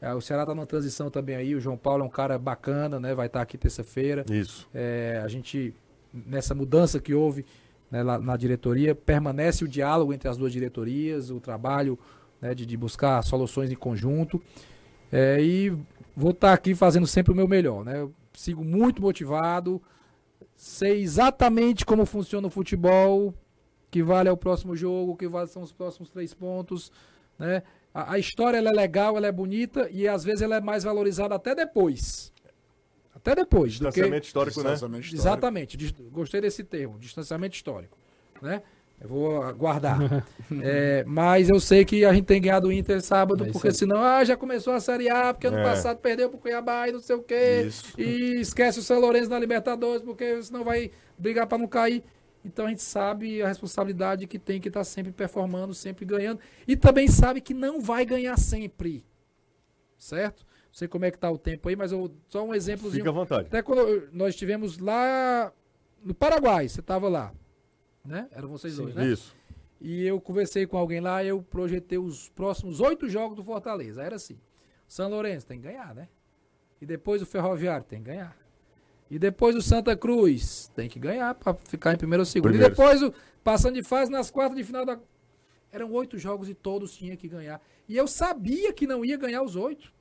É, 0.00 0.14
o 0.14 0.20
Ceará 0.20 0.44
está 0.44 0.54
numa 0.54 0.66
transição 0.66 1.10
também 1.10 1.34
aí. 1.34 1.52
O 1.56 1.60
João 1.60 1.76
Paulo 1.76 2.04
é 2.04 2.06
um 2.06 2.10
cara 2.10 2.38
bacana, 2.38 3.00
né? 3.00 3.12
Vai 3.12 3.26
estar 3.26 3.42
aqui 3.42 3.58
terça-feira. 3.58 4.24
Isso. 4.30 4.68
É, 4.72 5.20
a 5.24 5.26
gente, 5.28 5.74
nessa 6.12 6.54
mudança 6.54 7.00
que 7.00 7.12
houve 7.12 7.44
né, 7.90 8.02
lá 8.04 8.18
na 8.18 8.36
diretoria, 8.36 8.94
permanece 8.94 9.64
o 9.64 9.68
diálogo 9.68 10.12
entre 10.12 10.28
as 10.28 10.36
duas 10.36 10.52
diretorias, 10.52 11.28
o 11.30 11.40
trabalho 11.40 11.98
né, 12.40 12.54
de, 12.54 12.64
de 12.66 12.76
buscar 12.76 13.20
soluções 13.22 13.70
em 13.72 13.76
conjunto. 13.76 14.40
É, 15.12 15.40
e 15.42 15.70
vou 16.16 16.30
estar 16.30 16.52
aqui 16.54 16.74
fazendo 16.74 17.06
sempre 17.06 17.32
o 17.32 17.36
meu 17.36 17.46
melhor. 17.46 17.84
Né? 17.84 18.00
Eu 18.00 18.12
sigo 18.32 18.64
muito 18.64 19.02
motivado, 19.02 19.80
sei 20.56 21.02
exatamente 21.02 21.84
como 21.84 22.06
funciona 22.06 22.46
o 22.46 22.50
futebol, 22.50 23.34
que 23.90 24.02
vale 24.02 24.28
é 24.28 24.32
o 24.32 24.36
próximo 24.36 24.74
jogo, 24.74 25.16
que 25.16 25.28
vale 25.28 25.48
são 25.48 25.62
os 25.62 25.72
próximos 25.72 26.10
três 26.10 26.32
pontos. 26.32 26.90
Né? 27.38 27.62
A, 27.92 28.14
a 28.14 28.18
história 28.18 28.56
ela 28.56 28.70
é 28.70 28.72
legal, 28.72 29.16
ela 29.18 29.26
é 29.26 29.32
bonita 29.32 29.86
e 29.90 30.08
às 30.08 30.24
vezes 30.24 30.40
ela 30.40 30.56
é 30.56 30.60
mais 30.60 30.82
valorizada 30.84 31.34
até 31.34 31.54
depois. 31.54 32.32
Até 33.14 33.34
depois. 33.34 33.78
do 33.78 33.84
que- 33.86 34.00
Distanciamento 34.00 34.26
histórico, 34.26 34.62
né? 34.62 34.70
Distanciamento 34.70 35.04
histórico. 35.06 35.28
Exatamente, 35.28 35.94
gostei 36.10 36.40
desse 36.40 36.64
termo, 36.64 36.98
distanciamento 36.98 37.54
histórico, 37.54 37.96
né? 38.40 38.62
Eu 39.02 39.08
vou 39.08 39.42
aguardar. 39.42 39.98
É, 40.62 41.02
mas 41.06 41.48
eu 41.48 41.58
sei 41.58 41.82
que 41.82 42.04
a 42.04 42.12
gente 42.12 42.26
tem 42.26 42.40
ganhado 42.40 42.68
o 42.68 42.72
Inter 42.72 43.00
sábado, 43.00 43.46
É 43.46 43.50
porque 43.50 43.68
aí. 43.68 43.74
senão, 43.74 44.02
ah, 44.02 44.22
já 44.22 44.36
começou 44.36 44.74
a 44.74 44.80
Série 44.80 45.08
A, 45.08 45.32
porque 45.32 45.46
ano 45.46 45.56
É. 45.56 45.62
passado 45.62 45.96
perdeu 45.98 46.28
pro 46.28 46.38
Cuiabá 46.38 46.88
e 46.88 46.92
não 46.92 47.00
sei 47.00 47.16
o 47.16 47.22
quê. 47.22 47.64
Isso. 47.68 47.98
E 47.98 48.38
esquece 48.40 48.78
o 48.78 48.82
São 48.82 49.00
Lourenço 49.00 49.30
na 49.30 49.38
Libertadores, 49.38 50.02
porque 50.02 50.42
senão 50.42 50.62
vai 50.62 50.90
brigar 51.16 51.46
para 51.46 51.56
não 51.56 51.66
cair. 51.66 52.04
Então 52.44 52.66
a 52.66 52.68
gente 52.68 52.82
sabe 52.82 53.40
a 53.40 53.48
responsabilidade 53.48 54.26
que 54.26 54.38
tem 54.38 54.60
que 54.60 54.68
estar 54.68 54.84
sempre 54.84 55.10
performando, 55.10 55.72
sempre 55.72 56.04
ganhando. 56.04 56.40
E 56.68 56.76
também 56.76 57.08
sabe 57.08 57.40
que 57.40 57.54
não 57.54 57.80
vai 57.80 58.04
ganhar 58.04 58.36
sempre. 58.38 59.02
Certo? 59.96 60.44
Não 60.66 60.74
sei 60.74 60.86
como 60.88 61.04
é 61.06 61.10
que 61.10 61.18
tá 61.18 61.30
o 61.30 61.38
tempo 61.38 61.68
aí, 61.68 61.76
mas 61.76 61.92
eu, 61.92 62.10
só 62.28 62.44
um 62.44 62.54
exemplozinho. 62.54 63.00
Fica 63.04 63.10
à 63.10 63.12
vontade. 63.12 63.46
Até 63.46 63.62
quando 63.62 64.08
nós 64.12 64.30
estivemos 64.30 64.78
lá 64.78 65.50
no 66.04 66.12
Paraguai, 66.14 66.68
você 66.68 66.80
estava 66.80 67.08
lá, 67.08 67.32
né? 68.04 68.28
Eram 68.32 68.48
vocês 68.48 68.76
dois, 68.76 68.94
né? 68.94 69.06
Isso. 69.06 69.34
E 69.80 70.06
eu 70.06 70.20
conversei 70.20 70.66
com 70.66 70.76
alguém 70.76 71.00
lá, 71.00 71.24
eu 71.24 71.42
projetei 71.42 71.98
os 71.98 72.28
próximos 72.28 72.80
oito 72.80 73.08
jogos 73.08 73.36
do 73.36 73.42
Fortaleza. 73.42 74.02
Era 74.02 74.16
assim: 74.16 74.38
São 74.86 75.08
Lourenço 75.08 75.46
tem 75.46 75.60
que 75.60 75.66
ganhar, 75.66 75.94
né? 75.94 76.08
E 76.80 76.86
depois 76.86 77.20
o 77.22 77.26
Ferroviário 77.26 77.84
tem 77.84 77.98
que 78.00 78.06
ganhar. 78.06 78.36
E 79.10 79.18
depois 79.18 79.54
o 79.54 79.60
Santa 79.60 79.96
Cruz 79.96 80.70
tem 80.74 80.88
que 80.88 80.98
ganhar 80.98 81.34
para 81.34 81.54
ficar 81.54 81.92
em 81.92 81.96
primeiro 81.96 82.22
ou 82.22 82.26
segundo. 82.26 82.50
Primeiro. 82.50 82.72
E 82.72 82.76
depois 82.76 83.02
o 83.02 83.12
passando 83.44 83.74
de 83.74 83.82
fase 83.82 84.10
nas 84.10 84.30
quartas 84.30 84.56
de 84.56 84.64
final 84.64 84.86
da 84.86 84.98
eram 85.70 85.90
oito 85.92 86.18
jogos 86.18 86.48
e 86.48 86.54
todos 86.54 86.94
tinham 86.94 87.16
que 87.16 87.26
ganhar. 87.26 87.60
E 87.88 87.96
eu 87.96 88.06
sabia 88.06 88.72
que 88.72 88.86
não 88.86 89.04
ia 89.04 89.16
ganhar 89.16 89.42
os 89.42 89.56
oito. 89.56 89.92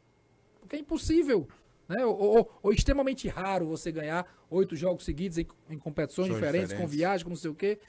Porque 0.59 0.75
é 0.75 0.79
impossível. 0.79 1.47
Né? 1.95 2.05
Ou, 2.05 2.15
ou- 2.17 2.51
ou 2.63 2.71
extremamente 2.73 3.27
raro 3.27 3.65
você 3.67 3.91
ganhar 3.91 4.25
oito 4.49 4.75
jogos 4.75 5.03
seguidos 5.03 5.37
em, 5.37 5.47
em 5.69 5.77
competições 5.77 6.27
São 6.27 6.35
diferentes, 6.35 6.67
com 6.69 6.73
diferentes. 6.75 6.95
viagem, 6.95 7.23
com 7.25 7.29
não 7.31 7.37
sei 7.37 7.51
o 7.51 7.55
quê. 7.55 7.79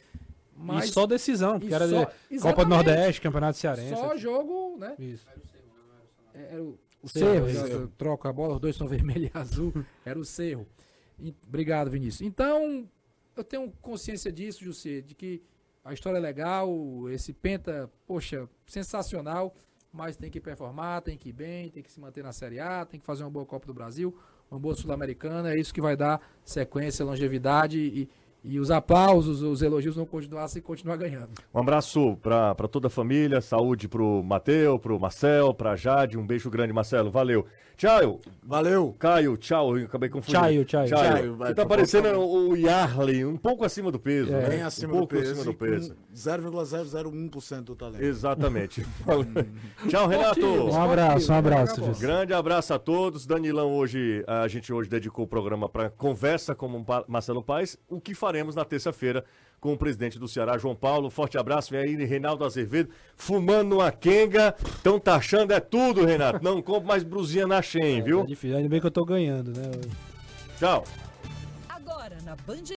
Mas 0.56 0.90
E 0.90 0.92
só 0.92 1.06
decisão, 1.06 1.58
porque 1.58 1.72
e 1.72 1.74
era 1.74 1.88
só- 1.88 2.10
de 2.30 2.38
Copa 2.40 2.64
do 2.64 2.68
Nordeste, 2.70 3.20
Campeonato 3.20 3.58
Cearense. 3.58 3.94
só 3.96 4.16
jogo, 4.16 4.76
né? 4.78 4.94
Isso. 4.98 5.26
É, 6.34 6.48
Era 6.52 6.62
o, 6.62 6.78
o 7.02 7.08
Cerro, 7.08 7.32
Cerro, 7.32 7.48
isso. 7.48 7.60
já- 7.68 7.68
já 7.80 7.86
troca 7.96 8.28
a 8.28 8.32
bola, 8.32 8.54
os 8.54 8.60
dois 8.60 8.76
são 8.76 8.86
vermelho 8.88 9.30
e 9.34 9.38
azul. 9.38 9.72
Era 10.04 10.18
o 10.18 10.24
Cerro. 10.24 10.66
E- 11.18 11.34
obrigado, 11.46 11.90
Vinícius. 11.90 12.22
Então, 12.22 12.88
eu 13.36 13.44
tenho 13.44 13.70
consciência 13.80 14.30
disso, 14.32 14.64
José, 14.64 15.00
de 15.00 15.14
que 15.14 15.42
a 15.84 15.92
história 15.92 16.18
é 16.18 16.20
legal, 16.20 16.70
esse 17.10 17.32
Penta, 17.32 17.90
poxa, 18.06 18.48
sensacional, 18.66 19.54
mas 19.92 20.16
tem 20.16 20.30
que 20.30 20.40
performar, 20.40 21.02
tem 21.02 21.16
que 21.16 21.28
ir 21.28 21.32
bem, 21.32 21.68
tem 21.70 21.82
que 21.82 21.92
se 21.92 22.00
manter 22.00 22.24
na 22.24 22.32
Série 22.32 22.58
A, 22.58 22.84
tem 22.84 22.98
que 22.98 23.04
fazer 23.04 23.22
uma 23.22 23.30
boa 23.30 23.44
Copa 23.44 23.66
do 23.66 23.74
Brasil, 23.74 24.16
uma 24.50 24.58
boa 24.58 24.74
Sul-Americana, 24.74 25.52
é 25.52 25.58
isso 25.58 25.72
que 25.72 25.80
vai 25.80 25.96
dar 25.96 26.20
sequência, 26.44 27.04
longevidade 27.04 27.78
e, 27.78 28.08
e 28.44 28.58
os 28.58 28.70
aplausos, 28.70 29.42
os 29.42 29.62
elogios 29.62 29.96
vão 29.96 30.04
continuar 30.04 30.48
se 30.48 30.60
continuar 30.60 30.96
ganhando. 30.96 31.30
Um 31.54 31.60
abraço 31.60 32.16
para 32.16 32.68
toda 32.68 32.88
a 32.88 32.90
família, 32.90 33.40
saúde 33.40 33.88
pro 33.88 34.22
Mateu, 34.22 34.78
pro 34.78 34.98
Marcel, 34.98 35.54
pra 35.54 35.76
Jade. 35.76 36.18
Um 36.18 36.26
beijo 36.26 36.50
grande, 36.50 36.72
Marcelo. 36.72 37.10
Valeu. 37.10 37.46
Tchau. 37.76 38.20
Valeu. 38.42 38.94
Caio, 38.98 39.36
tchau. 39.36 39.76
Eu 39.76 39.86
acabei 39.86 40.08
confundindo. 40.08 40.38
Tchaio, 40.38 40.64
tchaio. 40.64 40.88
Tchaio, 40.88 41.36
vai 41.36 41.54
tá 41.54 41.66
parecendo 41.66 42.16
o 42.20 42.56
Yarley, 42.56 43.24
um 43.24 43.36
pouco 43.36 43.64
acima 43.64 43.90
do 43.90 43.98
peso. 43.98 44.32
É. 44.32 44.42
né? 44.42 44.48
Bem 44.50 44.62
acima 44.62 44.92
um 44.92 44.96
do 44.96 44.98
pouco 45.00 45.16
peso. 45.16 45.32
acima 45.32 45.44
do 45.44 45.54
peso. 45.54 45.96
0,001% 46.14 47.62
do 47.62 47.74
talento. 47.74 48.02
Exatamente. 48.02 48.86
tchau, 49.88 50.06
Renato. 50.06 50.46
Um 50.46 50.80
abraço, 50.80 51.32
um 51.32 51.34
abraço, 51.34 51.84
José. 51.84 52.06
Grande 52.06 52.32
abraço 52.32 52.74
a 52.74 52.78
todos. 52.78 53.26
Danilão, 53.26 53.74
hoje, 53.74 54.22
a 54.26 54.46
gente 54.46 54.72
hoje 54.72 54.88
dedicou 54.88 55.24
o 55.24 55.28
programa 55.28 55.68
para 55.68 55.90
conversa 55.90 56.54
com 56.54 56.66
o 56.66 56.86
Marcelo 57.08 57.42
Paes, 57.42 57.76
o 57.88 58.00
que 58.00 58.14
faremos 58.32 58.54
na 58.54 58.64
terça-feira 58.64 59.24
com 59.60 59.74
o 59.74 59.76
presidente 59.76 60.18
do 60.18 60.26
Ceará, 60.26 60.56
João 60.56 60.74
Paulo. 60.74 61.10
Forte 61.10 61.36
abraço. 61.36 61.70
Vem 61.70 61.80
aí, 61.82 62.04
Reinaldo 62.04 62.44
Azevedo, 62.46 62.88
fumando 63.14 63.76
uma 63.76 63.92
quenga. 63.92 64.54
Estão 64.64 64.98
taxando 64.98 65.52
é 65.52 65.60
tudo, 65.60 66.04
Renato. 66.06 66.42
Não 66.42 66.62
compre 66.62 66.88
mais 66.88 67.02
brusinha 67.04 67.46
na 67.46 67.60
Shen, 67.60 67.98
É 67.98 68.00
viu? 68.00 68.24
difícil, 68.24 68.56
ainda 68.56 68.70
bem 68.70 68.80
que 68.80 68.86
eu 68.86 68.90
tô 68.90 69.04
ganhando, 69.04 69.52
né? 69.52 69.70
Tchau. 70.58 70.82
Agora 71.68 72.16
na 72.24 72.34
Band 72.46 72.72